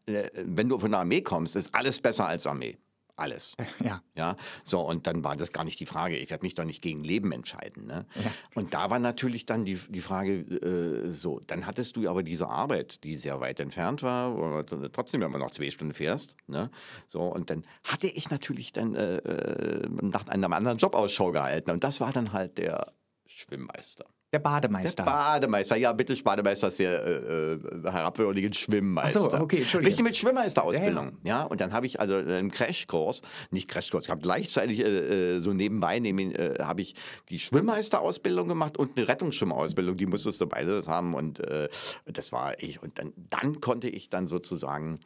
äh, 0.06 0.30
wenn 0.46 0.70
du 0.70 0.78
von 0.78 0.92
der 0.92 1.00
Armee 1.02 1.22
kommst, 1.22 1.56
ist 1.56 1.74
alles 1.74 2.00
besser 2.00 2.28
als 2.28 2.46
Armee. 2.48 2.78
Alles. 3.16 3.56
Ja. 3.84 4.02
Ja, 4.16 4.36
so, 4.64 4.80
und 4.80 5.08
dann 5.08 5.24
war 5.24 5.36
das 5.36 5.52
gar 5.52 5.64
nicht 5.64 5.80
die 5.80 5.86
Frage. 5.86 6.16
Ich 6.18 6.30
werde 6.30 6.44
mich 6.44 6.56
doch 6.56 6.64
nicht 6.64 6.82
gegen 6.82 7.04
Leben 7.04 7.32
entscheiden. 7.32 7.88
Ne? 7.88 8.06
Ja. 8.16 8.32
Und 8.56 8.74
da 8.74 8.90
war 8.90 9.00
natürlich 9.00 9.46
dann 9.46 9.66
die, 9.66 9.76
die 9.90 10.00
Frage, 10.02 10.40
äh, 10.40 11.10
so, 11.10 11.42
dann 11.48 11.66
hattest 11.66 11.98
du 11.98 12.08
aber 12.08 12.24
diese 12.24 12.48
Arbeit, 12.48 13.04
die 13.04 13.18
sehr 13.18 13.42
weit 13.42 13.60
entfernt 13.60 14.04
war, 14.04 14.38
oder 14.38 14.92
trotzdem 14.92 15.22
immer 15.22 15.40
noch 15.40 15.52
zwei 15.52 15.70
Stunden 15.72 15.94
fährst. 15.94 16.38
Ne? 16.48 16.70
So, 17.08 17.22
und 17.22 17.50
dann 17.50 17.66
hatte 17.84 18.08
ich 18.08 18.30
natürlich 18.30 18.72
dann 18.72 18.96
äh, 18.96 19.18
äh 19.18 19.90
nach 20.02 20.28
einem 20.28 20.54
anderen 20.54 20.78
Job 20.78 20.96
Ausschau 20.96 21.32
gehalten. 21.32 21.72
Und 21.72 21.84
das 21.84 22.00
war 22.00 22.14
dann 22.14 22.32
halt 22.32 22.58
der 22.58 22.94
Schwimmmeister. 23.28 24.06
Der 24.34 24.40
Bademeister. 24.40 25.04
Der 25.04 25.12
Bademeister, 25.12 25.76
ja, 25.76 25.94
bitte, 25.94 26.16
Bademeister 26.24 26.70
ist 26.70 26.80
der 26.80 27.06
äh, 27.06 27.54
äh 27.54 27.60
herabwürdigen 27.84 28.52
Schwimmmeister. 28.52 29.22
Ach 29.26 29.32
so, 29.32 29.38
okay, 29.38 29.58
Entschuldigung. 29.58 29.86
Richtig 29.86 30.04
mit 30.04 30.18
Schwimmmeisterausbildung. 30.18 31.20
Ja, 31.24 31.30
ja. 31.36 31.40
ja, 31.42 31.44
und 31.44 31.62
dann 31.62 31.72
habe 31.72 31.86
ich 31.86 32.00
also 32.00 32.16
einen 32.16 32.50
Crashkurs, 32.50 33.22
nicht 33.52 33.70
Crashkurs, 33.70 34.06
ich 34.06 34.10
habe 34.10 34.22
gleichzeitig 34.22 34.80
äh, 34.80 35.36
äh, 35.36 35.40
so 35.40 35.54
nebenbei 35.54 36.00
äh, 36.00 36.64
habe 36.64 36.82
ich 36.82 36.96
die 37.30 37.38
Schwimmmeisterausbildung 37.38 38.48
gemacht 38.48 38.76
und 38.78 38.98
eine 38.98 39.08
Rettungsschwimmausbildung, 39.08 39.98
die 39.98 40.08
musstest 40.08 40.42
du 40.42 40.48
beides 40.48 40.88
haben 40.88 41.14
und 41.14 41.40
äh, 41.40 41.70
das 42.06 42.32
war 42.32 42.60
ich. 42.60 42.82
Und 42.82 42.98
dann, 42.98 43.14
dann 43.30 43.62
konnte 43.62 43.88
ich 43.88 44.10
dann 44.10 44.26
sozusagen 44.26 45.00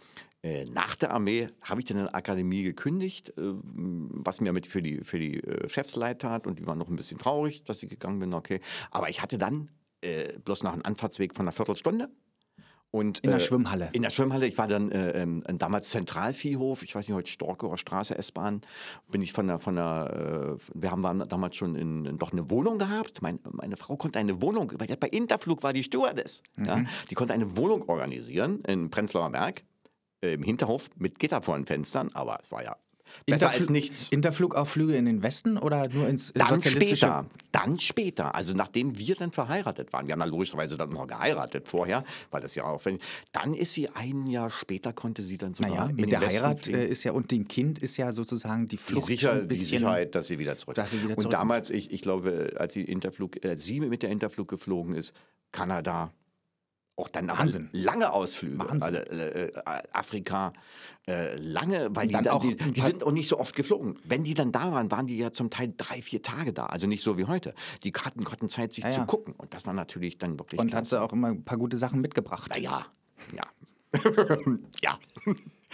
nach 0.72 0.96
der 0.96 1.12
Armee 1.12 1.48
habe 1.62 1.82
ich 1.82 1.86
dann 1.86 1.98
in 1.98 2.04
der 2.06 2.16
Akademie 2.16 2.64
gekündigt, 2.64 3.30
äh, 3.38 3.42
was 3.42 4.42
mir 4.42 4.54
mit 4.54 4.68
für 4.68 4.82
die, 4.82 5.04
für 5.04 5.20
die 5.20 5.44
äh, 5.44 5.70
Chefs 5.70 5.96
leid 5.96 6.22
tat 6.22 6.48
und 6.48 6.60
die 6.60 6.68
waren 6.68 6.78
noch 6.78 6.90
ein 6.90 6.96
bisschen 6.96 7.18
traurig, 7.18 7.64
dass 7.64 7.82
ich 7.84 7.90
gegangen 7.90 8.20
bin, 8.20 8.34
okay. 8.34 8.62
Aber 8.92 9.10
ich 9.10 9.22
hatte 9.22 9.38
dann 9.38 9.70
bloß 10.46 10.62
noch 10.62 10.74
einen 10.74 10.84
Anfahrtsweg 10.84 11.34
von 11.34 11.46
einer 11.46 11.52
Viertelstunde. 11.52 12.10
Und, 12.90 13.20
in 13.20 13.32
der 13.32 13.40
Schwimmhalle. 13.40 13.90
In 13.92 14.02
der 14.02 14.10
Schwimmhalle. 14.10 14.48
Ich 14.48 14.58
war 14.58 14.68
dann 14.68 14.92
äh, 14.92 15.22
ähm, 15.22 15.44
damals 15.46 15.90
Zentralviehhof, 15.90 16.84
ich 16.84 16.96
weiß 16.96 17.08
nicht, 17.08 17.16
heute 17.16 17.30
Storkower 17.30 17.78
Straße, 17.78 18.18
S-Bahn. 18.18 18.62
Bin 19.12 19.22
ich 19.22 19.34
von 19.34 19.48
der, 19.48 19.60
von 19.60 19.76
der 19.76 20.58
äh, 20.58 20.64
wir 20.74 20.92
haben 20.92 21.04
damals 21.28 21.58
schon 21.58 21.76
in, 21.76 22.06
in, 22.06 22.18
doch 22.18 22.32
eine 22.32 22.50
Wohnung 22.50 22.80
gehabt. 22.80 23.22
Mein, 23.22 23.40
meine 23.52 23.76
Frau 23.76 23.98
konnte 23.98 24.20
eine 24.20 24.42
Wohnung, 24.42 24.72
weil 24.78 24.88
bei 24.88 25.10
Interflug 25.10 25.64
war 25.64 25.74
die 25.74 25.84
Stewardess. 25.84 26.44
Mhm. 26.56 26.66
Ja, 26.66 26.86
die 27.10 27.16
konnte 27.16 27.34
eine 27.34 27.58
Wohnung 27.58 27.88
organisieren 27.90 28.62
in 28.62 28.90
Prenzlauer 28.90 29.32
Berg. 29.32 29.64
Äh, 30.22 30.34
im 30.34 30.44
Hinterhof 30.44 30.90
mit 30.96 31.20
Gitter 31.20 31.42
vor 31.42 31.56
den 31.56 31.66
Fenstern, 31.66 32.10
aber 32.14 32.40
es 32.42 32.52
war 32.52 32.64
ja 32.64 32.78
Besser 33.26 33.48
Interfl 33.48 33.60
als 33.60 33.70
nichts. 33.70 34.10
Interflugauflüge 34.10 34.96
in 34.96 35.06
den 35.06 35.24
Westen 35.24 35.58
oder 35.58 35.88
nur 35.90 36.08
ins 36.08 36.34
dann 36.34 36.62
später. 36.62 37.26
Dann 37.52 37.80
später. 37.80 38.36
Also 38.36 38.54
nachdem 38.54 38.98
wir 38.98 39.16
dann 39.16 39.32
verheiratet 39.32 39.92
waren. 39.94 40.08
Wir 40.08 40.14
haben 40.14 40.20
dann 40.20 40.30
logischerweise 40.30 40.78
dann 40.78 40.90
noch 40.90 41.08
geheiratet 41.08 41.68
vorher, 41.68 42.04
weil 42.32 42.42
das 42.42 42.56
ja 42.56 42.66
auch. 42.66 42.84
Wenn, 42.86 43.00
dann 43.32 43.54
ist 43.54 43.74
sie 43.74 43.90
ein 43.90 44.28
Jahr 44.28 44.52
später 44.52 44.94
konnte 44.94 45.22
sie 45.22 45.38
dann 45.38 45.54
sogar 45.54 45.88
naja, 45.88 45.92
mit 45.94 46.12
der 46.12 46.22
Westen 46.22 46.44
Heirat 46.44 46.64
fliegen. 46.66 46.80
Äh, 46.80 46.86
ist 46.88 47.04
ja 47.04 47.12
und 47.12 47.32
dem 47.32 47.48
Kind 47.48 47.80
ist 47.80 47.98
ja 47.98 48.12
sozusagen 48.12 48.68
die 48.68 48.78
Flucht. 48.78 49.10
Die, 49.10 49.14
Sicher, 49.14 49.42
die 49.42 49.56
Sicherheit, 49.56 50.16
dass 50.16 50.28
sie 50.28 50.40
wieder 50.40 50.56
zurück. 50.56 50.76
Dass 50.76 50.92
sie 50.92 50.98
wieder 50.98 51.16
zurück 51.16 51.26
und 51.26 51.34
damals, 51.34 51.70
ich, 51.70 51.92
ich 51.92 52.02
glaube, 52.02 52.54
als 52.58 52.74
sie 52.74 52.84
Interflug, 52.84 53.44
äh, 53.44 53.58
sie 53.58 53.80
mit 53.80 54.04
der 54.04 54.10
Interflug 54.10 54.48
geflogen 54.48 54.94
ist, 54.96 55.14
Kanada, 55.52 56.12
auch 56.98 57.10
dann 57.10 57.28
Wahnsinn. 57.28 57.70
lange 57.72 58.12
Ausflüge. 58.12 58.58
Wahnsinn. 58.58 58.96
Also, 58.96 58.98
äh, 58.98 59.46
äh, 59.48 59.52
Afrika, 59.94 60.52
äh, 61.08 61.36
lange, 61.36 61.96
weil 61.96 62.08
die, 62.08 62.14
dann 62.14 62.28
auch, 62.28 62.42
die, 62.42 62.56
die 62.56 62.82
sind 62.82 63.04
auch 63.04 63.12
nicht 63.12 63.28
so 63.28 63.40
oft 63.40 63.56
geflogen. 63.56 64.00
Wenn 64.04 64.24
die 64.24 64.34
dann 64.34 64.52
da 64.52 64.72
waren, 64.72 64.90
waren 64.92 65.06
die 65.08 65.18
ja 65.18 65.32
zum 65.32 65.50
Teil 65.50 65.74
drei, 65.78 66.02
vier 66.02 66.22
Tage 66.24 66.54
da. 66.54 66.66
Also 66.66 66.88
nicht 66.88 67.04
so 67.04 67.18
wie 67.18 67.26
heute. 67.26 67.54
Die 67.84 67.94
hatten, 67.94 68.30
hatten 68.30 68.50
Zeit, 68.50 68.74
sich 68.74 68.84
ja, 68.84 68.92
zu 68.92 69.06
gucken. 69.06 69.36
Und 69.38 69.54
das 69.54 69.66
war 69.66 69.74
natürlich 69.74 70.18
dann 70.18 70.40
wirklich. 70.40 70.60
Und 70.60 70.74
hat 70.74 70.88
sie 70.88 71.00
auch 71.00 71.14
immer 71.14 71.28
ein 71.28 71.44
paar 71.44 71.58
gute 71.58 71.78
Sachen 71.78 72.02
mitgebracht. 72.02 72.50
Na 72.50 72.58
ja, 72.58 72.88
ja. 73.36 73.46
ja. 74.84 75.00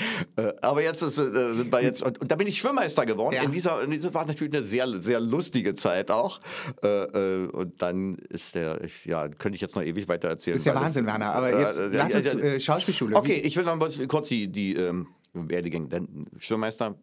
Äh, 0.35 0.53
aber 0.61 0.81
jetzt 0.81 1.01
ist, 1.03 1.19
äh, 1.19 1.81
jetzt, 1.81 2.01
und, 2.01 2.19
und, 2.19 2.31
da 2.31 2.35
bin 2.35 2.47
ich 2.47 2.57
Schwimmmeister 2.57 3.05
geworden. 3.05 3.35
Ja. 3.35 3.43
In 3.43 3.51
dieser, 3.51 3.85
das 3.85 4.13
war 4.13 4.25
natürlich 4.25 4.53
eine 4.53 4.63
sehr, 4.63 4.87
sehr 4.99 5.19
lustige 5.19 5.75
Zeit 5.75 6.09
auch. 6.09 6.39
Äh, 6.83 6.87
äh, 6.87 7.47
und 7.49 7.81
dann 7.81 8.15
ist 8.29 8.55
der, 8.55 8.83
ich, 8.83 9.05
ja, 9.05 9.27
könnte 9.27 9.55
ich 9.55 9.61
jetzt 9.61 9.75
noch 9.75 9.83
ewig 9.83 10.07
weiter 10.07 10.29
erzählen. 10.29 10.55
Das 10.55 10.61
ist 10.61 10.65
ja 10.65 10.75
Wahnsinn, 10.75 11.05
das, 11.05 11.13
Werner. 11.13 11.33
Aber 11.33 11.59
jetzt 11.59 11.81
lass 11.91 12.15
uns 12.15 12.35
äh, 12.35 12.59
Schauspielschule. 12.59 13.15
Okay, 13.15 13.41
ich 13.43 13.55
will 13.57 13.63
noch 13.63 13.75
mal 13.75 13.91
kurz 14.07 14.27
die, 14.29 14.47
die 14.47 14.75
ähm, 14.75 15.07
Werdegang. 15.33 15.89
Dann 15.89 16.25
Schwimmmeister, 16.37 16.95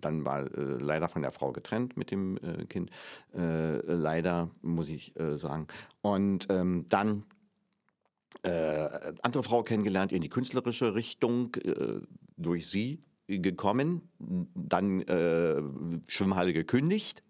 dann 0.00 0.24
war 0.24 0.44
leider 0.54 1.08
von 1.08 1.22
der 1.22 1.32
Frau 1.32 1.52
getrennt 1.52 1.96
mit 1.96 2.10
dem 2.10 2.38
Kind. 2.68 2.90
leider, 3.32 4.50
muss 4.60 4.88
ich 4.88 5.14
sagen. 5.36 5.66
Und 6.02 6.46
ähm, 6.50 6.86
dann 6.88 7.24
äh, 8.42 8.88
andere 9.22 9.42
Frau 9.42 9.62
kennengelernt, 9.62 10.12
in 10.12 10.20
die 10.20 10.28
künstlerische 10.28 10.94
Richtung 10.94 11.54
äh, 11.64 12.00
durch 12.36 12.66
sie 12.66 13.02
gekommen, 13.26 14.08
dann 14.18 15.00
äh, 15.02 15.62
Schwimmhalle 16.08 16.52
gekündigt. 16.52 17.22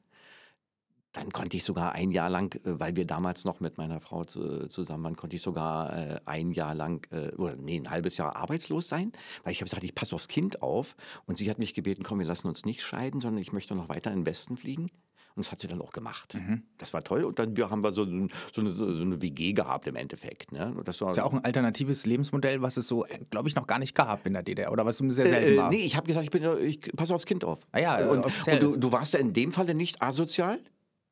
Dann 1.12 1.30
konnte 1.30 1.56
ich 1.56 1.62
sogar 1.62 1.92
ein 1.92 2.10
Jahr 2.10 2.28
lang, 2.28 2.54
äh, 2.64 2.80
weil 2.80 2.96
wir 2.96 3.06
damals 3.06 3.44
noch 3.44 3.60
mit 3.60 3.78
meiner 3.78 4.00
Frau 4.00 4.24
zu, 4.24 4.66
zusammen 4.66 5.04
waren, 5.04 5.16
konnte 5.16 5.36
ich 5.36 5.42
sogar 5.42 5.96
äh, 5.96 6.20
ein 6.24 6.50
Jahr 6.50 6.74
lang, 6.74 7.06
äh, 7.12 7.30
oder 7.36 7.54
nee, 7.54 7.76
ein 7.78 7.90
halbes 7.90 8.16
Jahr 8.16 8.34
arbeitslos 8.34 8.88
sein, 8.88 9.12
weil 9.44 9.52
ich 9.52 9.60
habe 9.60 9.68
gesagt, 9.68 9.84
ich 9.84 9.94
passe 9.94 10.14
aufs 10.14 10.26
Kind 10.26 10.62
auf. 10.62 10.96
Und 11.26 11.38
sie 11.38 11.48
hat 11.48 11.60
mich 11.60 11.74
gebeten, 11.74 12.02
komm, 12.02 12.18
wir 12.18 12.26
lassen 12.26 12.48
uns 12.48 12.64
nicht 12.64 12.82
scheiden, 12.82 13.20
sondern 13.20 13.40
ich 13.40 13.52
möchte 13.52 13.76
noch 13.76 13.88
weiter 13.88 14.10
in 14.10 14.20
den 14.20 14.26
Westen 14.26 14.56
fliegen. 14.56 14.90
Und 15.36 15.44
das 15.44 15.50
hat 15.50 15.58
sie 15.58 15.66
dann 15.66 15.82
auch 15.82 15.90
gemacht. 15.90 16.34
Mhm. 16.34 16.62
Das 16.78 16.94
war 16.94 17.02
toll. 17.02 17.24
Und 17.24 17.38
dann 17.40 17.56
wir 17.56 17.68
haben 17.68 17.82
wir 17.82 17.90
so, 17.90 18.04
so, 18.04 18.60
eine, 18.60 18.70
so 18.70 19.02
eine 19.02 19.20
WG 19.20 19.52
gehabt 19.52 19.86
im 19.88 19.96
Endeffekt. 19.96 20.52
Ne? 20.52 20.74
Das 20.84 21.00
war 21.00 21.10
ist 21.10 21.16
ja 21.16 21.24
auch 21.24 21.32
ein 21.32 21.44
alternatives 21.44 22.06
Lebensmodell, 22.06 22.62
was 22.62 22.76
es 22.76 22.86
so, 22.86 23.04
glaube 23.30 23.48
ich, 23.48 23.56
noch 23.56 23.66
gar 23.66 23.80
nicht 23.80 23.96
gab 23.96 24.26
in 24.26 24.34
der 24.34 24.44
DDR 24.44 24.70
oder 24.70 24.86
was 24.86 24.98
sehr 24.98 25.26
selten 25.26 25.54
äh, 25.54 25.56
war. 25.56 25.70
Nee, 25.70 25.78
ich 25.78 25.96
habe 25.96 26.06
gesagt, 26.06 26.24
ich, 26.24 26.30
bin, 26.30 26.44
ich 26.62 26.80
passe 26.94 27.14
aufs 27.14 27.26
Kind 27.26 27.44
auf. 27.44 27.58
Ah 27.72 27.80
ja, 27.80 28.08
und, 28.08 28.24
und 28.24 28.62
du, 28.62 28.76
du 28.76 28.92
warst 28.92 29.14
ja 29.14 29.20
in 29.20 29.32
dem 29.32 29.50
Falle 29.50 29.74
nicht 29.74 30.00
asozial? 30.00 30.60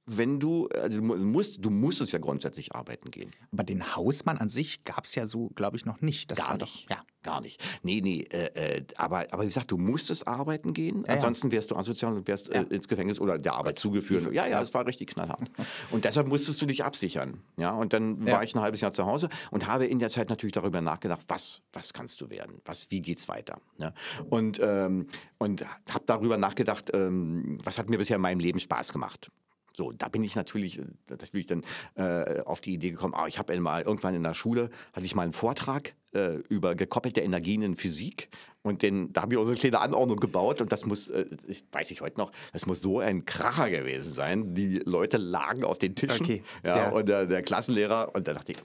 Wenn 0.06 0.40
du, 0.40 0.68
also 0.68 1.00
du 1.00 1.02
musst, 1.02 1.64
du 1.64 1.70
musstest 1.70 2.12
ja 2.12 2.18
grundsätzlich 2.18 2.74
arbeiten 2.74 3.10
gehen. 3.10 3.30
Aber 3.52 3.62
den 3.62 3.94
Hausmann 3.94 4.38
an 4.38 4.48
sich 4.48 4.84
gab 4.84 5.04
es 5.04 5.14
ja 5.14 5.26
so, 5.26 5.50
glaube 5.54 5.76
ich, 5.76 5.84
noch 5.84 6.00
nicht. 6.00 6.30
Das 6.30 6.38
gar 6.38 6.56
nicht. 6.56 6.62
Doch, 6.62 6.90
ja. 6.90 7.02
Gar 7.22 7.40
nicht. 7.40 7.62
Nee, 7.84 8.00
nee, 8.00 8.22
äh, 8.32 8.78
äh, 8.78 8.84
aber, 8.96 9.26
aber 9.30 9.42
wie 9.44 9.46
gesagt, 9.46 9.70
du 9.70 9.78
musstest 9.78 10.26
arbeiten 10.26 10.72
gehen, 10.72 11.04
ja, 11.06 11.14
ansonsten 11.14 11.52
wärst 11.52 11.70
du 11.70 11.76
asozial 11.76 12.14
und 12.14 12.26
wärst 12.26 12.50
äh, 12.50 12.62
ins 12.62 12.88
Gefängnis 12.88 13.20
oder 13.20 13.38
der 13.38 13.52
Arbeit 13.54 13.78
zugeführt. 13.78 14.32
Ja, 14.32 14.48
ja, 14.48 14.60
es 14.60 14.74
war 14.74 14.86
richtig 14.86 15.10
knallhart. 15.10 15.48
und 15.92 16.04
deshalb 16.04 16.26
musstest 16.26 16.60
du 16.60 16.66
dich 16.66 16.84
absichern. 16.84 17.40
Ja, 17.56 17.70
und 17.70 17.92
dann 17.92 18.26
war 18.26 18.42
ich 18.42 18.56
ein 18.56 18.60
halbes 18.60 18.80
Jahr 18.80 18.92
zu 18.92 19.06
Hause 19.06 19.28
und 19.52 19.68
habe 19.68 19.86
in 19.86 20.00
der 20.00 20.08
Zeit 20.08 20.30
natürlich 20.30 20.54
darüber 20.54 20.80
nachgedacht, 20.80 21.22
was, 21.28 21.62
was 21.72 21.92
kannst 21.92 22.20
du 22.20 22.28
werden? 22.28 22.60
Was, 22.64 22.90
wie 22.90 23.00
geht's 23.00 23.28
weiter? 23.28 23.60
Ne? 23.78 23.94
Und, 24.28 24.58
ähm, 24.60 25.06
und 25.38 25.64
habe 25.92 26.04
darüber 26.06 26.38
nachgedacht, 26.38 26.90
ähm, 26.92 27.58
was 27.62 27.78
hat 27.78 27.88
mir 27.88 27.98
bisher 27.98 28.16
in 28.16 28.22
meinem 28.22 28.40
Leben 28.40 28.58
Spaß 28.58 28.92
gemacht? 28.92 29.30
So, 29.76 29.92
da 29.92 30.08
bin 30.08 30.22
ich 30.22 30.34
natürlich, 30.34 30.78
äh, 30.78 30.84
natürlich 31.08 31.46
dann 31.46 31.64
äh, 31.94 32.40
auf 32.42 32.60
die 32.60 32.74
Idee 32.74 32.90
gekommen, 32.90 33.14
ah, 33.14 33.26
ich 33.26 33.38
habe 33.38 33.58
mal 33.60 33.82
irgendwann 33.82 34.14
in 34.14 34.22
der 34.22 34.34
Schule, 34.34 34.70
hatte 34.92 35.06
ich 35.06 35.14
mal 35.14 35.22
einen 35.22 35.32
Vortrag 35.32 35.94
äh, 36.12 36.36
über 36.48 36.74
gekoppelte 36.74 37.20
Energien 37.20 37.62
in 37.62 37.76
Physik 37.76 38.28
und 38.62 38.82
den, 38.82 39.12
da 39.12 39.22
habe 39.22 39.34
ich 39.34 39.38
auch 39.38 39.44
so 39.44 39.48
eine 39.48 39.58
kleine 39.58 39.80
Anordnung 39.80 40.18
gebaut 40.18 40.60
und 40.60 40.70
das 40.70 40.84
muss, 40.84 41.08
äh, 41.08 41.26
ich, 41.46 41.64
weiß 41.72 41.90
ich 41.90 42.00
heute 42.00 42.20
noch, 42.20 42.32
das 42.52 42.66
muss 42.66 42.80
so 42.80 43.00
ein 43.00 43.24
Kracher 43.24 43.70
gewesen 43.70 44.12
sein. 44.12 44.54
Die 44.54 44.78
Leute 44.84 45.16
lagen 45.16 45.64
auf 45.64 45.78
den 45.78 45.96
Tischen 45.96 46.24
okay, 46.24 46.44
ja, 46.64 46.74
der, 46.74 46.92
und 46.92 47.08
der, 47.08 47.26
der, 47.26 47.42
Klassenlehrer 47.42 48.14
und 48.14 48.28
da 48.28 48.34
dachte 48.34 48.52
ich, 48.52 48.58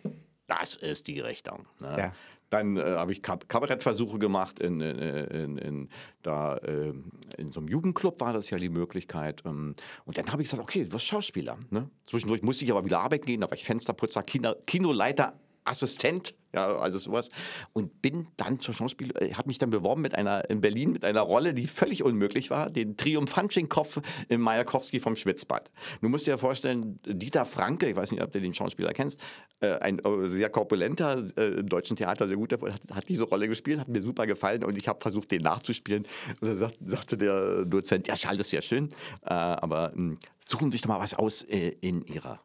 das 0.46 0.76
ist 0.76 1.08
die 1.08 1.20
Richtung. 1.20 1.66
Ne? 1.80 1.96
Ja. 1.98 2.14
Dann 2.50 2.78
äh, 2.78 2.82
habe 2.82 3.12
ich 3.12 3.22
Kabarettversuche 3.22 4.20
gemacht 4.20 4.60
in, 4.60 4.80
in, 4.82 5.58
in, 5.58 5.90
da, 6.22 6.56
äh, 6.58 6.94
in 7.38 7.52
so 7.52 7.60
einem 7.60 7.70
Jugendclub 7.70 8.22
war 8.22 8.34
das 8.34 8.50
ja 8.50 8.58
die 8.58 8.70
Möglichkeit. 8.70 9.44
Ähm, 9.46 9.76
und 10.06 10.18
dann 10.18 10.32
habe 10.32 10.42
ich 10.42 10.50
gesagt, 10.50 10.64
okay, 10.64 10.86
du 10.86 10.92
wirst 10.94 11.06
Schauspieler. 11.06 11.58
Ne? 11.70 11.90
Zwischendurch 12.06 12.42
musste 12.44 12.66
ich 12.66 12.72
aber 12.72 12.86
wieder 12.86 13.00
arbeiten 13.00 13.26
gehen, 13.26 13.42
da 13.42 13.50
war 13.50 13.56
ich 13.56 13.66
Fensterputzer, 13.66 14.24
Kino, 14.24 14.54
Kinoleiter, 14.66 15.34
Assistent 15.68 16.34
ja, 16.54 16.78
also 16.78 16.98
sowas. 16.98 17.30
Und 17.74 18.02
bin 18.02 18.28
dann 18.38 18.60
zur 18.60 18.74
Schauspiel, 18.74 19.12
äh, 19.18 19.34
habe 19.34 19.48
mich 19.48 19.60
dann 19.60 19.70
beworben 19.70 20.02
mit 20.02 20.16
einer, 20.16 20.50
in 20.50 20.62
Berlin 20.62 20.92
mit 20.92 21.04
einer 21.04 21.22
Rolle, 21.22 21.54
die 21.54 21.68
völlig 21.68 22.04
unmöglich 22.04 22.50
war, 22.50 22.70
den 22.70 22.98
Triumphantschenkopf 22.98 24.02
im 24.30 24.42
Majakowski 24.42 25.00
vom 25.00 25.16
Schwitzbad. 25.16 25.70
Du 26.02 26.10
musst 26.10 26.26
dir 26.26 26.38
vorstellen, 26.38 27.00
Dieter 27.06 27.46
Franke, 27.46 27.90
ich 27.90 27.96
weiß 27.96 28.12
nicht, 28.12 28.24
ob 28.24 28.32
du 28.32 28.42
den 28.42 28.54
Schauspieler 28.54 28.94
kennst, 28.94 29.20
äh, 29.60 29.74
ein 29.80 30.00
äh, 30.00 30.30
sehr 30.30 30.50
korpulenter, 30.50 31.24
im 31.38 31.70
deutschen 31.70 31.98
Theater 31.98 32.28
sehr 32.28 32.38
gut, 32.38 32.54
hat, 32.54 32.64
hat 32.64 33.10
diese 33.10 33.24
Rolle 33.24 33.48
gespielt, 33.48 33.80
hat 33.80 33.88
mir 33.88 34.02
super 34.02 34.26
gefallen 34.26 34.64
und 34.64 34.78
ich 34.78 34.88
habe 34.88 35.00
versucht, 35.02 35.32
den 35.32 35.44
nachzuspielen. 35.44 36.08
Und 36.42 36.48
dann 36.48 36.58
sagt, 36.58 36.78
sagte 36.84 37.18
der 37.18 37.66
Dozent, 37.66 38.08
ja, 38.08 38.16
Schall 38.16 38.40
ist 38.40 38.50
sehr 38.50 38.62
schön, 38.62 38.90
aber 39.22 39.92
hm, 39.94 40.18
suchen 40.40 40.72
sich 40.72 40.82
doch 40.82 40.90
mal 40.90 41.00
was 41.00 41.14
aus 41.14 41.44
in 41.44 42.06
ihrer 42.06 42.40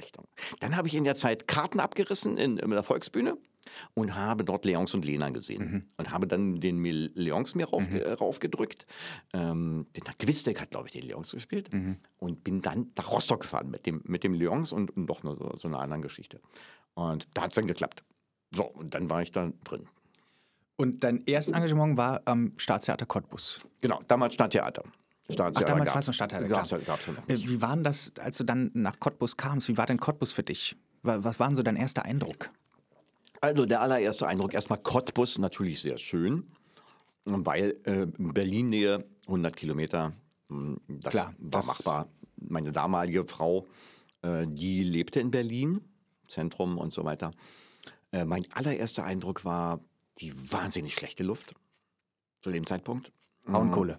Richtung. 0.00 0.26
Dann 0.60 0.76
habe 0.76 0.88
ich 0.88 0.94
in 0.94 1.04
der 1.04 1.14
Zeit 1.14 1.46
Karten 1.46 1.80
abgerissen 1.80 2.36
in, 2.38 2.56
in 2.56 2.70
der 2.70 2.82
Volksbühne 2.82 3.36
und 3.94 4.14
habe 4.14 4.44
dort 4.44 4.64
Leons 4.64 4.94
und 4.94 5.04
Lena 5.04 5.30
gesehen. 5.30 5.86
Und 5.96 6.10
habe 6.10 6.26
dann 6.26 6.60
den 6.60 6.82
Leons 6.82 7.54
mir 7.54 7.68
rauf, 7.68 7.82
äh, 7.90 8.12
raufgedrückt. 8.12 8.86
Ähm, 9.32 9.86
den 9.96 10.04
hat 10.04 10.18
Quistek 10.18 10.60
hat, 10.60 10.70
glaube 10.70 10.88
ich, 10.88 10.92
den 10.92 11.02
Leons 11.02 11.32
gespielt. 11.32 11.70
Und 12.18 12.44
bin 12.44 12.62
dann 12.62 12.88
nach 12.96 13.10
Rostock 13.10 13.40
gefahren 13.40 13.70
mit 13.70 13.86
dem, 13.86 14.02
mit 14.04 14.24
dem 14.24 14.34
Leons 14.34 14.72
und, 14.72 14.96
und 14.96 15.08
noch 15.08 15.22
eine, 15.22 15.34
so, 15.34 15.54
so 15.56 15.68
einer 15.68 15.80
anderen 15.80 16.02
Geschichte. 16.02 16.40
Und 16.94 17.28
da 17.34 17.42
hat 17.42 17.50
es 17.50 17.54
dann 17.54 17.66
geklappt. 17.66 18.02
So, 18.52 18.64
und 18.64 18.94
dann 18.94 19.08
war 19.08 19.22
ich 19.22 19.30
da 19.30 19.52
drin. 19.64 19.86
Und 20.76 21.04
dein 21.04 21.22
erstes 21.26 21.54
Engagement 21.54 21.98
war 21.98 22.22
am 22.24 22.54
Staatstheater 22.56 23.04
Cottbus. 23.04 23.68
Genau, 23.82 24.00
damals 24.08 24.34
Stadttheater. 24.34 24.82
Ach, 25.30 25.34
Stadttheater 25.34 25.66
damals 25.72 25.90
war 25.90 26.00
es 26.00 26.06
noch 26.06 26.14
Stadttheater, 26.14 26.46
klar. 26.46 26.58
Gab's, 26.60 26.70
ja- 26.70 26.78
gab's 26.78 27.06
noch 27.08 27.28
Äh. 27.28 27.36
Wie 27.38 27.60
war 27.62 27.74
denn 27.74 27.84
das, 27.84 28.12
als 28.18 28.38
du 28.38 28.44
dann 28.44 28.70
nach 28.74 28.98
Cottbus 29.00 29.36
kamst? 29.36 29.68
Wie 29.68 29.76
war 29.76 29.86
denn 29.86 29.98
Cottbus 29.98 30.32
für 30.32 30.42
dich? 30.42 30.76
Wa- 31.02 31.18
Was 31.22 31.38
war 31.40 31.46
denn 31.48 31.56
so 31.56 31.62
dein 31.62 31.76
erster 31.76 32.04
Eindruck? 32.04 32.48
Also 33.40 33.64
der 33.66 33.80
allererste 33.80 34.26
Eindruck, 34.26 34.52
erstmal 34.52 34.78
Cottbus, 34.80 35.38
natürlich 35.38 35.80
sehr 35.80 35.96
schön, 35.96 36.44
weil 37.24 37.76
äh, 37.84 38.06
Berlin-Nähe, 38.18 39.04
100 39.26 39.56
Kilometer, 39.56 40.12
mh, 40.48 40.76
das 40.88 41.10
Klar, 41.12 41.26
war 41.38 41.60
das- 41.60 41.66
machbar. 41.66 42.08
Meine 42.42 42.72
damalige 42.72 43.24
Frau, 43.26 43.66
äh, 44.22 44.46
die 44.46 44.82
lebte 44.82 45.20
in 45.20 45.30
Berlin, 45.30 45.80
Zentrum 46.28 46.78
und 46.78 46.92
so 46.92 47.04
weiter. 47.04 47.32
Äh, 48.12 48.24
mein 48.24 48.46
allererster 48.52 49.04
Eindruck 49.04 49.44
war 49.44 49.80
die 50.18 50.32
wahnsinnig 50.52 50.94
schlechte 50.94 51.22
Luft 51.22 51.54
zu 52.42 52.50
dem 52.50 52.64
Zeitpunkt. 52.66 53.12
Braunkohle. 53.44 53.98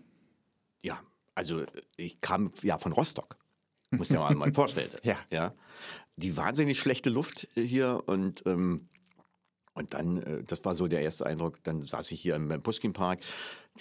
Ja, 0.84 1.00
also 1.36 1.64
ich 1.98 2.22
kam 2.22 2.52
ja 2.62 2.78
von 2.78 2.92
Rostock. 2.92 3.38
Muss 3.92 4.08
dir 4.08 4.20
mal, 4.20 4.34
mal 4.36 4.54
vorstellen. 4.54 4.92
Ja. 5.04 5.18
ja. 5.30 5.54
Die 6.16 6.38
wahnsinnig 6.38 6.80
schlechte 6.80 7.10
Luft 7.10 7.48
äh, 7.56 7.62
hier 7.62 8.04
und, 8.06 8.44
ähm, 8.46 8.90
und 9.74 9.94
dann, 9.94 10.22
äh, 10.22 10.44
das 10.44 10.64
war 10.64 10.76
so 10.76 10.88
der 10.88 11.02
erste 11.02 11.26
Eindruck, 11.26 11.64
dann 11.64 11.82
saß 11.82 12.12
ich 12.12 12.22
hier 12.22 12.36
im, 12.36 12.52
im 12.52 12.62
Pushkin-Park. 12.62 13.20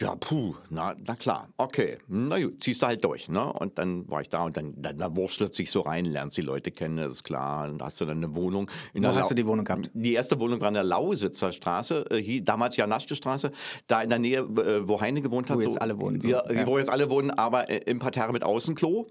Ja, 0.01 0.17
puh, 0.17 0.55
na, 0.71 0.95
na 1.07 1.15
klar, 1.15 1.49
okay, 1.59 1.99
na 2.09 2.39
gut, 2.41 2.63
ziehst 2.63 2.81
du 2.81 2.87
halt 2.87 3.05
durch, 3.05 3.29
ne? 3.29 3.53
Und 3.53 3.77
dann 3.77 4.09
war 4.11 4.23
ich 4.23 4.31
da 4.31 4.45
und 4.45 4.57
dann, 4.57 4.73
dann 4.81 4.97
da 4.97 5.15
wurstelt 5.15 5.55
sich 5.55 5.71
so 5.71 5.83
rein, 5.83 6.07
lernst 6.07 6.39
die 6.39 6.41
Leute 6.43 6.71
kennen, 6.71 6.97
das 6.97 7.11
ist 7.11 7.25
klar. 7.25 7.67
Dann 7.67 7.79
hast 7.83 8.01
du 8.01 8.07
dann 8.07 8.17
eine 8.17 8.35
Wohnung. 8.35 8.71
In 8.95 9.03
Wo 9.03 9.09
der 9.09 9.17
hast 9.17 9.25
Lau- 9.25 9.29
du 9.29 9.35
die 9.35 9.47
Wohnung 9.47 9.65
gehabt? 9.67 9.91
Die 9.93 10.15
erste 10.15 10.41
Wohnung 10.41 10.59
war 10.61 10.69
in 10.69 10.75
der 10.75 10.85
Lausitzer 10.85 11.53
Straße, 11.53 12.07
äh, 12.11 12.17
hier, 12.17 12.43
damals 12.43 12.77
Janaschke 12.79 13.15
Straße, 13.15 13.53
da 13.89 14.01
in 14.03 14.09
der 14.09 14.19
Nähe, 14.19 14.39
äh, 14.41 14.89
wo 14.89 15.01
Heine 15.01 15.21
gewohnt 15.21 15.51
hat. 15.51 15.59
Wo 15.59 15.63
so, 15.63 15.69
jetzt 15.69 15.83
alle 15.83 16.01
wohnen, 16.01 16.21
so. 16.23 16.29
Ja, 16.29 16.51
Ja. 16.51 16.67
wo 16.67 16.79
jetzt 16.79 16.89
alle 16.91 17.11
wohnen, 17.11 17.31
aber 17.31 17.69
äh, 17.69 17.79
im 17.85 17.99
Parterre 17.99 18.33
mit 18.33 18.43
Außenklo. 18.43 19.07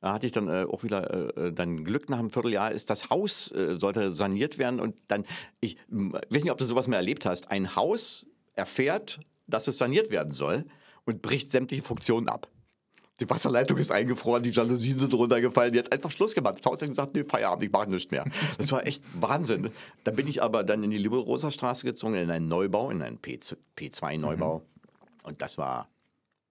Da 0.00 0.12
hatte 0.14 0.26
ich 0.26 0.32
dann 0.32 0.48
äh, 0.48 0.66
auch 0.68 0.82
wieder 0.82 1.36
äh, 1.38 1.52
dann 1.52 1.84
Glück 1.84 2.10
nach 2.10 2.18
einem 2.18 2.30
Vierteljahr, 2.30 2.72
ist 2.72 2.90
das 2.90 3.08
Haus, 3.08 3.52
äh, 3.52 3.76
sollte 3.78 4.12
saniert 4.12 4.58
werden 4.58 4.80
und 4.80 4.96
dann, 5.08 5.24
ich 5.60 5.76
weiß 5.88 6.42
nicht, 6.42 6.50
ob 6.50 6.58
du 6.58 6.64
sowas 6.64 6.88
mehr 6.88 6.98
erlebt 6.98 7.24
hast, 7.24 7.50
ein 7.50 7.74
Haus 7.76 8.26
erfährt, 8.54 9.20
dass 9.46 9.68
es 9.68 9.78
saniert 9.78 10.10
werden 10.10 10.32
soll 10.32 10.64
und 11.04 11.22
bricht 11.22 11.50
sämtliche 11.52 11.82
Funktionen 11.82 12.28
ab. 12.28 12.48
Die 13.20 13.30
Wasserleitung 13.30 13.78
ist 13.78 13.92
eingefroren, 13.92 14.42
die 14.42 14.50
Jalousien 14.50 14.98
sind 14.98 15.14
runtergefallen, 15.14 15.72
die 15.72 15.78
hat 15.78 15.92
einfach 15.92 16.10
Schluss 16.10 16.34
gemacht. 16.34 16.56
Das 16.58 16.66
Haus 16.66 16.82
hat 16.82 16.88
gesagt, 16.88 17.14
nee, 17.14 17.22
Feierabend, 17.22 17.64
ich 17.64 17.70
mache 17.70 17.88
nichts 17.88 18.10
mehr. 18.10 18.24
Das 18.58 18.72
war 18.72 18.84
echt 18.86 19.04
Wahnsinn. 19.14 19.70
Dann 20.02 20.16
bin 20.16 20.26
ich 20.26 20.42
aber 20.42 20.64
dann 20.64 20.82
in 20.82 20.90
die 20.90 20.98
Liberosa 20.98 21.52
Straße 21.52 21.84
gezogen, 21.86 22.14
in 22.14 22.28
einen 22.30 22.48
Neubau, 22.48 22.90
in 22.90 23.02
einen 23.02 23.18
P2-Neubau. 23.20 24.62
Und 25.22 25.40
das 25.42 25.58
war 25.58 25.88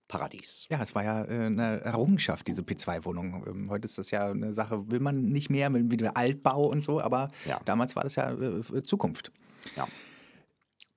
Paradies. 0.07 0.65
Ja, 0.69 0.81
es 0.81 0.95
war 0.95 1.03
ja 1.03 1.25
äh, 1.25 1.45
eine 1.47 1.81
Errungenschaft, 1.81 2.47
diese 2.47 2.61
P2-Wohnung. 2.61 3.43
Ähm, 3.47 3.69
heute 3.69 3.85
ist 3.85 3.97
das 3.97 4.11
ja 4.11 4.27
eine 4.29 4.53
Sache, 4.53 4.89
will 4.89 4.99
man 5.01 5.21
nicht 5.23 5.49
mehr, 5.49 5.73
will 5.73 5.89
wieder 5.91 6.15
Altbau 6.15 6.65
und 6.67 6.81
so, 6.83 7.01
aber 7.01 7.29
Ja. 7.45 7.59
damals 7.65 7.95
war 7.97 8.03
das 8.03 8.15
ja 8.15 8.31
äh, 8.31 8.83
Zukunft. 8.83 9.31
Ja. 9.75 9.87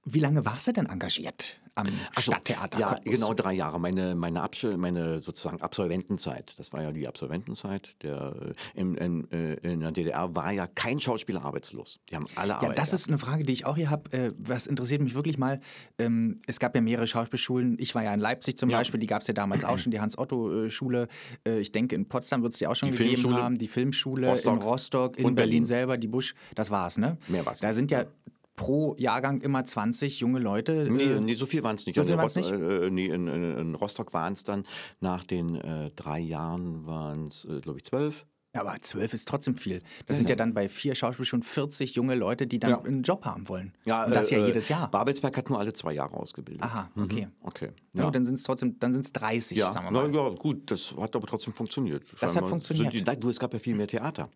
Wie 0.04 0.20
lange 0.20 0.44
warst 0.44 0.68
du 0.68 0.72
denn 0.72 0.86
engagiert 0.86 1.60
am 1.76 1.86
Ach 2.14 2.20
so, 2.22 2.32
Stadttheater 2.32 2.78
Ja, 2.78 2.88
Cottbus? 2.94 3.14
genau 3.14 3.34
drei 3.34 3.52
Jahre. 3.52 3.78
Meine, 3.78 4.14
meine, 4.14 4.48
meine 4.76 5.20
sozusagen 5.20 5.60
Absolventenzeit. 5.62 6.54
Das 6.58 6.72
war 6.72 6.82
ja 6.82 6.90
die 6.90 7.06
Absolventenzeit. 7.06 7.94
Der, 8.02 8.34
äh, 8.74 8.80
in, 8.80 8.94
in, 8.96 9.30
äh, 9.30 9.54
in 9.72 9.80
der 9.80 9.92
DDR 9.92 10.34
war 10.34 10.50
ja 10.52 10.66
kein 10.66 10.98
Schauspieler 10.98 11.44
arbeitslos. 11.44 12.00
Die 12.10 12.16
haben 12.16 12.26
alle 12.34 12.48
Ja, 12.50 12.56
Arbeit 12.56 12.78
das 12.78 12.88
gehabt. 12.90 13.00
ist 13.02 13.08
eine 13.08 13.18
Frage, 13.18 13.44
die 13.44 13.52
ich 13.52 13.66
auch 13.66 13.76
hier 13.76 13.90
habe. 13.90 14.12
Äh, 14.12 14.28
was 14.38 14.66
interessiert 14.66 15.02
mich 15.02 15.14
wirklich 15.14 15.38
mal? 15.38 15.60
Ähm, 15.98 16.40
es 16.46 16.58
gab 16.58 16.74
ja 16.74 16.80
mehrere 16.80 17.06
Schauspielschulen. 17.06 17.76
Ich 17.78 17.94
war 17.94 18.02
ja 18.02 18.12
in 18.14 18.20
Leipzig 18.20 18.58
zum 18.58 18.70
Ja. 18.70 18.78
Beispiel, 18.78 18.98
die 18.98 19.06
gab 19.06 19.22
es 19.22 19.28
ja 19.28 19.34
damals 19.34 19.64
auch 19.64 19.78
schon, 19.78 19.92
die 19.92 20.00
Hans-Otto-Schule. 20.00 21.08
Ich 21.60 21.72
denke, 21.72 21.94
in 21.94 22.08
Potsdam 22.08 22.42
wird 22.42 22.52
es 22.54 22.58
die 22.58 22.66
auch 22.66 22.74
schon 22.76 22.90
Die 22.90 22.96
gegeben 22.96 23.20
Filmschule. 23.20 23.42
haben. 23.42 23.58
Die 23.58 23.68
Filmschule 23.68 24.28
Rostock. 24.30 24.54
in 24.56 24.62
Rostock, 24.62 25.16
in 25.18 25.22
Berlin. 25.22 25.34
Berlin. 25.34 25.64
selber, 25.66 25.96
die 25.98 26.08
Busch. 26.08 26.34
Das 26.54 26.70
war's, 26.70 26.98
ne? 26.98 27.18
Mehr 27.28 27.44
war's 27.44 27.60
Da 27.60 27.72
sind 27.72 27.90
ja 27.90 28.04
pro 28.56 28.96
Jahrgang 28.98 29.40
immer 29.42 29.64
20 29.64 30.20
junge 30.20 30.38
Leute. 30.38 30.86
Nee, 30.90 31.02
äh, 31.04 31.20
nee, 31.20 31.34
so 31.34 31.46
viel 31.46 31.62
waren 31.62 31.76
es 31.76 31.86
nicht. 31.86 31.96
so 31.96 32.02
In 32.02 32.08
viel 32.08 32.16
waren's 32.16 32.36
Rot- 32.36 32.46
Äh, 32.52 32.90
nee, 32.90 33.06
in, 33.06 33.28
in, 33.28 33.58
in 33.58 33.74
Rostock 33.74 34.12
waren 34.14 34.32
es 34.32 34.42
dann, 34.42 34.64
nach 35.00 35.24
den 35.24 35.54
äh, 35.56 35.90
drei 35.94 36.18
Jahren 36.18 36.86
waren 36.86 37.28
es, 37.28 37.44
äh, 37.44 37.60
glaube 37.60 37.78
ich, 37.78 37.84
zwölf. 37.84 38.26
Ja, 38.54 38.62
aber 38.62 38.74
zwölf 38.80 39.12
ist 39.12 39.28
trotzdem 39.28 39.58
viel. 39.58 39.82
Das 40.06 40.16
sind 40.16 40.30
ja 40.30 40.34
dann 40.34 40.54
bei 40.54 40.70
vier 40.70 40.94
Schauspielschulen 40.94 41.42
40 41.42 41.94
junge 41.94 42.14
Leute, 42.14 42.46
die 42.46 42.58
dann 42.58 42.70
Ja. 42.70 42.80
einen 42.80 43.02
Job 43.02 43.26
haben 43.26 43.46
wollen. 43.50 43.74
Ja, 43.84 44.04
Und 44.06 44.14
das 44.14 44.30
ja 44.30 44.38
äh, 44.38 44.46
jedes 44.46 44.70
Jahr. 44.70 44.90
Babelsberg 44.90 45.36
hat 45.36 45.50
nur 45.50 45.58
alle 45.58 45.74
zwei 45.74 45.92
Jahre 45.92 46.14
ausgebildet. 46.16 46.62
Aha, 46.64 46.90
okay. 46.96 47.28
Okay. 47.42 47.68
Ja. 47.92 48.04
Ja. 48.04 48.10
dann 48.10 48.24
sind 48.24 48.36
es 48.36 48.44
trotzdem, 48.44 48.78
dann 48.78 48.94
sind 48.94 49.04
es 49.04 49.12
30, 49.12 49.58
Ja, 49.58 49.72
sagen 49.72 49.88
wir 49.88 49.90
na, 49.90 50.08
mal. 50.08 50.14
ja, 50.14 50.28
gut, 50.30 50.70
das 50.70 50.94
hat 50.98 51.14
aber 51.14 51.26
trotzdem 51.26 51.52
funktioniert. 51.52 52.10
hat 52.12 52.30
Scheinbar 52.32 52.48
funktioniert. 52.48 52.92
Sind 52.94 53.06
die, 53.06 53.20
du, 53.20 53.28
es 53.28 53.38
gab 53.38 53.52
ja 53.52 53.58
viel 53.58 53.74
mehr 53.74 53.88
Theater. 53.88 54.30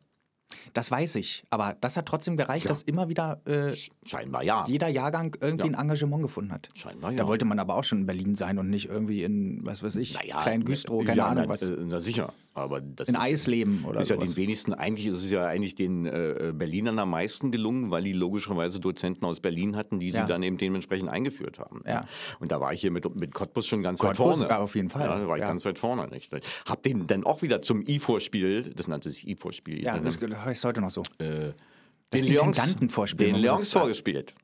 Das 0.72 0.90
weiß 0.90 1.14
ich. 1.16 1.44
Aber 1.51 1.76
das 1.80 1.96
hat 1.96 2.07
trotzdem 2.07 2.36
gereicht, 2.36 2.68
dass 2.68 2.82
immer 2.82 3.09
wieder 3.09 3.40
äh, 3.46 3.76
Scheinbar 4.05 4.42
ja. 4.42 4.64
jeder 4.66 4.88
Jahrgang 4.88 5.36
irgendwie 5.40 5.66
Ja. 5.70 5.72
ein 5.78 5.80
Engagement 5.80 6.22
gefunden 6.22 6.53
hat. 6.53 6.68
Scheinbar 6.74 7.12
ja. 7.12 7.18
Da 7.18 7.26
wollte 7.28 7.44
man 7.44 7.59
aber 7.59 7.74
auch 7.76 7.84
schon 7.84 8.01
in 8.01 8.07
Berlin 8.07 8.34
sein 8.34 8.59
und 8.59 8.68
nicht 8.70 8.88
irgendwie 8.88 9.22
in, 9.24 9.64
was 9.64 9.82
weiß 9.82 9.96
ich, 9.96 10.14
kleinen 10.18 10.64
Güstrow, 10.64 11.05
keine 11.05 11.18
ja, 11.18 11.26
Ahnung 11.26 11.44
na, 11.46 11.48
was. 11.51 11.62
äh, 11.62 11.76
Na 11.78 12.01
sicher, 12.01 12.32
aber 12.61 12.80
das 12.80 13.08
in 13.08 13.14
ist, 13.14 13.20
Eisleben 13.20 13.84
oder 13.84 14.00
ist 14.00 14.11
ja 14.11 14.16
sowas. 14.16 14.30
den 14.34 14.36
wenigsten, 14.36 14.72
eigentlich 14.74 15.06
ist 15.06 15.24
es 15.24 15.30
ja 15.30 15.44
eigentlich 15.46 15.74
den 15.74 16.06
äh, 16.06 16.52
Berlinern 16.54 16.98
am 16.98 17.11
meisten 17.11 17.50
gelungen, 17.50 17.90
weil 17.90 18.02
die 18.04 18.12
logischerweise 18.12 18.80
Dozenten 18.80 19.24
aus 19.24 19.40
Berlin 19.40 19.76
hatten, 19.76 19.98
die 19.98 20.11
sie 20.11 20.18
Ja. 20.18 20.26
dann 20.26 20.42
eben 20.42 20.56
dementsprechend 20.58 21.08
eingeführt 21.11 21.58
haben. 21.58 21.82
Ja. 21.86 22.04
Und 22.38 22.52
da 22.52 22.61
war 22.61 22.72
ich 22.72 22.80
hier 22.80 22.90
mit, 22.90 23.12
mit 23.18 23.34
Cottbus 23.34 23.66
schon 23.66 23.82
ganz 23.82 24.00
weit 24.00 24.16
Cottbus, 24.16 24.38
vorne. 24.38 24.48
ja, 24.50 24.58
auf 24.58 24.74
jeden 24.74 24.90
Fall. 24.90 25.02
Ja, 25.02 25.18
da 25.18 25.26
war 25.26 25.36
ich 25.36 25.42
Ja. 25.42 25.48
ganz 25.48 25.64
weit 25.64 25.78
vorne. 25.78 26.06
Nicht? 26.08 26.30
Hab 26.66 26.82
den 26.82 27.06
dann 27.06 27.24
auch 27.24 27.42
wieder 27.42 27.62
zum 27.62 27.84
I-Vorspiel, 27.86 28.72
das 28.74 28.88
nannte 28.88 29.11
sich 29.11 29.26
I-Vorspiel. 29.28 29.82
ja, 29.82 29.98
das 29.98 30.18
heißt 30.20 30.64
heute 30.64 30.80
noch 30.80 30.90
so. 30.90 31.02
äh, 31.18 31.52
den 32.12 32.24
Leons- 32.24 32.76
Den 33.16 33.36
Leons 33.36 33.72
vorgespielt. 33.72 34.34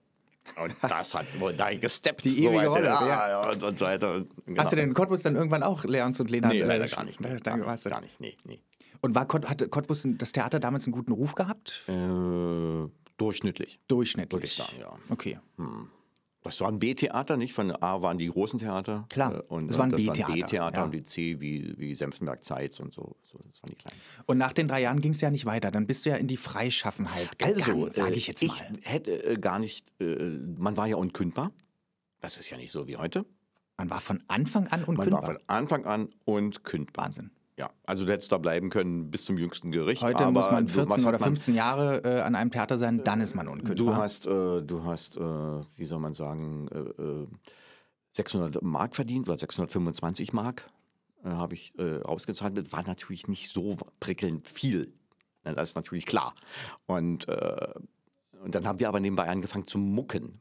Und 0.62 0.74
das 0.82 1.14
hat 1.14 1.26
wohl 1.40 1.52
da 1.52 1.72
gesteppt. 1.74 2.24
Die 2.24 2.44
ewige 2.44 2.58
weiter. 2.58 2.68
Rolle, 2.68 2.84
ja, 2.86 3.28
ja. 3.28 3.50
Und, 3.50 3.62
und 3.62 3.78
so 3.78 3.84
weiter. 3.84 4.24
Genau. 4.46 4.62
Hast 4.62 4.72
du 4.72 4.76
denn 4.76 4.88
in 4.88 4.94
Cottbus 4.94 5.22
dann 5.22 5.36
irgendwann 5.36 5.62
auch 5.62 5.84
Leons 5.84 6.20
und 6.20 6.30
Lena? 6.30 6.48
Nee, 6.48 6.60
äh, 6.60 6.64
leider 6.64 6.86
gar 6.86 7.04
nicht. 7.04 7.22
Da 7.22 7.28
gar, 7.38 7.56
nicht 7.56 7.84
gar 7.84 8.00
nicht. 8.00 8.20
Nee, 8.20 8.36
nee. 8.44 8.60
Und 9.00 9.14
war 9.14 9.26
hatte 9.28 9.68
Cottbus 9.68 10.06
das 10.06 10.32
Theater 10.32 10.58
damals 10.58 10.86
einen 10.86 10.92
guten 10.92 11.12
Ruf 11.12 11.34
gehabt? 11.34 11.84
Äh, 11.88 12.88
durchschnittlich. 13.18 13.78
Durchschnittlich. 13.88 14.32
Würde 14.32 14.46
ich 14.46 14.54
sagen, 14.54 14.76
ja. 14.80 14.92
Okay. 15.10 15.38
Das 16.46 16.60
war 16.60 16.68
ein 16.68 16.78
B-Theater, 16.78 17.36
nicht? 17.36 17.52
Von 17.52 17.70
A 17.70 18.02
waren 18.02 18.18
die 18.18 18.28
großen 18.28 18.58
Theater. 18.58 19.06
Klar, 19.10 19.34
Äh, 19.36 19.42
Und, 19.48 19.68
das 19.68 19.78
war 19.78 19.86
ein 19.86 19.92
und 19.94 19.98
B-Theater, 19.98 20.72
ja. 20.74 20.84
und 20.84 20.92
die 20.92 21.04
C 21.04 21.40
wie, 21.40 21.74
wie 21.78 21.94
Senftenberg 21.94 22.44
Zeitz 22.44 22.80
und 22.80 22.94
so. 22.94 23.16
so. 23.24 23.38
Das 23.50 23.62
waren 23.62 23.70
die 23.70 23.76
kleinen. 23.76 23.96
Und 24.26 24.38
nach 24.38 24.52
den 24.52 24.68
drei 24.68 24.80
Jahren 24.82 25.00
ging 25.00 25.12
es 25.12 25.20
ja 25.20 25.30
nicht 25.30 25.46
weiter. 25.46 25.70
Dann 25.70 25.86
bist 25.86 26.04
du 26.06 26.10
ja 26.10 26.16
in 26.16 26.26
die 26.28 26.36
Freischaffenheit 26.36 27.38
gegangen, 27.38 27.56
Also, 27.62 27.90
sage 27.90 28.12
äh, 28.12 28.16
ich 28.16 28.26
jetzt 28.26 28.42
ich 28.42 28.48
mal. 28.60 28.78
hätte 28.82 29.24
äh, 29.24 29.36
gar 29.38 29.58
nicht, 29.58 29.92
man 29.98 30.76
war 30.76 30.86
ja 30.86 30.96
unkündbar. 30.96 31.52
Das 32.20 32.38
ist 32.38 32.50
ja 32.50 32.56
nicht 32.56 32.70
so 32.72 32.88
wie 32.88 32.96
heute. 32.96 33.24
Man 33.78 33.90
war 33.90 34.00
von 34.00 34.22
Anfang 34.28 34.66
an 34.68 34.80
Man 34.80 34.88
unkündbar. 34.90 35.22
war 35.22 35.26
von 35.32 35.38
Anfang 35.48 35.84
an 35.84 36.08
unkündbar. 36.24 37.04
Wahnsinn. 37.06 37.30
Ja, 37.58 37.70
also 37.84 38.04
du 38.04 38.12
hättest 38.12 38.30
da 38.32 38.38
bleiben 38.38 38.68
können 38.68 39.10
bis 39.10 39.24
zum 39.24 39.38
jüngsten 39.38 39.72
Gericht. 39.72 40.02
Heute 40.02 40.30
muss 40.30 40.50
man 40.50 40.66
du- 40.66 40.72
14 40.72 40.90
was 40.90 40.98
hat 40.98 41.08
oder 41.08 41.18
man- 41.18 41.28
15 41.30 41.54
Jahre 41.54 42.04
äh, 42.04 42.20
an 42.20 42.34
einem 42.34 42.50
Theater 42.50 42.76
sein, 42.76 43.02
dann 43.02 43.20
ist 43.22 43.34
man 43.34 43.48
unkündbar. 43.48 43.74
Du 43.74 43.96
hast, 43.96 44.26
äh, 44.26 44.62
du 44.62 44.84
hast, 44.84 45.16
äh, 45.16 45.20
wie 45.20 45.86
soll 45.86 45.98
man 45.98 46.12
sagen, 46.12 46.68
äh, 46.68 47.02
äh, 47.02 47.26
600 48.12 48.62
Mark 48.62 48.94
verdient 48.94 49.26
oder 49.28 49.38
625 49.38 50.34
Mark 50.34 50.68
äh, 51.24 51.28
habe 51.30 51.54
ich 51.54 51.72
äh, 51.78 52.02
ausgezahlt. 52.02 52.58
Das 52.58 52.70
war 52.72 52.82
natürlich 52.82 53.26
nicht 53.26 53.48
so 53.50 53.76
prickelnd 54.00 54.48
viel. 54.48 54.92
Das 55.42 55.70
ist 55.70 55.76
natürlich 55.76 56.04
klar. 56.06 56.34
Und, 56.86 57.26
äh, 57.28 57.72
und 58.42 58.54
dann 58.54 58.66
haben 58.66 58.80
wir 58.80 58.88
aber 58.88 59.00
nebenbei 59.00 59.28
angefangen 59.28 59.64
zu 59.64 59.78
mucken. 59.78 60.40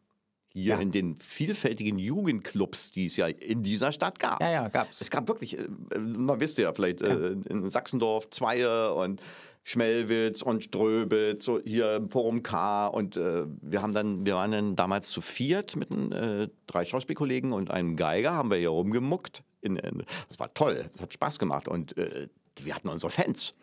Hier 0.57 0.75
Ja. 0.75 0.79
in 0.79 0.91
den 0.93 1.17
vielfältigen 1.17 1.99
Jugendclubs, 1.99 2.91
die 2.93 3.07
es 3.07 3.17
ja 3.17 3.27
in 3.27 3.61
dieser 3.61 3.91
Stadt 3.91 4.19
gab. 4.19 4.39
ja, 4.39 4.49
ja, 4.49 4.67
gab's. 4.69 5.01
Es 5.01 5.09
gab 5.09 5.27
wirklich, 5.27 5.59
äh, 5.59 5.67
man 5.99 6.39
wisst 6.39 6.57
ja 6.57 6.71
vielleicht, 6.73 7.01
äh, 7.01 7.31
in 7.49 7.69
Sachsendorf 7.69 8.29
Zweie 8.29 8.93
und 8.93 9.21
Schmelwitz 9.63 10.41
und 10.43 10.63
Ströbitz, 10.63 11.43
so 11.43 11.59
hier 11.59 11.95
im 11.97 12.09
Forum 12.09 12.41
K 12.41 12.87
und 12.87 13.17
äh, 13.17 13.43
wir 13.61 13.81
haben 13.81 13.93
dann, 13.93 14.25
wir 14.25 14.35
waren 14.35 14.51
dann 14.53 14.75
damals 14.77 15.09
zu 15.09 15.19
viert 15.19 15.75
mit 15.75 15.91
äh, 15.91 16.47
drei 16.67 16.85
Schauspielkollegen 16.85 17.51
und 17.51 17.69
einem 17.69 17.97
Geiger, 17.97 18.31
haben 18.31 18.49
wir 18.49 18.57
hier 18.57 18.69
rumgemuckt. 18.69 19.43
In, 19.61 19.75
in, 19.75 20.03
das 20.29 20.39
war 20.39 20.53
toll, 20.53 20.85
das 20.93 21.01
hat 21.01 21.13
Spaß 21.13 21.37
gemacht 21.39 21.67
und 21.67 21.97
äh, 21.97 22.27
wir 22.63 22.75
hatten 22.75 22.89
unsere 22.89 23.11
Fans. 23.11 23.55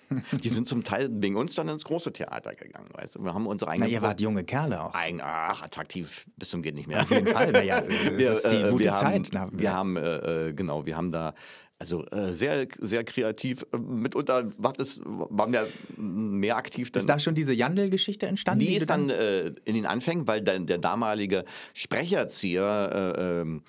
Die 0.42 0.48
sind 0.48 0.68
zum 0.68 0.84
Teil 0.84 1.08
wegen 1.10 1.36
uns 1.36 1.54
dann 1.54 1.68
ins 1.68 1.84
große 1.84 2.12
Theater 2.12 2.54
gegangen, 2.54 2.88
weißt 2.92 3.14
du. 3.14 3.24
Wir 3.24 3.32
haben 3.32 3.46
unsere 3.46 3.70
eigenen. 3.70 3.88
Na, 3.88 3.94
ihr 3.94 4.02
wart 4.02 4.20
junge 4.20 4.44
Kerle 4.44 4.82
auch. 4.82 4.94
Ein, 4.94 5.20
ach, 5.22 5.62
attraktiv 5.62 6.26
bis 6.36 6.50
zum 6.50 6.62
geht 6.62 6.74
nicht 6.74 6.88
mehr. 6.88 7.00
Auf 7.00 7.10
jeden 7.10 7.26
Fall. 7.26 7.50
Na 7.52 7.62
ja, 7.62 7.80
das 7.80 7.90
wir, 7.90 8.30
ist 8.32 8.50
die 8.50 8.56
äh, 8.56 8.70
gute 8.70 8.84
wir 8.84 8.92
Zeit. 8.92 9.34
Haben, 9.34 9.58
wir 9.58 9.72
haben, 9.72 9.96
äh, 9.96 10.48
äh, 10.48 10.52
genau, 10.52 10.84
wir 10.84 10.96
haben 10.96 11.10
da 11.10 11.34
also 11.82 12.06
äh, 12.12 12.32
sehr, 12.32 12.68
sehr 12.78 13.02
kreativ. 13.02 13.66
Äh, 13.72 13.78
Mitunter 13.78 14.50
war 14.56 14.72
das, 14.72 15.00
waren 15.04 15.52
wir 15.52 15.66
mehr 15.96 16.56
aktiv. 16.56 16.92
Dann, 16.92 17.00
ist 17.00 17.08
da 17.08 17.18
schon 17.18 17.34
diese 17.34 17.52
Jandl-Geschichte 17.52 18.26
entstanden? 18.26 18.64
die 18.64 18.76
ist 18.76 18.88
dann 18.88 19.10
äh, 19.10 19.48
in 19.64 19.74
den 19.74 19.86
Anfängen, 19.86 20.28
weil 20.28 20.42
der, 20.42 20.60
der 20.60 20.78
damalige 20.78 21.44
Sprecherzieher, 21.74 23.16
äh, 23.18 23.40
ähm, 23.40 23.62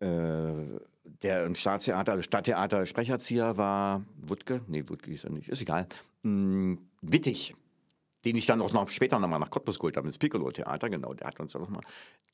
äh, 0.00 0.78
der 1.22 1.44
im 1.44 1.54
Staatstheater, 1.54 2.22
Stadttheater 2.22 2.86
Sprecherzieher 2.86 3.56
war, 3.56 4.04
Wuttke, 4.20 4.60
nee, 4.66 4.84
Wuttke 4.86 5.12
ist 5.12 5.24
er 5.24 5.30
nicht, 5.30 5.48
ist 5.48 5.62
egal, 5.62 5.86
Hm, 6.22 6.78
Wittig, 7.00 7.54
den 8.24 8.36
ich 8.36 8.46
dann 8.46 8.60
auch 8.60 8.72
noch 8.72 8.88
später 8.88 9.18
nochmal 9.18 9.38
nach 9.38 9.50
Cottbus 9.50 9.78
geholt 9.78 9.96
habe, 9.96 10.08
ins 10.08 10.18
Piccolo-Theater, 10.18 10.90
genau, 10.90 11.14
der 11.14 11.28
hat 11.28 11.38
uns 11.38 11.52
dann 11.52 11.62
nochmal, 11.62 11.82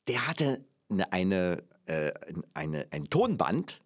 der 0.09 0.27
hatte 0.27 0.64
eine, 0.89 1.12
eine, 1.12 1.62
äh, 1.87 2.12
eine, 2.55 2.87
ein 2.91 3.05
Tonband 3.11 3.81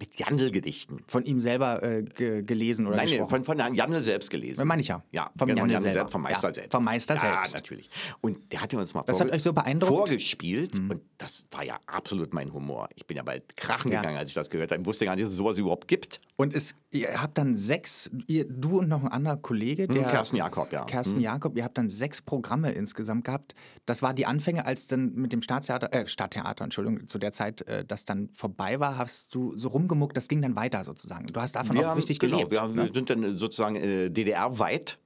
mit 0.00 0.18
Jandl-Gedichten. 0.18 0.98
von 1.06 1.24
ihm 1.24 1.38
selber 1.40 1.82
äh, 1.82 2.02
ge 2.02 2.42
gelesen 2.42 2.86
oder 2.86 2.96
Nein, 2.96 3.06
gesprochen? 3.06 3.28
von, 3.28 3.44
von 3.44 3.58
Herrn 3.60 3.74
Jandl 3.74 4.02
selbst 4.02 4.30
gelesen. 4.30 4.56
Das 4.56 4.64
meine 4.64 4.80
ich 4.82 4.88
ja. 4.88 5.04
Ja, 5.12 5.30
Vom 5.38 5.46
genau, 5.48 5.60
Jandl 5.60 5.74
Jandl 5.74 5.92
selbst, 5.92 6.12
vom 6.12 6.22
Meister 6.22 6.48
Ja, 6.48 6.54
selbst. 6.54 6.72
vom 6.72 6.84
Meister 6.84 7.14
ja, 7.14 7.20
selbst. 7.20 7.54
natürlich. 7.54 7.90
Und 8.22 8.50
der 8.52 8.62
hat 8.62 8.72
uns 8.74 8.94
mal 8.94 9.02
Das 9.06 9.20
hat 9.20 9.30
euch 9.30 9.42
so 9.42 9.52
beeindruckt? 9.52 9.92
Mhm. 9.92 9.96
vorgespielt 9.96 10.74
und 10.78 11.00
das 11.18 11.44
war 11.50 11.64
ja 11.64 11.78
absolut 11.86 12.32
mein 12.32 12.52
Humor. 12.52 12.88
Ich 12.94 13.06
bin 13.06 13.16
ja 13.18 13.22
bald 13.22 13.56
krachen 13.56 13.92
Ja. 13.92 14.00
gegangen, 14.00 14.16
als 14.16 14.28
ich 14.30 14.34
das 14.34 14.48
gehört 14.50 14.70
habe. 14.72 14.80
Ich 14.80 14.86
wusste 14.86 15.04
gar 15.04 15.14
nicht, 15.16 15.24
dass 15.24 15.30
es 15.32 15.36
sowas 15.36 15.58
überhaupt 15.58 15.86
gibt. 15.86 16.20
Und 16.36 16.54
es, 16.54 16.74
ihr 16.90 17.20
habt 17.20 17.36
dann 17.36 17.54
sechs, 17.54 18.10
ihr, 18.26 18.46
du 18.48 18.78
und 18.78 18.88
noch 18.88 19.02
ein 19.02 19.08
anderer 19.08 19.36
Kollege, 19.36 19.86
der 19.86 20.02
Hm, 20.04 20.08
Kersten 20.10 20.36
Jakob, 20.36 20.72
ja. 20.72 20.84
Kerstin 20.86 21.20
Jakob, 21.20 21.54
ihr 21.58 21.64
habt 21.64 21.76
dann 21.76 21.90
sechs 21.90 22.22
Programme 22.22 22.70
insgesamt 22.72 23.24
gehabt. 23.24 23.54
Das 23.84 24.00
war 24.00 24.14
die 24.14 24.24
Anfänge, 24.24 24.64
als 24.64 24.86
dann 24.86 25.12
mit 25.14 25.32
dem 25.34 25.42
Staatstheater, 25.42 25.92
äh, 25.92 26.06
Stadttheater, 26.08 26.64
Entschuldigung, 26.64 27.06
zu 27.08 27.18
der 27.18 27.32
Zeit, 27.32 27.60
äh, 27.68 27.84
das 27.84 28.06
dann 28.06 28.30
vorbei 28.32 28.80
war, 28.80 28.96
hast 28.96 29.34
du 29.34 29.54
so 29.58 29.68
rumgemuckt, 29.90 30.16
das 30.16 30.28
ging 30.28 30.42
dann 30.42 30.56
weiter 30.56 30.84
sozusagen. 30.84 31.26
Du 31.26 31.40
hast 31.40 31.54
davon 31.56 31.76
wir 31.76 31.82
auch 31.82 31.86
haben, 31.88 31.98
richtig 31.98 32.18
genau, 32.18 32.36
gelebt. 32.36 32.52
wir, 32.52 32.60
haben, 32.60 32.74
ne? 32.74 32.90
sind 32.92 33.10
dann 33.10 33.34
sozusagen 33.34 33.76
äh, 33.76 34.10
DDR-weit. 34.10 34.98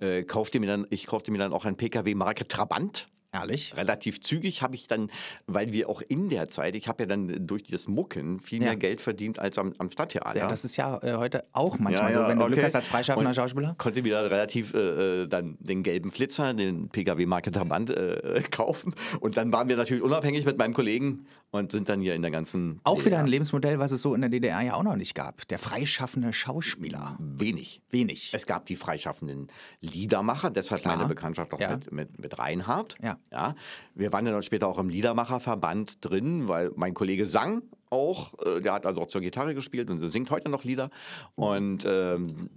Äh, 0.00 0.24
kaufte 0.24 0.58
mir 0.60 0.66
dann, 0.66 0.86
ich 0.90 1.06
kaufte 1.06 1.30
mir 1.30 1.38
dann 1.38 1.52
auch 1.52 1.64
ein 1.64 1.76
PKW-Marke 1.76 2.48
Trabant. 2.48 3.08
Ehrlich? 3.34 3.74
Relativ 3.74 4.20
zügig 4.20 4.60
habe 4.60 4.74
ich 4.74 4.88
dann, 4.88 5.10
weil 5.46 5.72
wir 5.72 5.88
auch 5.88 6.02
in 6.06 6.28
der 6.28 6.48
Zeit, 6.48 6.76
ich 6.76 6.86
habe 6.86 7.04
ja 7.04 7.06
dann 7.06 7.46
durch 7.46 7.62
das 7.62 7.88
Mucken 7.88 8.40
viel 8.40 8.60
Ja. 8.60 8.68
mehr 8.68 8.76
Geld 8.76 9.00
verdient 9.00 9.38
als 9.38 9.56
am, 9.56 9.72
am 9.78 9.88
Stadttheater. 9.88 10.38
Ja, 10.38 10.48
das 10.48 10.66
ist 10.66 10.76
ja 10.76 11.02
äh, 11.02 11.14
heute 11.14 11.44
auch 11.52 11.78
manchmal 11.78 12.12
Ja, 12.12 12.18
ja, 12.18 12.24
so, 12.24 12.28
wenn 12.28 12.38
du 12.38 12.44
Glück 12.44 12.58
okay. 12.58 12.66
hast 12.66 12.76
als 12.76 12.86
freischaffender 12.88 13.30
Und 13.30 13.34
Schauspieler. 13.34 13.74
Konnte 13.78 14.04
wieder 14.04 14.30
relativ 14.30 14.74
äh, 14.74 15.22
äh, 15.22 15.28
dann 15.28 15.56
den 15.60 15.82
gelben 15.82 16.10
Flitzer, 16.10 16.52
den 16.52 16.90
PKW-Marke 16.90 17.52
Trabant 17.52 17.88
äh, 17.88 18.42
kaufen. 18.50 18.94
Und 19.20 19.38
dann 19.38 19.50
waren 19.50 19.66
wir 19.70 19.76
natürlich 19.76 20.02
unabhängig 20.02 20.44
mit 20.44 20.58
meinem 20.58 20.74
Kollegen 20.74 21.26
und 21.52 21.70
sind 21.70 21.88
dann 21.88 22.00
hier 22.00 22.14
in 22.14 22.22
der 22.22 22.30
ganzen. 22.30 22.80
Auch 22.82 23.04
wieder 23.04 23.18
ein. 23.18 23.26
Lebensmodell, 23.26 23.78
was 23.78 23.92
es 23.92 24.02
so 24.02 24.14
in 24.14 24.22
der 24.22 24.30
DDR 24.30 24.60
ja 24.62 24.74
auch 24.74 24.82
noch 24.82 24.96
nicht 24.96 25.14
gab. 25.14 25.46
Der 25.48 25.58
freischaffende 25.58 26.32
Schauspieler. 26.32 27.16
Wenig. 27.20 27.82
Wenig. 27.90 28.30
Es 28.34 28.46
gab 28.46 28.64
die 28.66 28.74
freischaffenden 28.74 29.48
Liedermacher, 29.80 30.50
deshalb 30.50 30.80
Klar. 30.82 30.96
meine 30.96 31.08
Bekanntschaft 31.08 31.52
auch 31.52 31.60
Ja. 31.60 31.76
mit, 31.76 31.92
mit, 31.92 32.18
mit 32.18 32.38
Reinhard. 32.38 32.96
Ja. 33.02 33.18
Ja. 33.30 33.54
Wir 33.94 34.12
waren 34.12 34.24
dann 34.24 34.42
später 34.42 34.66
auch 34.66 34.78
im 34.78 34.88
Liedermacherverband 34.88 36.04
drin, 36.04 36.48
weil 36.48 36.72
mein 36.74 36.94
Kollege 36.94 37.26
sang 37.26 37.62
auch. 37.90 38.32
äh, 38.44 38.60
Der 38.62 38.72
hat 38.72 38.86
also 38.86 39.02
auch 39.02 39.08
zur 39.08 39.20
Gitarre 39.20 39.54
gespielt 39.54 39.90
und 39.90 40.00
singt 40.10 40.30
heute 40.30 40.48
noch 40.50 40.64
Lieder. 40.64 40.88
Und 41.34 41.84
ähm, 41.86 42.48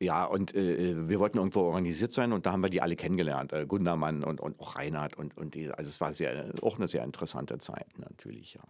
ja, 0.00 0.24
und 0.24 0.54
äh, 0.54 1.08
wir 1.08 1.20
wollten 1.20 1.38
irgendwo 1.38 1.60
organisiert 1.60 2.10
sein 2.10 2.32
und 2.32 2.46
da 2.46 2.52
haben 2.52 2.62
wir 2.62 2.70
die 2.70 2.82
alle 2.82 2.96
kennengelernt. 2.96 3.52
Äh, 3.52 3.66
Gundermann 3.66 4.24
und, 4.24 4.40
und 4.40 4.58
auch 4.60 4.76
Reinhard 4.76 5.16
und, 5.16 5.36
und 5.36 5.54
die, 5.54 5.70
also 5.70 5.88
es 5.88 6.00
war 6.00 6.12
sehr, 6.12 6.52
auch 6.62 6.76
eine 6.76 6.88
sehr 6.88 7.04
interessante 7.04 7.58
Zeit 7.58 7.98
natürlich, 7.98 8.54
ja. 8.54 8.62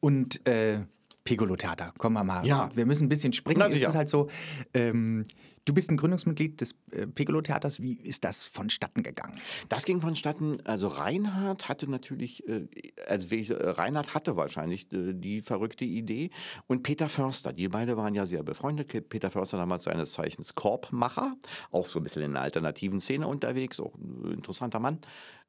Und 0.00 0.46
äh, 0.46 0.80
Piccolo 1.24 1.56
Theater, 1.56 1.92
kommen 1.98 2.14
wir 2.14 2.24
mal. 2.24 2.46
Ja. 2.46 2.70
Wir 2.74 2.86
müssen 2.86 3.06
ein 3.06 3.08
bisschen 3.08 3.32
springen. 3.32 3.60
Na, 3.60 3.68
es 3.68 3.76
ist 3.76 3.94
halt 3.94 4.08
so, 4.08 4.28
ähm, 4.74 5.24
du 5.64 5.74
bist 5.74 5.90
ein 5.90 5.96
Gründungsmitglied 5.96 6.60
des 6.60 6.74
äh, 6.90 7.06
Piccolo 7.06 7.40
Theaters. 7.40 7.80
Wie 7.80 7.94
ist 7.94 8.24
das 8.24 8.46
vonstatten 8.46 9.02
gegangen? 9.02 9.38
Das 9.68 9.84
ging 9.84 10.00
vonstatten, 10.00 10.60
also 10.64 10.88
Reinhard 10.88 11.68
hatte 11.68 11.88
natürlich, 11.88 12.46
äh, 12.48 12.66
also 13.06 13.54
Reinhard 13.54 14.14
hatte 14.14 14.36
wahrscheinlich 14.36 14.92
äh, 14.92 15.12
die 15.14 15.42
verrückte 15.42 15.84
Idee 15.84 16.30
und 16.66 16.82
Peter 16.82 17.08
Förster, 17.08 17.52
die 17.52 17.68
beide 17.68 17.96
waren 17.96 18.14
ja 18.14 18.26
sehr 18.26 18.42
befreundet. 18.42 19.08
Peter 19.08 19.30
Förster 19.30 19.58
damals 19.58 19.84
seines 19.84 20.12
Zeichens 20.12 20.54
Korbmacher, 20.54 21.36
auch 21.70 21.86
so 21.86 22.00
ein 22.00 22.02
bisschen 22.02 22.22
in 22.22 22.32
der 22.32 22.42
alternativen 22.42 23.00
Szene 23.00 23.26
unterwegs, 23.26 23.78
auch 23.78 23.94
ein 23.94 24.32
interessanter 24.32 24.80
Mann. 24.80 24.98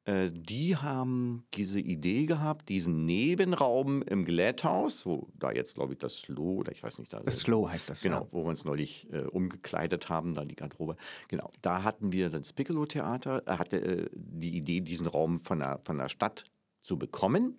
Äh, 0.04 0.30
Die 0.32 0.76
haben 0.76 1.44
diese 1.54 1.80
Idee 1.80 2.26
gehabt, 2.26 2.68
diesen 2.68 3.04
Nebenraum 3.06 4.02
im 4.02 4.24
Glätthaus, 4.24 5.06
wo 5.06 5.28
da 5.38 5.50
jetzt, 5.52 5.74
glaube 5.74 5.94
ich, 5.94 5.98
das 5.98 6.16
Slow 6.18 6.58
oder 6.60 6.72
ich 6.72 6.82
weiß 6.82 6.98
nicht, 6.98 7.12
da 7.12 7.20
Das 7.20 7.38
Slow 7.38 7.68
heißt 7.68 7.88
das. 7.90 8.02
Genau, 8.02 8.22
Ja. 8.22 8.28
wo 8.30 8.44
wir 8.44 8.48
uns 8.50 8.64
neulich 8.64 9.08
äh, 9.12 9.20
umgekleidet 9.22 10.08
haben, 10.08 10.34
dann 10.34 10.48
die 10.48 10.56
Garderobe. 10.56 10.96
Genau, 11.28 11.50
da 11.62 11.82
hatten 11.82 12.12
wir 12.12 12.30
das 12.30 12.52
Piccolo-Theater. 12.52 13.42
Er 13.46 13.58
hatte 13.58 13.76
äh, 13.80 14.10
die 14.14 14.56
Idee, 14.56 14.80
diesen 14.80 15.06
Raum 15.06 15.40
von 15.40 15.58
der, 15.60 15.80
von 15.84 15.98
der 15.98 16.08
Stadt 16.08 16.44
zu 16.82 16.98
bekommen. 16.98 17.56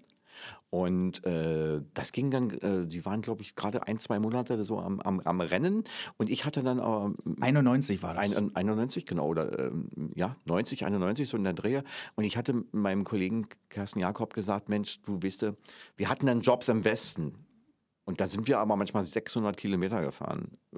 Und 0.69 1.25
äh, 1.25 1.81
das 1.93 2.11
ging 2.11 2.31
dann, 2.31 2.49
äh, 2.49 2.89
sie 2.89 3.05
waren, 3.05 3.21
glaube 3.21 3.41
ich, 3.41 3.55
gerade 3.55 3.87
ein, 3.87 3.99
zwei 3.99 4.19
Monate 4.19 4.65
so 4.65 4.79
am, 4.79 4.99
am, 4.99 5.21
am 5.21 5.39
Rennen. 5.39 5.85
Und 6.17 6.29
ich 6.29 6.45
hatte 6.45 6.63
dann 6.63 6.79
aber 6.79 7.13
91 7.39 8.03
war 8.03 8.15
das. 8.15 8.35
ein, 8.35 8.55
91, 8.55 9.05
genau, 9.05 9.27
oder 9.27 9.57
ähm, 9.57 10.11
ja, 10.15 10.35
90, 10.45 10.85
91, 10.85 11.29
so 11.29 11.37
in 11.37 11.43
der 11.43 11.53
Drehe. 11.53 11.83
Und 12.15 12.25
ich 12.25 12.35
hatte 12.35 12.65
meinem 12.71 13.03
Kollegen 13.05 13.47
Kersten 13.69 13.99
Jakob 13.99 14.33
gesagt, 14.33 14.67
Mensch, 14.67 15.01
du 15.03 15.21
weißt, 15.23 15.53
wir 15.95 16.09
hatten 16.09 16.25
dann 16.25 16.41
Jobs 16.41 16.67
im 16.67 16.83
Westen. 16.83 17.44
Und 18.07 18.21
da 18.21 18.27
sind 18.27 18.47
wir 18.47 18.59
aber 18.59 18.75
manchmal 18.75 19.03
600 19.03 19.57
Kilometer 19.57 19.99
gefahren. 20.01 20.57
Äh, 20.73 20.77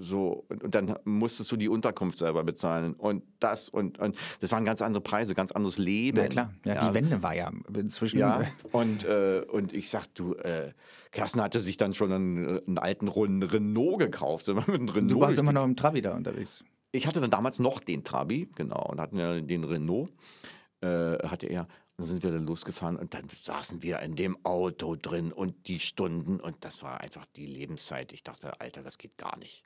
So, 0.00 0.44
und, 0.48 0.74
dann 0.74 0.96
musstest 1.04 1.50
du 1.52 1.56
die 1.56 1.68
Unterkunft 1.68 2.18
selber 2.18 2.42
bezahlen 2.42 2.94
und 2.94 3.22
das 3.38 3.68
und, 3.68 3.98
und 4.00 4.16
das 4.40 4.50
waren 4.52 4.64
ganz 4.64 4.82
andere 4.82 5.00
Preise, 5.00 5.34
ganz 5.36 5.52
anderes 5.52 5.78
Leben. 5.78 6.18
ja, 6.18 6.26
klar. 6.26 6.52
Ja, 6.64 6.88
Die 6.88 6.94
Wende 6.94 7.22
war 7.22 7.34
ja 7.36 7.52
inzwischen. 7.74 8.18
Ja, 8.18 8.42
und, 8.72 9.04
äh, 9.04 9.42
und 9.48 9.72
ich 9.72 9.88
sag, 9.88 10.06
du, 10.16 10.34
äh, 10.34 10.72
Kersten 11.12 11.40
hatte 11.40 11.60
sich 11.60 11.76
dann 11.76 11.94
schon 11.94 12.10
einen, 12.12 12.66
einen 12.66 12.78
alten 12.78 13.08
Ren- 13.08 13.42
Renault 13.44 14.00
gekauft. 14.00 14.48
Renault 14.48 14.96
Du 15.10 15.20
warst 15.20 15.38
immer 15.38 15.52
noch 15.52 15.64
im 15.64 15.76
Trabi 15.76 16.02
da 16.02 16.14
unterwegs. 16.16 16.64
ich 16.92 17.06
hatte 17.06 17.20
dann 17.20 17.30
damals 17.30 17.58
noch 17.60 17.78
den 17.80 18.02
Trabi, 18.02 18.48
genau, 18.56 18.82
und 18.90 19.00
hatten 19.00 19.18
ja 19.18 19.40
den 19.40 19.62
Renault, 19.64 20.10
äh, 20.80 20.86
hatte 21.28 21.46
er. 21.46 21.68
Dann 21.96 22.06
sind 22.06 22.22
wir 22.22 22.30
dann 22.30 22.44
losgefahren 22.44 22.96
und 22.96 23.14
dann 23.14 23.28
saßen 23.28 23.82
wir 23.82 24.00
in 24.00 24.16
dem 24.16 24.44
Auto 24.44 24.96
drin 24.96 25.32
und 25.32 25.66
die 25.68 25.80
Stunden 25.80 26.40
und 26.40 26.64
das 26.64 26.82
war 26.82 27.00
einfach 27.00 27.24
die 27.36 27.46
Lebenszeit. 27.46 28.12
Ich 28.12 28.22
dachte, 28.22 28.60
Alter, 28.60 28.82
das 28.82 28.98
geht 28.98 29.16
gar 29.16 29.38
nicht. 29.38 29.64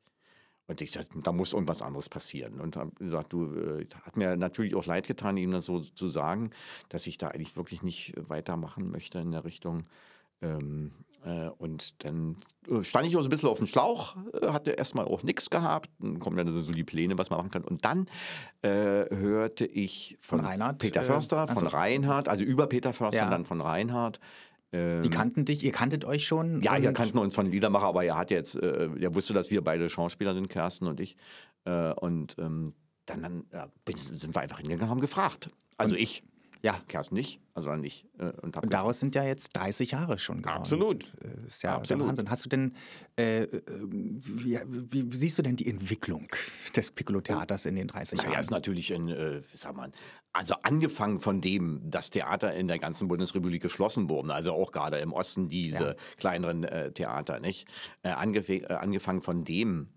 Und 0.70 0.80
ich 0.80 0.92
sagte, 0.92 1.18
da 1.20 1.32
muss 1.32 1.52
irgendwas 1.52 1.82
anderes 1.82 2.08
passieren. 2.08 2.60
Und 2.60 2.76
habe 2.76 2.92
gesagt, 2.92 3.32
du, 3.32 3.52
äh, 3.56 3.86
hat 4.04 4.16
mir 4.16 4.36
natürlich 4.36 4.76
auch 4.76 4.86
leid 4.86 5.08
getan, 5.08 5.36
ihm 5.36 5.50
das 5.50 5.64
so 5.64 5.80
zu 5.80 6.06
sagen, 6.06 6.50
dass 6.90 7.08
ich 7.08 7.18
da 7.18 7.26
eigentlich 7.26 7.56
wirklich 7.56 7.82
nicht 7.82 8.14
weitermachen 8.28 8.88
möchte 8.88 9.18
in 9.18 9.32
der 9.32 9.44
Richtung. 9.44 9.88
Ähm, 10.40 10.92
äh, 10.92 11.09
und 11.58 12.04
dann 12.04 12.36
äh, 12.68 12.82
stand 12.82 13.06
ich 13.06 13.16
auch 13.16 13.20
so 13.20 13.26
ein 13.26 13.30
bisschen 13.30 13.48
auf 13.48 13.58
dem 13.58 13.66
Schlauch, 13.66 14.16
äh, 14.40 14.48
hatte 14.48 14.70
erstmal 14.72 15.04
auch 15.04 15.22
nichts 15.22 15.50
gehabt. 15.50 15.90
Dann 15.98 16.18
kommen 16.18 16.36
dann 16.36 16.48
so 16.48 16.72
die 16.72 16.84
Pläne, 16.84 17.18
was 17.18 17.30
man 17.30 17.38
machen 17.38 17.50
kann. 17.50 17.64
Und 17.64 17.84
dann 17.84 18.06
äh, 18.62 18.68
hörte 19.14 19.66
ich 19.66 20.16
von, 20.20 20.38
Von 20.40 20.46
Reinhard, 20.46 20.78
Peter 20.78 21.02
äh, 21.02 21.04
Förster, 21.04 21.46
ach 21.48 21.54
von 21.54 21.64
so. 21.64 21.76
Reinhard, 21.76 22.28
also 22.28 22.44
über 22.44 22.66
Peter 22.66 22.92
Förster, 22.92 23.24
Ja. 23.24 23.30
dann 23.30 23.44
von 23.44 23.60
Reinhard. 23.60 24.18
Ähm, 24.72 25.02
Die 25.02 25.10
kannten 25.10 25.44
dich, 25.44 25.64
ihr 25.64 25.72
kanntet 25.72 26.04
euch 26.04 26.26
schon. 26.26 26.62
ja, 26.62 26.80
wir 26.80 26.88
und- 26.88 26.94
kannten 26.94 27.18
uns 27.18 27.34
von 27.34 27.50
Liedermacher, 27.50 27.86
aber 27.86 28.04
er 28.04 28.16
hat 28.16 28.30
jetzt, 28.30 28.54
äh, 28.54 28.88
er 29.00 29.14
wusste, 29.14 29.32
dass 29.34 29.50
wir 29.50 29.62
beide 29.62 29.90
Schauspieler 29.90 30.32
sind, 30.34 30.48
Kersten 30.48 30.86
und 30.86 31.00
ich. 31.00 31.16
Äh, 31.64 31.92
und 31.94 32.36
ähm, 32.38 32.74
dann, 33.06 33.22
dann 33.50 33.70
sind 33.96 34.34
wir 34.34 34.40
einfach 34.40 34.58
hingegangen 34.58 34.84
und 34.84 34.90
haben 34.90 35.00
gefragt. 35.00 35.50
Also 35.76 35.94
ich. 35.96 36.22
Ja. 36.62 36.78
Kerstin 36.88 37.16
nicht, 37.16 37.40
also 37.54 37.72
ich. 37.74 38.06
Äh, 38.18 38.32
und 38.42 38.56
Und 38.56 38.72
daraus 38.74 39.00
sind 39.00 39.14
ja 39.14 39.24
jetzt 39.24 39.56
30 39.56 39.92
Jahre 39.92 40.18
schon 40.18 40.42
geworden. 40.42 40.58
Absolut. 40.58 41.04
Äh, 41.22 41.46
Ist 41.46 41.62
ja 41.62 41.76
Absolut. 41.76 42.06
Wahnsinn. 42.08 42.28
Hast 42.30 42.44
du 42.44 42.48
denn, 42.50 42.74
äh, 43.18 43.44
äh, 43.44 43.62
wie, 43.66 44.58
wie, 44.92 45.16
siehst 45.16 45.38
du 45.38 45.42
denn 45.42 45.56
die 45.56 45.68
Entwicklung 45.68 46.28
des 46.76 46.90
Piccolo-Theaters 46.90 47.66
in 47.66 47.76
den 47.76 47.88
30 47.88 48.18
Naja, 48.18 48.30
Jahren? 48.32 48.40
ist 48.40 48.50
natürlich 48.50 48.92
ein, 48.94 49.08
äh, 49.08 49.42
wie 49.50 49.56
sagt 49.56 49.76
man, 49.76 49.92
also 50.32 50.54
angefangen 50.62 51.20
von 51.20 51.40
dem, 51.40 51.80
dass 51.90 52.10
Theater 52.10 52.54
in 52.54 52.68
der 52.68 52.78
ganzen 52.78 53.08
Bundesrepublik 53.08 53.62
geschlossen 53.62 54.08
wurden, 54.08 54.30
also 54.30 54.52
auch 54.52 54.70
gerade 54.70 54.98
im 54.98 55.12
Osten 55.12 55.48
diese 55.48 55.82
Ja. 55.84 55.94
kleineren 56.18 56.64
äh, 56.64 56.92
Theater, 56.92 57.40
nicht? 57.40 57.66
Angefangen 58.02 59.22
von 59.22 59.44
dem 59.44 59.88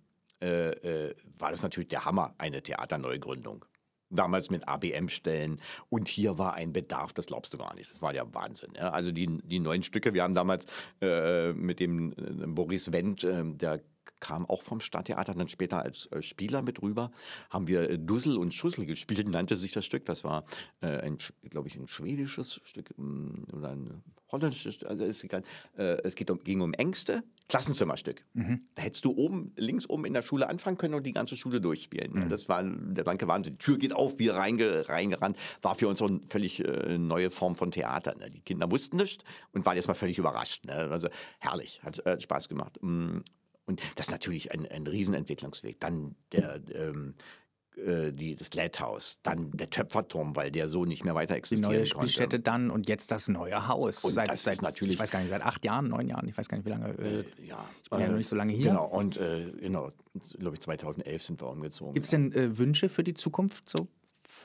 war 0.41 1.51
das 1.51 1.64
natürlich 1.64 1.88
der 1.88 2.03
Hammer, 2.03 2.36
eine 2.38 2.61
Theaterneugründung. 2.61 3.64
Damals 4.16 4.49
mit 4.49 4.68
ABM-Stellen. 4.68 5.59
Und 5.89 6.07
hier 6.07 6.38
war 6.38 6.53
ein 6.53 6.74
Bedarf, 6.74 7.14
das 7.14 7.26
glaubst 7.26 7.53
du 7.53 7.57
gar 7.57 7.74
nicht. 7.76 7.89
Das 7.89 8.01
war 8.01 8.14
ja 8.14 8.24
Wahnsinn. 8.34 8.74
Ja? 8.76 8.89
Also 8.89 9.11
die, 9.11 9.28
die 9.43 9.59
neuen 9.59 9.84
Stücke, 9.84 10.14
wir 10.14 10.24
haben 10.24 10.36
damals 10.36 10.66
äh, 11.01 11.53
mit 11.53 11.80
dem 11.80 12.11
äh, 12.14 12.47
Boris 12.47 12.91
Wendt, 12.91 13.24
äh, 13.24 13.43
der 13.45 13.82
kam 14.20 14.45
auch 14.45 14.64
vom 14.64 14.80
Stadttheater, 14.80 15.34
dann 15.34 15.49
später 15.49 15.82
als 15.82 16.08
äh, 16.12 16.22
Spieler 16.22 16.62
mit 16.62 16.82
rüber, 16.82 17.12
haben 17.49 17.68
wir 17.68 17.89
äh, 17.89 17.99
Dussel 17.99 18.38
und 18.38 18.54
Schussel 18.54 18.86
gespielt, 18.86 19.28
nannte 19.28 19.58
sich 19.58 19.72
das 19.72 19.86
Stück. 19.86 20.06
Das 20.06 20.24
war, 20.24 20.45
äh, 20.82 20.88
ein, 20.88 21.18
glaube 21.49 21.68
ich, 21.68 21.76
ein 21.76 21.88
schwedisches 21.88 22.62
Stück 22.64 22.97
mm, 22.97 23.45
oder 23.54 23.70
ein 23.70 24.04
holländisches 24.32 24.76
Stück. 24.76 24.89
Also 24.89 25.06
es, 25.06 25.24
äh, 25.24 25.41
es 25.78 26.16
geht 26.16 26.30
um, 26.32 26.43
ging 26.43 26.62
um 26.62 26.74
Ängste, 26.74 27.24
Klassenzimmerstück. 27.49 28.26
Mhm. 28.34 28.62
Da 28.76 28.84
hättest 28.84 29.06
du 29.06 29.12
oben, 29.12 29.54
links 29.58 29.89
oben 29.89 30.06
in 30.06 30.14
der 30.14 30.22
Schule 30.22 30.49
anfangen 30.49 30.78
können 30.78 30.93
und 30.93 31.04
die 31.04 31.12
ganze 31.14 31.38
Schule 31.38 31.62
durchspielen. 31.62 32.14
Mhm. 32.14 32.30
Das 32.30 32.49
war 32.49 32.64
der 32.64 33.04
blanke 33.04 33.28
Wahnsinn. 33.28 33.54
Die 33.54 33.64
Tür 33.64 33.78
geht 33.78 33.93
auf, 33.93 34.18
wir 34.18 34.36
reinge, 34.36 34.89
reingerannt. 34.89 35.38
War 35.62 35.76
für 35.76 35.88
uns 35.88 35.99
so 35.99 36.08
eine 36.08 36.22
völlig 36.30 36.64
äh, 36.66 36.97
neue 36.97 37.32
Form 37.32 37.56
von 37.56 37.72
Theater. 37.72 38.16
Ne? 38.16 38.32
Die 38.32 38.41
Kinder 38.41 38.72
wussten 38.72 38.97
nichts 38.97 39.24
und 39.51 39.66
waren 39.66 39.76
erstmal 39.76 39.95
völlig 39.95 40.18
überrascht. 40.18 40.66
Ne? 40.66 40.74
Also 40.74 41.10
herrlich, 41.39 41.82
hat 41.84 42.04
äh, 42.06 42.20
Spaß 42.20 42.49
gemacht. 42.49 42.80
Mm, 42.82 43.20
und 43.66 43.82
das 43.95 44.07
ist 44.07 44.11
natürlich 44.11 44.51
ein, 44.51 44.68
ein 44.68 44.86
Riesenentwicklungsweg. 44.88 45.80
Dann 45.80 46.16
der, 46.32 46.59
ähm, 46.74 47.16
äh, 47.78 48.11
die, 48.11 48.36
das 48.36 48.53
Lädhaus, 48.53 49.20
dann 49.24 49.51
der 49.51 49.70
Töpferturm, 49.70 50.36
weil 50.36 50.51
der 50.51 50.70
so 50.70 50.86
nicht 50.86 51.05
mehr 51.05 51.16
weiter 51.16 51.36
existiert. 51.36 51.72
Die 51.72 51.76
neue 51.78 51.86
Spielstätte 51.86 52.38
konnte. 52.38 52.39
dann 52.39 52.70
und 52.70 52.88
jetzt 52.88 53.09
das 53.11 53.28
neue 53.28 53.68
Haus. 53.68 54.03
Und 54.03 54.11
seit, 54.11 54.30
das 54.30 54.43
seit, 54.43 54.61
natürlich, 54.61 54.95
ich 54.95 54.99
weiß 54.99 55.09
gar 55.09 55.20
nicht, 55.20 55.30
seit 55.30 55.41
acht 55.41 55.66
Jahren, 55.66 55.88
neun 55.88 56.07
Jahren, 56.07 56.28
ich 56.28 56.38
weiß 56.38 56.49
gar 56.49 56.57
nicht, 56.57 56.66
wie 56.66 56.72
lange. 56.72 56.89
Äh, 56.99 57.20
äh 57.20 57.26
ja, 57.45 57.66
ich 57.84 57.89
bin 57.89 57.99
äh, 57.99 58.03
ja 58.03 58.09
noch 58.09 58.18
nicht 58.18 58.30
so 58.30 58.36
lange 58.36 58.53
hier. 58.53 58.72
Genau, 58.72 58.86
und 58.86 59.18
äh, 59.18 59.51
genau, 59.59 59.89
glaube 60.38 60.55
ich, 60.55 60.61
2011 60.61 61.24
sind 61.24 61.41
wir 61.41 61.49
umgezogen. 61.49 61.93
Gibt 61.93 62.03
es 62.03 62.11
denn 62.11 62.32
äh, 62.34 62.57
Wünsche 62.57 62.89
für 62.89 63.03
die 63.03 63.14
Zukunft 63.14 63.70
so? 63.70 63.88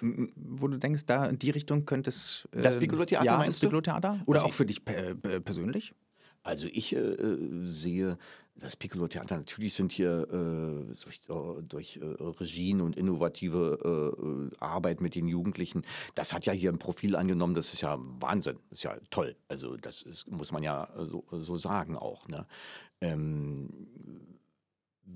wo 0.00 0.68
du 0.68 0.76
denkst, 0.76 1.06
da 1.06 1.24
in 1.26 1.38
die 1.38 1.50
Richtung 1.50 1.86
könnte 1.86 2.10
es. 2.10 2.46
das 2.52 2.78
Piccolo-Theater 2.78 3.24
ja, 3.24 3.38
meinst 3.38 3.56
das 3.56 3.60
Piccolo-Theater? 3.60 4.20
Oder 4.26 4.40
also 4.40 4.50
auch 4.50 4.54
für 4.54 4.66
dich 4.66 4.84
persönlich? 4.84 5.94
Also 6.42 6.66
ich 6.72 6.96
sehe 7.64 8.18
das 8.60 8.76
Piccolo-Theater, 8.76 9.36
natürlich 9.36 9.74
sind 9.74 9.92
hier 9.92 10.26
äh, 10.30 10.94
durch, 11.02 11.20
äh, 11.28 11.62
durch 11.62 11.96
äh, 12.02 12.04
Regien 12.40 12.80
und 12.80 12.96
innovative 12.96 13.78
äh, 13.84 14.26
äh, 14.26 14.50
Arbeit 14.58 15.00
mit 15.00 15.14
den 15.14 15.28
Jugendlichen, 15.28 15.82
das 16.14 16.32
hat 16.32 16.46
ja 16.46 16.52
hier 16.52 16.72
ein 16.72 16.78
Profil 16.78 17.16
angenommen, 17.16 17.54
das 17.54 17.72
ist 17.72 17.82
ja 17.82 17.98
Wahnsinn, 18.20 18.58
das 18.70 18.80
ist 18.80 18.82
ja 18.84 18.96
toll. 19.10 19.36
Also 19.48 19.76
das 19.76 20.02
ist, 20.02 20.28
muss 20.30 20.52
man 20.52 20.62
ja 20.62 20.88
so, 20.96 21.24
so 21.30 21.56
sagen 21.56 21.96
auch. 21.96 22.28
Ne? 22.28 22.46
Ähm, 23.00 23.68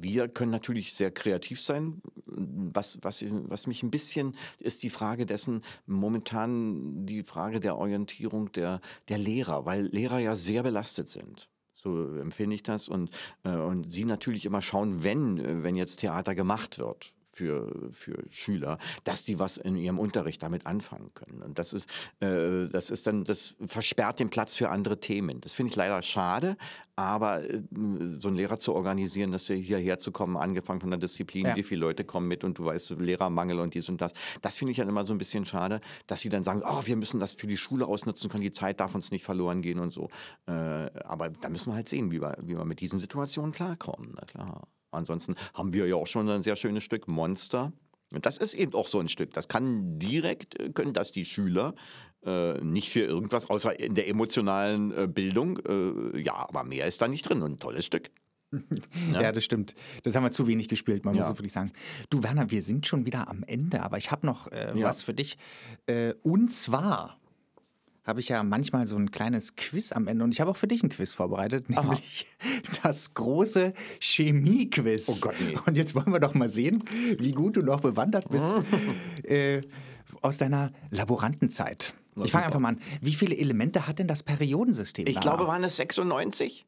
wir 0.00 0.28
können 0.28 0.50
natürlich 0.50 0.94
sehr 0.94 1.10
kreativ 1.10 1.60
sein. 1.60 2.00
Was, 2.26 2.98
was, 3.02 3.24
was 3.28 3.66
mich 3.66 3.82
ein 3.82 3.90
bisschen 3.90 4.36
ist 4.58 4.82
die 4.82 4.90
Frage 4.90 5.26
dessen, 5.26 5.62
momentan 5.86 7.06
die 7.06 7.22
Frage 7.22 7.60
der 7.60 7.76
Orientierung 7.76 8.50
der, 8.52 8.80
der 9.08 9.18
Lehrer, 9.18 9.66
weil 9.66 9.86
Lehrer 9.86 10.18
ja 10.18 10.36
sehr 10.36 10.62
belastet 10.62 11.08
sind. 11.08 11.48
So 11.74 12.16
empfinde 12.16 12.54
ich 12.54 12.62
das. 12.62 12.88
Und, 12.88 13.10
äh, 13.44 13.50
und 13.50 13.92
sie 13.92 14.04
natürlich 14.04 14.44
immer 14.44 14.62
schauen, 14.62 15.02
wenn, 15.02 15.62
wenn 15.62 15.76
jetzt 15.76 15.96
Theater 15.96 16.34
gemacht 16.34 16.78
wird 16.78 17.12
für, 17.32 17.90
für 17.92 18.22
Schüler, 18.30 18.78
dass 19.04 19.24
die 19.24 19.38
was 19.38 19.56
in 19.56 19.76
ihrem 19.76 19.98
Unterricht 19.98 20.42
damit 20.42 20.66
anfangen 20.66 21.12
können. 21.14 21.42
Und 21.42 21.58
das 21.58 21.72
ist, 21.72 21.88
äh, 22.20 22.68
das 22.68 22.90
ist 22.90 23.06
dann, 23.06 23.24
das 23.24 23.56
versperrt 23.66 24.20
den 24.20 24.30
Platz 24.30 24.54
für 24.54 24.68
andere 24.68 25.00
Themen. 25.00 25.40
Das 25.40 25.52
finde 25.52 25.70
ich 25.70 25.76
leider 25.76 26.00
schade, 26.02 26.56
aber 26.96 27.42
äh, 27.42 27.62
so 28.20 28.28
einen 28.28 28.36
Lehrer 28.36 28.58
zu 28.58 28.74
organisieren, 28.74 29.32
dass 29.32 29.48
er 29.48 29.56
hierher 29.56 29.98
zu 29.98 30.12
kommen, 30.12 30.36
angefangen 30.36 30.80
von 30.80 30.90
der 30.90 30.98
Disziplin, 30.98 31.46
ja. 31.46 31.56
wie 31.56 31.62
viele 31.62 31.80
Leute 31.80 32.04
kommen 32.04 32.28
mit 32.28 32.44
und 32.44 32.58
du 32.58 32.64
weißt, 32.66 32.90
Lehrermangel 32.90 33.60
und 33.60 33.74
dies 33.74 33.88
und 33.88 34.00
das, 34.00 34.12
das 34.42 34.56
finde 34.56 34.72
ich 34.72 34.76
dann 34.76 34.88
immer 34.88 35.04
so 35.04 35.14
ein 35.14 35.18
bisschen 35.18 35.46
schade, 35.46 35.80
dass 36.06 36.20
sie 36.20 36.28
dann 36.28 36.44
sagen, 36.44 36.62
oh, 36.64 36.82
wir 36.84 36.96
müssen 36.96 37.18
das 37.18 37.32
für 37.32 37.46
die 37.46 37.56
Schule 37.56 37.86
ausnutzen 37.86 38.30
können, 38.30 38.42
die 38.42 38.52
Zeit 38.52 38.80
darf 38.80 38.94
uns 38.94 39.10
nicht 39.10 39.24
verloren 39.24 39.62
gehen 39.62 39.78
und 39.78 39.90
so. 39.90 40.10
Äh, 40.46 40.52
aber 40.52 41.30
da 41.30 41.48
müssen 41.48 41.70
wir 41.70 41.76
halt 41.76 41.88
sehen, 41.88 42.10
wie 42.10 42.20
wir, 42.20 42.36
wie 42.42 42.56
wir 42.56 42.64
mit 42.64 42.80
diesen 42.80 43.00
Situationen 43.00 43.52
klarkommen. 43.52 44.12
Na 44.14 44.24
klar. 44.26 44.62
Ansonsten 44.92 45.34
haben 45.54 45.72
wir 45.72 45.86
ja 45.86 45.96
auch 45.96 46.06
schon 46.06 46.28
ein 46.28 46.42
sehr 46.42 46.56
schönes 46.56 46.82
Stück 46.84 47.08
Monster. 47.08 47.72
Und 48.12 48.26
das 48.26 48.36
ist 48.36 48.54
eben 48.54 48.74
auch 48.74 48.86
so 48.86 49.00
ein 49.00 49.08
Stück. 49.08 49.32
Das 49.32 49.48
kann 49.48 49.98
direkt, 49.98 50.60
äh, 50.60 50.70
können 50.70 50.92
das 50.92 51.12
die 51.12 51.24
Schüler 51.24 51.74
äh, 52.24 52.60
nicht 52.60 52.90
für 52.90 53.00
irgendwas, 53.00 53.48
außer 53.48 53.78
in 53.80 53.94
der 53.94 54.08
emotionalen 54.08 54.92
äh, 54.92 55.08
Bildung. 55.08 55.58
Äh, 55.58 56.20
ja, 56.20 56.34
aber 56.34 56.64
mehr 56.64 56.86
ist 56.86 57.00
da 57.00 57.08
nicht 57.08 57.28
drin. 57.28 57.42
Und 57.42 57.52
ein 57.52 57.58
tolles 57.58 57.86
Stück. 57.86 58.10
Ja. 59.12 59.20
ja. 59.22 59.32
das 59.32 59.44
stimmt. 59.44 59.74
Das 60.02 60.14
haben 60.14 60.24
wir 60.24 60.32
zu 60.32 60.46
wenig 60.46 60.68
gespielt, 60.68 61.04
man 61.04 61.14
ja. 61.14 61.22
muss 61.22 61.30
es 61.30 61.38
wirklich 61.38 61.52
sagen. 61.52 61.72
Du, 62.10 62.22
Werner, 62.22 62.50
wir 62.50 62.62
sind 62.62 62.86
schon 62.86 63.06
wieder 63.06 63.28
am 63.28 63.42
Ende, 63.44 63.82
aber 63.82 63.96
ich 63.96 64.10
habe 64.10 64.26
noch 64.26 64.50
äh, 64.52 64.78
ja. 64.78 64.86
was 64.86 65.02
für 65.02 65.14
dich. 65.14 65.38
Äh, 65.86 66.14
und 66.22 66.52
zwar 66.52 67.18
habe 68.04 68.20
ich 68.20 68.28
ja 68.28 68.42
manchmal 68.42 68.86
so 68.86 68.96
ein 68.96 69.10
kleines 69.10 69.54
Quiz 69.54 69.92
am 69.92 70.08
Ende 70.08 70.24
und 70.24 70.32
ich 70.32 70.40
habe 70.40 70.50
auch 70.50 70.56
für 70.56 70.66
dich 70.66 70.82
ein 70.82 70.88
Quiz 70.88 71.14
vorbereitet, 71.14 71.70
nämlich 71.70 72.26
Aha. 72.40 72.80
das 72.82 73.14
große 73.14 73.72
Chemie-Quiz. 74.00 75.08
Oh 75.08 75.16
Gott, 75.20 75.34
nee. 75.40 75.56
Und 75.66 75.76
jetzt 75.76 75.94
wollen 75.94 76.12
wir 76.12 76.20
doch 76.20 76.34
mal 76.34 76.48
sehen, 76.48 76.82
wie 77.18 77.32
gut 77.32 77.56
du 77.56 77.62
noch 77.62 77.80
bewandert 77.80 78.28
bist 78.28 78.54
äh, 79.24 79.60
aus 80.20 80.38
deiner 80.38 80.72
Laborantenzeit. 80.90 81.94
ich 82.22 82.32
fange 82.32 82.46
einfach 82.46 82.60
mal 82.60 82.70
an. 82.70 82.80
Wie 83.00 83.14
viele 83.14 83.36
Elemente 83.36 83.86
hat 83.86 83.98
denn 84.00 84.08
das 84.08 84.22
Periodensystem? 84.22 85.06
Ich 85.06 85.20
glaube, 85.20 85.46
waren 85.46 85.62
es 85.62 85.76
96 85.76 86.66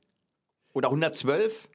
oder 0.72 0.88
112? 0.88 1.68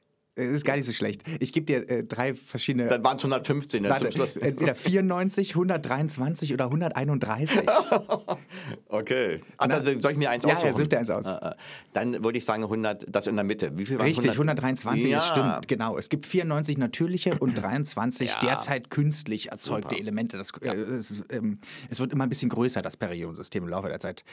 Das 0.46 0.56
ist 0.56 0.64
gar 0.64 0.76
nicht 0.76 0.86
so 0.86 0.92
schlecht. 0.92 1.22
Ich 1.38 1.52
gebe 1.52 1.66
dir 1.66 1.88
äh, 1.88 2.04
drei 2.04 2.34
verschiedene. 2.34 2.86
Dann 2.88 3.04
waren 3.04 3.16
es 3.16 3.24
115 3.24 3.84
warte, 3.84 4.04
zum 4.04 4.12
Schluss. 4.12 4.36
Entweder 4.36 4.74
94, 4.74 5.50
123 5.50 6.52
oder 6.54 6.66
131. 6.66 7.62
okay. 8.88 9.40
Ach, 9.58 9.66
dann 9.66 10.00
soll 10.00 10.12
ich 10.12 10.18
mir 10.18 10.30
eins 10.30 10.44
ja, 10.44 10.52
aussuchen? 10.52 10.68
Ja, 10.68 10.74
such 10.74 10.86
dir 10.88 10.98
eins 10.98 11.10
aus. 11.10 11.26
Ah, 11.26 11.38
ah. 11.42 11.56
Dann 11.92 12.24
würde 12.24 12.38
ich 12.38 12.44
sagen 12.44 12.62
100, 12.62 13.06
das 13.08 13.26
in 13.26 13.36
der 13.36 13.44
Mitte. 13.44 13.76
Wie 13.76 13.86
viel 13.86 13.98
waren 13.98 14.06
Richtig, 14.06 14.32
100? 14.32 14.60
123, 14.60 15.10
ja. 15.10 15.18
das 15.18 15.28
stimmt, 15.28 15.68
genau. 15.68 15.98
Es 15.98 16.08
gibt 16.08 16.26
94 16.26 16.78
natürliche 16.78 17.38
und 17.38 17.54
23 17.62 18.28
ja. 18.28 18.40
derzeit 18.40 18.90
künstlich 18.90 19.50
erzeugte 19.50 19.90
Super. 19.90 20.00
Elemente. 20.00 20.36
Das, 20.36 20.50
äh, 20.60 20.68
es, 20.68 21.22
ähm, 21.30 21.58
es, 21.88 22.00
wird 22.00 22.12
immer 22.12 22.24
ein 22.24 22.28
bisschen 22.30 22.48
größer, 22.48 22.82
das 22.82 22.96
Periodensystem 22.96 23.64
im 23.64 23.68
Laufe 23.68 23.88
der 23.88 24.00
Zeit. 24.00 24.24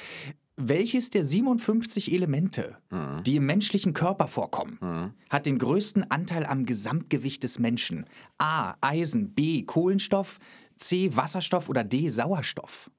Welches 0.59 1.11
der 1.11 1.23
57 1.23 2.11
Elemente, 2.11 2.77
mhm. 2.89 3.23
die 3.23 3.35
im 3.35 3.45
menschlichen 3.45 3.93
Körper 3.93 4.27
vorkommen, 4.27 4.79
mhm. 4.81 5.13
hat 5.29 5.45
den 5.45 5.59
größten 5.59 6.09
Anteil 6.09 6.47
am 6.47 6.65
Gesamtgewicht 6.65 7.43
des 7.43 7.59
Menschen? 7.59 8.07
A. 8.39 8.73
Eisen, 8.81 9.35
B. 9.35 9.63
Kohlenstoff, 9.63 10.39
C. 10.77 11.15
Wasserstoff 11.15 11.69
oder 11.69 11.83
D. 11.83 12.09
Sauerstoff? 12.09 12.89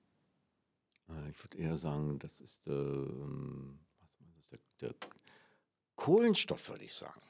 Äh, 1.08 1.30
ich 1.30 1.42
würde 1.42 1.58
eher 1.58 1.76
sagen, 1.76 2.20
das 2.20 2.40
ist, 2.40 2.64
äh, 2.68 2.70
der, 2.70 4.58
der 4.80 4.94
Kohlenstoff, 5.96 6.68
würde 6.68 6.84
ich 6.84 6.94
sagen. 6.94 7.20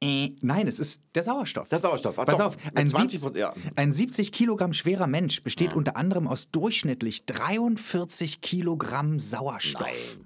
Äh, 0.00 0.30
nein, 0.42 0.68
es 0.68 0.78
ist 0.78 1.02
der 1.14 1.24
Sauerstoff. 1.24 1.68
Der 1.68 1.80
Sauerstoff. 1.80 2.18
Ach 2.18 2.26
Pass 2.26 2.38
doch, 2.38 2.46
auf, 2.46 2.56
ein, 2.74 2.86
20, 2.86 3.20
70, 3.20 3.40
ja. 3.40 3.54
ein 3.74 3.92
70 3.92 4.30
Kilogramm 4.30 4.72
schwerer 4.72 5.08
Mensch 5.08 5.42
besteht 5.42 5.70
ja. 5.70 5.76
unter 5.76 5.96
anderem 5.96 6.28
aus 6.28 6.50
durchschnittlich 6.50 7.26
43 7.26 8.40
Kilogramm 8.40 9.18
Sauerstoff. 9.18 9.82
Nein. 9.82 9.94
Ja 10.20 10.24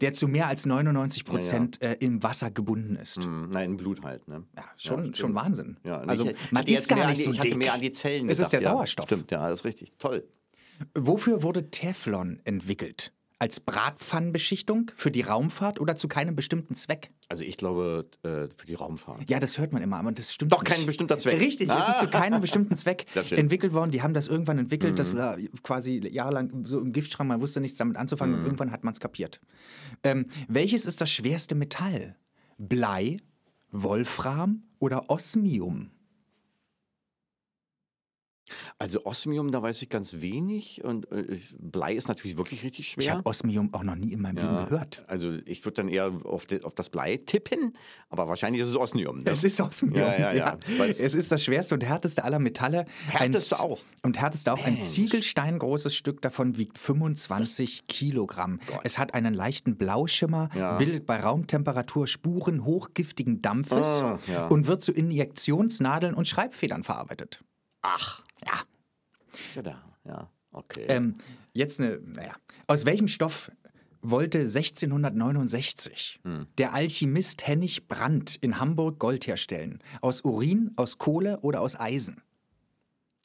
der 0.00 0.12
zu 0.12 0.28
mehr 0.28 0.46
als 0.46 0.66
99 0.66 1.24
Prozent 1.24 1.78
ja, 1.82 1.88
ja. 1.88 1.94
äh, 1.94 2.04
im 2.04 2.22
Wasser 2.22 2.50
gebunden 2.50 2.96
ist. 2.96 3.18
Mm, 3.18 3.50
nein, 3.50 3.70
im 3.70 3.76
Blut 3.76 4.02
halt. 4.02 4.28
Ne? 4.28 4.44
Ja, 4.56 4.64
schon, 4.76 5.14
schon 5.14 5.34
Wahnsinn. 5.34 5.76
Ja, 5.84 5.98
also, 6.00 6.30
ich, 6.30 6.52
man 6.52 6.66
ist 6.66 6.88
gar 6.88 7.08
nicht 7.08 7.24
so 7.24 7.32
dick. 7.32 7.56
Mehr 7.56 7.74
an 7.74 7.80
die 7.80 7.92
Zellen 7.92 8.28
Es 8.28 8.38
gedacht, 8.38 8.52
ist 8.54 8.64
der 8.64 8.70
Sauerstoff. 8.70 9.06
Stimmt, 9.06 9.30
ja, 9.30 9.48
das 9.48 9.60
ist 9.60 9.64
richtig. 9.64 9.92
Toll. 9.98 10.24
Wofür 10.94 11.42
wurde 11.42 11.70
Teflon 11.70 12.40
entwickelt? 12.44 13.12
Als 13.38 13.60
Bratpfannenbeschichtung 13.60 14.90
für 14.96 15.10
die 15.10 15.20
Raumfahrt 15.20 15.80
oder 15.80 15.96
zu 15.96 16.08
keinem 16.08 16.34
bestimmten 16.34 16.74
Zweck? 16.74 17.10
Also 17.28 17.44
ich 17.44 17.56
glaube 17.56 18.08
äh, 18.22 18.48
für 18.56 18.66
die 18.66 18.74
Raumfahrt. 18.74 19.30
Ja, 19.30 19.38
das 19.38 19.58
hört 19.58 19.72
man 19.72 19.82
immer, 19.82 19.98
aber 19.98 20.10
das 20.12 20.32
stimmt 20.32 20.52
Doch 20.52 20.62
nicht. 20.62 20.72
kein 20.72 20.86
bestimmter 20.86 21.18
Zweck. 21.18 21.38
Richtig, 21.38 21.70
ah. 21.70 21.80
es 21.82 21.94
ist 21.94 22.00
zu 22.00 22.08
keinem 22.08 22.40
bestimmten 22.40 22.76
Zweck 22.76 23.06
entwickelt 23.30 23.72
worden. 23.72 23.90
Die 23.90 24.02
haben 24.02 24.14
das 24.14 24.28
irgendwann 24.28 24.58
entwickelt, 24.58 24.92
mhm. 24.92 24.96
das 24.96 25.14
war 25.14 25.38
quasi 25.62 26.00
jahrelang 26.08 26.64
so 26.64 26.80
im 26.80 26.92
Giftschrank, 26.92 27.28
man 27.28 27.40
wusste 27.40 27.60
nichts 27.60 27.78
damit 27.78 27.96
anzufangen 27.96 28.34
mhm. 28.34 28.40
und 28.40 28.46
irgendwann 28.46 28.72
hat 28.72 28.82
man 28.82 28.94
es 28.94 29.00
kapiert. 29.00 29.40
Ähm, 30.02 30.26
welches 30.48 30.86
ist 30.86 31.00
das 31.00 31.10
schwerste 31.10 31.54
Metall? 31.54 32.16
Blei, 32.56 33.18
Wolfram 33.70 34.64
oder 34.80 35.10
Osmium? 35.10 35.90
Also 38.78 39.04
Osmium, 39.04 39.50
da 39.50 39.62
weiß 39.62 39.82
ich 39.82 39.88
ganz 39.88 40.20
wenig 40.20 40.84
und 40.84 41.10
äh, 41.12 41.38
Blei 41.58 41.94
ist 41.94 42.08
natürlich 42.08 42.36
wirklich 42.36 42.62
richtig 42.62 42.88
schwer. 42.88 43.02
Ich 43.02 43.10
habe 43.10 43.26
Osmium 43.26 43.72
auch 43.74 43.82
noch 43.82 43.96
nie 43.96 44.12
in 44.12 44.20
meinem 44.20 44.38
ja, 44.38 44.50
Leben 44.50 44.68
gehört. 44.68 45.04
Also 45.06 45.32
ich 45.44 45.64
würde 45.64 45.76
dann 45.76 45.88
eher 45.88 46.12
auf, 46.24 46.46
de, 46.46 46.62
auf, 46.62 46.74
das 46.74 46.90
Blei 46.90 47.16
tippen, 47.16 47.76
aber 48.08 48.28
wahrscheinlich 48.28 48.62
ist 48.62 48.68
es 48.68 48.76
Osmium. 48.76 49.20
Ne? 49.20 49.30
Es 49.30 49.44
ist 49.44 49.60
Osmium. 49.60 49.96
Ja, 49.96 50.18
ja, 50.18 50.32
ja. 50.32 50.58
ja. 50.78 50.84
Es 50.84 51.00
ist 51.00 51.32
das 51.32 51.42
schwerste 51.42 51.74
und 51.74 51.84
härteste 51.84 52.24
aller 52.24 52.38
Metalle. 52.38 52.86
Härteste 53.08 53.56
ein, 53.56 53.62
auch. 53.62 53.80
Und 54.02 54.20
härteste 54.20 54.52
auch. 54.52 54.64
Mensch. 54.64 54.80
Ein 54.80 54.80
Ziegelsteingroßes 54.80 55.94
Stück 55.94 56.22
davon 56.22 56.56
wiegt 56.56 56.78
25 56.78 57.78
das 57.78 57.86
Kilogramm. 57.88 58.60
Gott. 58.66 58.80
Es 58.84 58.98
hat 58.98 59.14
einen 59.14 59.34
leichten 59.34 59.76
Blauschimmer, 59.76 60.50
ja. 60.54 60.76
bildet 60.78 61.06
bei 61.06 61.20
Raumtemperatur 61.20 62.06
Spuren 62.06 62.64
hochgiftigen 62.64 63.42
Dampfes 63.42 63.86
ah, 64.02 64.18
und 64.48 64.66
wird 64.66 64.82
zu 64.82 64.92
Injektionsnadeln 64.92 66.14
und 66.14 66.26
Schreibfedern 66.28 66.84
verarbeitet. 66.84 67.42
Ach. 67.90 68.22
Ja. 68.44 68.62
Ist 69.46 69.56
ja 69.56 69.62
da, 69.62 69.82
ja. 70.04 70.30
Okay. 70.52 70.86
Ähm, 70.88 71.16
jetzt 71.52 71.80
eine, 71.80 71.98
naja. 72.00 72.34
Aus 72.66 72.84
welchem 72.84 73.08
Stoff 73.08 73.50
wollte 74.02 74.38
1669 74.40 76.20
der 76.58 76.72
Alchemist 76.74 77.46
Hennig 77.46 77.88
Brandt 77.88 78.36
in 78.36 78.58
Hamburg 78.60 78.98
Gold 78.98 79.26
herstellen. 79.26 79.80
Aus 80.00 80.20
Urin, 80.22 80.72
aus 80.76 80.98
Kohle 80.98 81.40
oder 81.40 81.60
aus 81.60 81.78
Eisen? 81.78 82.22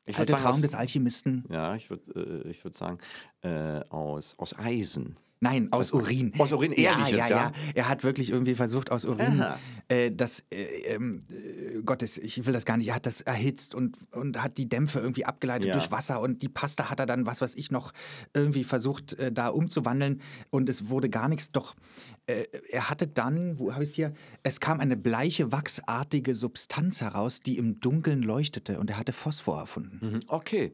Ich 0.05 0.17
Alter 0.17 0.33
würd 0.33 0.39
sagen, 0.39 0.43
Traum 0.43 0.55
aus- 0.55 0.61
des 0.61 0.75
Alchemisten. 0.75 1.45
Ja, 1.49 1.75
ich 1.75 1.89
würde 1.89 2.43
äh, 2.45 2.49
ich 2.49 2.63
würd 2.63 2.75
sagen, 2.75 2.97
äh, 3.41 3.81
aus, 3.89 4.35
aus 4.37 4.57
Eisen. 4.57 5.17
Nein, 5.43 5.67
aus 5.71 5.91
Urin. 5.91 6.31
Aus 6.37 6.53
Urin, 6.53 6.71
ja, 6.71 6.91
ehrlich 6.91 7.09
ja, 7.09 7.17
jetzt, 7.17 7.29
ja, 7.29 7.35
ja? 7.35 7.51
Er 7.75 7.89
hat 7.89 8.03
wirklich 8.05 8.29
irgendwie 8.29 8.55
versucht, 8.55 8.91
aus 8.91 9.03
Urin 9.03 9.43
äh, 9.89 10.09
das, 10.09 10.45
äh, 10.51 10.63
ähm, 10.93 11.19
äh, 11.29 11.81
Gottes, 11.81 12.17
ich 12.17 12.45
will 12.45 12.53
das 12.53 12.63
gar 12.63 12.77
nicht, 12.77 12.87
er 12.87 12.95
hat 12.95 13.05
das 13.05 13.19
erhitzt 13.19 13.75
und, 13.75 13.97
und 14.13 14.41
hat 14.41 14.57
die 14.57 14.69
Dämpfe 14.69 14.99
irgendwie 14.99 15.25
abgeleitet 15.25 15.67
Ja. 15.67 15.73
durch 15.73 15.91
Wasser 15.91 16.21
und 16.21 16.41
die 16.41 16.47
Pasta 16.49 16.89
hat 16.89 16.99
er 17.01 17.05
dann, 17.05 17.25
was 17.25 17.41
weiß 17.41 17.55
ich, 17.55 17.71
noch 17.71 17.91
irgendwie 18.33 18.63
versucht, 18.63 19.13
äh, 19.15 19.33
da 19.33 19.49
umzuwandeln 19.49 20.21
und 20.49 20.69
es 20.69 20.87
wurde 20.87 21.09
gar 21.09 21.27
nichts. 21.27 21.51
Doch 21.51 21.75
äh, 22.25 22.45
er 22.71 22.89
hatte 22.89 23.05
dann, 23.07 23.59
wo 23.59 23.73
habe 23.73 23.83
ich 23.83 23.89
es 23.89 23.95
hier? 23.95 24.13
Es 24.43 24.61
kam 24.61 24.79
eine 24.79 24.95
bleiche, 24.95 25.51
wachsartige 25.51 26.35
Substanz 26.35 27.01
heraus, 27.01 27.41
die 27.41 27.57
im 27.57 27.81
Dunkeln 27.81 28.23
leuchtete 28.23 28.79
und 28.79 28.89
er 28.89 28.97
hatte 28.97 29.11
Phosphor 29.11 29.59
erfunden. 29.59 29.99
Mhm. 30.01 30.19
Okay. 30.27 30.71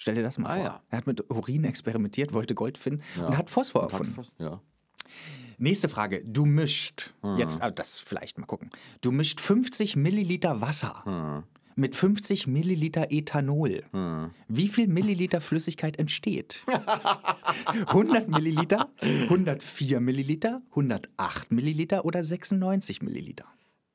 Stell 0.00 0.14
dir 0.14 0.22
das 0.22 0.38
mal 0.38 0.48
Ah, 0.48 0.54
vor. 0.54 0.64
ja. 0.64 0.82
Er 0.88 0.96
hat 0.98 1.06
mit 1.06 1.30
Urin 1.30 1.64
experimentiert, 1.64 2.32
wollte 2.32 2.54
Gold 2.54 2.78
finden 2.78 3.02
und 3.18 3.36
hat 3.36 3.50
Phosphor 3.50 3.82
erfunden. 3.82 4.16
Ja. 4.38 4.62
Nächste 5.58 5.90
Frage. 5.90 6.24
Du 6.24 6.46
mischt, 6.46 7.12
Hm. 7.20 7.36
jetzt, 7.36 7.58
ah, 7.60 7.70
das 7.70 7.98
vielleicht 7.98 8.38
mal 8.38 8.46
gucken. 8.46 8.70
Du 9.02 9.12
mischt 9.12 9.40
50 9.40 9.96
Milliliter 9.96 10.62
Wasser 10.62 11.04
Hm. 11.04 11.42
mit 11.76 11.94
50 11.94 12.46
Milliliter 12.46 13.08
Ethanol. 13.10 13.82
Wie 14.48 14.68
viel 14.68 14.86
Milliliter 14.88 15.42
Flüssigkeit 15.42 15.98
entsteht? 15.98 16.62
100 17.88 18.28
Milliliter, 18.28 18.88
104 19.02 20.00
Milliliter, 20.00 20.62
108 20.70 21.52
Milliliter 21.52 22.06
oder 22.06 22.24
96 22.24 23.02
Milliliter? 23.02 23.44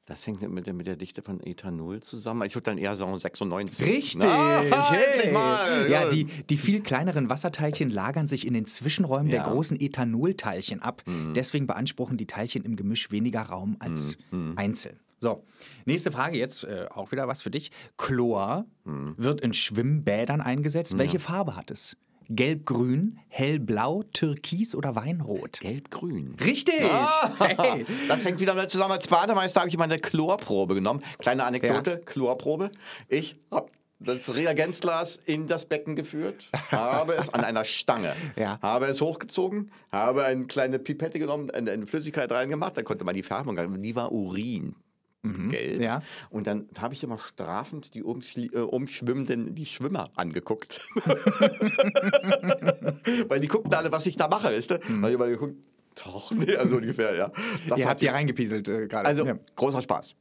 Das 0.08 0.28
hängt 0.28 0.42
mit 0.48 0.68
der, 0.68 0.74
mit 0.74 0.86
der 0.86 0.98
Dichte 0.98 1.24
von 1.24 1.42
Ethanol 1.42 2.00
zusammen. 2.04 2.44
Ich 2.46 2.54
würde 2.54 2.66
dann 2.66 2.78
eher 2.78 2.96
sagen 2.96 3.18
96. 3.18 3.84
Richtig! 3.88 4.22
Endlich 4.24 4.74
Hey. 5.24 5.32
mal. 5.32 5.90
Ja, 5.90 6.08
die, 6.10 6.26
die 6.26 6.58
viel 6.58 6.82
kleineren 6.82 7.28
Wasserteilchen 7.30 7.90
lagern 7.90 8.28
sich 8.28 8.46
in 8.46 8.54
den 8.54 8.66
Zwischenräumen 8.68 9.30
der 9.30 9.42
Ja. 9.42 9.48
Mhm. 9.48 9.52
großen 9.54 9.80
Ethanolteilchen 9.80 10.82
ab. 10.82 11.02
Deswegen 11.36 11.66
beanspruchen 11.66 12.18
die 12.18 12.28
Teilchen 12.28 12.64
im 12.64 12.76
Gemisch 12.76 13.10
weniger 13.12 13.42
Raum 13.42 13.78
als 13.80 14.16
einzeln. 14.56 15.00
So, 15.18 15.44
nächste 15.86 16.12
Frage 16.12 16.38
jetzt 16.38 16.66
äh, 16.66 16.86
auch 16.92 17.12
wieder 17.12 17.28
was 17.28 17.42
für 17.42 17.50
dich. 17.50 17.72
Chlor 17.98 18.66
Mhm. 18.84 19.16
wird 19.18 19.42
in 19.42 19.54
Schwimmbädern 19.54 20.40
eingesetzt. 20.42 21.00
Welche 21.00 21.18
Farbe 21.18 21.56
hat 21.56 21.72
es? 21.72 21.98
Gelb-grün, 22.30 23.20
hellblau, 23.28 24.04
türkis 24.14 24.76
oder 24.76 24.96
Weinrot? 24.96 25.60
Gelb-grün. 25.60 26.36
Richtig! 26.44 26.82
Hey. 27.40 27.86
Das 28.08 28.26
hängt 28.26 28.40
wieder 28.40 28.68
zusammen. 28.68 28.94
Als 28.94 29.08
Bademeister 29.08 29.60
habe 29.62 29.70
ich 29.70 29.78
meine 29.78 30.00
Chlorprobe 30.00 30.76
genommen. 30.76 31.04
Kleine 31.20 31.44
Anekdote, 31.44 32.02
Chlorprobe. 32.06 32.72
Ich 33.10 33.36
habe 33.52 33.70
das 34.00 34.34
Reagenzglas 34.36 35.20
in 35.26 35.48
das 35.48 35.66
Becken 35.66 35.96
geführt, 35.96 36.50
habe 36.72 37.14
es 37.16 37.30
an 37.34 37.44
einer 37.46 37.64
Stange, 37.66 38.14
Ja. 38.36 38.60
habe 38.62 38.88
es 38.88 39.00
hochgezogen, 39.02 39.72
habe 39.92 40.26
eine 40.26 40.46
kleine 40.46 40.80
Pipette 40.80 41.18
genommen, 41.18 41.50
eine, 41.50 41.72
eine 41.72 41.88
Flüssigkeit 41.88 42.30
reingemacht, 42.32 42.76
da 42.78 42.84
konnte 42.84 43.06
man 43.06 43.16
die 43.16 43.24
Färbung, 43.24 43.82
die 43.82 43.96
war 43.96 44.12
Urin. 44.12 44.76
Gelb. 45.50 45.80
ja. 45.82 46.02
Und 46.30 46.48
dann 46.48 46.68
habe 46.80 46.94
ich 46.94 47.04
immer 47.04 47.18
strafend 47.18 47.94
die 47.94 48.00
äh, 48.00 48.60
umschwimmenden, 48.60 49.56
die 49.56 49.66
Schwimmer 49.66 50.10
angeguckt. 50.16 50.82
Weil 53.28 53.40
die 53.40 53.48
guckten 53.48 53.74
alle, 53.74 53.92
was 53.92 54.06
ich 54.06 54.16
da 54.18 54.28
mache, 54.28 54.48
weißt 54.50 54.72
du? 54.72 54.80
Weil 55.02 55.10
ich 55.10 55.16
immer 55.16 55.28
geguckt, 55.28 55.56
doch, 56.04 56.32
nee, 56.32 56.56
also 56.56 56.78
ungefähr, 56.78 57.16
ja. 57.16 57.32
Das 57.70 57.80
Ihr 57.80 57.86
hat 57.86 57.92
habt 57.92 58.00
hier 58.02 58.12
reingepieselt 58.14 58.68
äh, 58.68 58.88
gerade. 58.88 59.08
also, 59.08 59.26
Ja. 59.26 59.38
großer 59.56 59.82
Spaß. 59.82 60.16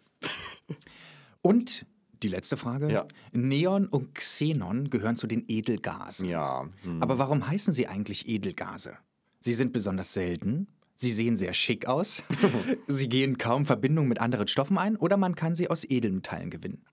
Und 1.43 1.85
die 2.23 2.29
letzte 2.29 2.57
Frage. 2.57 2.91
Ja. 2.91 3.07
Neon 3.33 3.87
und 3.87 4.15
Xenon 4.15 4.89
gehören 4.89 5.17
zu 5.17 5.27
den 5.27 5.45
Edelgasen. 5.49 6.29
Ja. 6.29 6.67
hm. 6.83 7.03
Aber 7.03 7.19
warum 7.19 7.47
heißen 7.47 7.75
sie 7.75 7.87
eigentlich 7.87 8.29
Edelgase? 8.29 8.97
Sie 9.41 9.53
sind 9.53 9.73
besonders 9.75 10.15
selten, 10.15 10.69
sie 10.95 11.13
sehen 11.13 11.37
sehr 11.37 11.55
schick 11.55 11.87
aus, 11.87 12.23
sie 12.87 13.09
gehen 13.09 13.39
kaum 13.39 13.67
Verbindungen 13.67 14.09
mit 14.09 14.21
anderen 14.21 14.49
Stoffen 14.49 14.79
ein 14.79 14.97
oder 14.97 15.17
man 15.17 15.35
kann 15.35 15.55
sie 15.55 15.69
aus 15.69 15.85
Edelmetallen 15.85 16.51
gewinnen. 16.51 16.85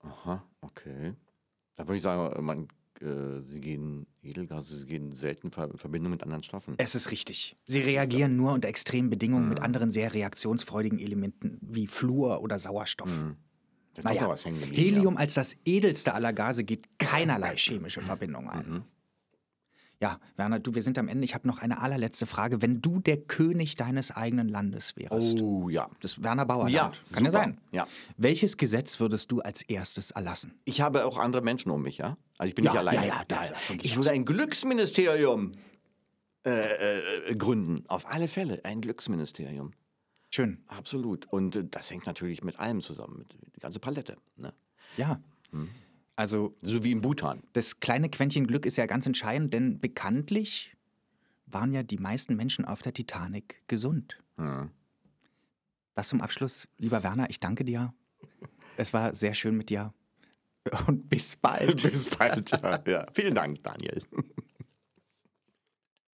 Aha, 0.00 0.44
okay. 0.60 1.14
Da 1.76 1.86
würde 1.86 1.96
ich 1.96 2.02
sagen, 2.02 2.44
man, 2.44 2.68
äh, 3.00 3.42
sie 3.46 3.60
gehen, 3.60 4.06
Edelgase, 4.22 4.78
sie 4.78 4.86
gehen 4.86 5.12
selten 5.12 5.48
in 5.48 5.78
Verbindung 5.78 6.10
mit 6.10 6.22
anderen 6.22 6.42
Stoffen. 6.42 6.74
Es 6.78 6.94
ist 6.94 7.10
richtig. 7.10 7.56
Sie 7.66 7.80
Das 7.80 7.88
reagieren 7.88 8.36
nur 8.36 8.52
unter 8.52 8.68
extremen 8.68 9.10
Bedingungen 9.10 9.48
mit 9.48 9.60
anderen 9.60 9.90
sehr 9.90 10.14
reaktionsfreudigen 10.14 10.98
Elementen 10.98 11.58
wie 11.60 11.86
Fluor 11.86 12.40
oder 12.42 12.58
Sauerstoff. 12.58 13.10
Noch 13.96 14.04
Naja, 14.04 14.34
Helium 14.72 15.16
als 15.16 15.34
das 15.34 15.56
edelste 15.64 16.14
aller 16.14 16.32
Gase 16.32 16.64
geht 16.64 16.98
keinerlei 16.98 17.56
chemische 17.56 18.00
Verbindung 18.00 18.48
ein. 18.50 18.84
Ja, 20.02 20.20
Werner, 20.36 20.58
du, 20.58 20.74
wir 20.74 20.82
sind 20.82 20.98
am 20.98 21.08
Ende. 21.08 21.24
Ich 21.24 21.34
habe 21.34 21.48
noch 21.48 21.58
eine 21.58 21.80
allerletzte 21.80 22.26
Frage. 22.26 22.60
Wenn 22.60 22.82
du 22.82 23.00
der 23.00 23.16
König 23.16 23.76
deines 23.76 24.10
eigenen 24.10 24.46
Landes 24.48 24.94
wärst, 24.96 25.40
Oh 25.40 25.70
ja. 25.70 25.88
das 26.02 26.22
Werner 26.22 26.44
Bauerland, 26.44 26.72
Ja, 26.74 26.88
kann 26.88 26.94
super. 27.04 27.22
ja 27.24 27.30
sein. 27.30 27.58
Ja. 27.72 27.88
Welches 28.18 28.58
Gesetz 28.58 29.00
würdest 29.00 29.32
du 29.32 29.40
als 29.40 29.62
erstes 29.62 30.10
erlassen? 30.10 30.52
Ich 30.66 30.82
habe 30.82 31.06
auch 31.06 31.16
andere 31.16 31.40
Menschen 31.40 31.70
um 31.70 31.80
mich, 31.80 31.96
ja? 31.96 32.18
Also 32.36 32.48
ich 32.50 32.54
bin 32.54 32.66
Ja, 32.66 32.72
nicht 32.72 32.78
alleine. 32.80 33.06
ja, 33.06 33.14
ja, 33.20 33.24
da- 33.26 33.44
ich 33.80 33.96
würde 33.96 34.10
ein 34.10 34.26
Glücksministerium 34.26 35.52
äh, 36.44 37.30
äh, 37.30 37.34
gründen. 37.34 37.82
Auf 37.88 38.06
alle 38.12 38.28
Fälle 38.28 38.60
ein 38.64 38.82
Glücksministerium. 38.82 39.72
Schön. 40.30 40.62
Absolut. 40.66 41.26
Und 41.32 41.56
äh, 41.56 41.64
das 41.70 41.90
hängt 41.90 42.04
natürlich 42.06 42.44
mit 42.44 42.58
allem 42.60 42.82
zusammen, 42.82 43.18
mit 43.20 43.32
der 43.32 43.60
ganzen 43.60 43.80
Palette. 43.80 44.16
Ne? 44.36 44.52
Ja. 44.98 45.20
Hm. 45.52 45.70
Also 46.16 46.56
So 46.62 46.82
wie 46.82 46.92
in 46.92 47.02
Bhutan. 47.02 47.42
das 47.52 47.80
kleine 47.80 48.08
Quäntchen 48.08 48.46
Glück 48.46 48.64
ist 48.66 48.76
ja 48.76 48.86
ganz 48.86 49.06
entscheidend, 49.06 49.52
denn 49.52 49.78
bekanntlich 49.78 50.74
waren 51.46 51.72
ja 51.72 51.82
die 51.82 51.98
meisten 51.98 52.34
Menschen 52.36 52.64
auf 52.64 52.82
der 52.82 52.92
Titanic 52.94 53.62
gesund. 53.68 54.18
Hm. 54.36 54.70
Das 55.94 56.08
zum 56.08 56.20
Abschluss, 56.20 56.68
lieber 56.78 57.02
Werner, 57.02 57.30
ich 57.30 57.38
danke 57.40 57.64
dir. 57.64 57.94
Es 58.76 58.92
war 58.92 59.14
sehr 59.14 59.34
schön 59.34 59.56
mit 59.56 59.70
dir. 59.70 59.94
Und 60.86 61.08
bis 61.08 61.36
bald. 61.36 61.82
Bis 61.90 62.10
bald. 62.10 62.50
ja. 62.50 62.82
ja. 62.86 63.06
Vielen 63.14 63.34
Dank, 63.34 63.62
Daniel. 63.62 64.02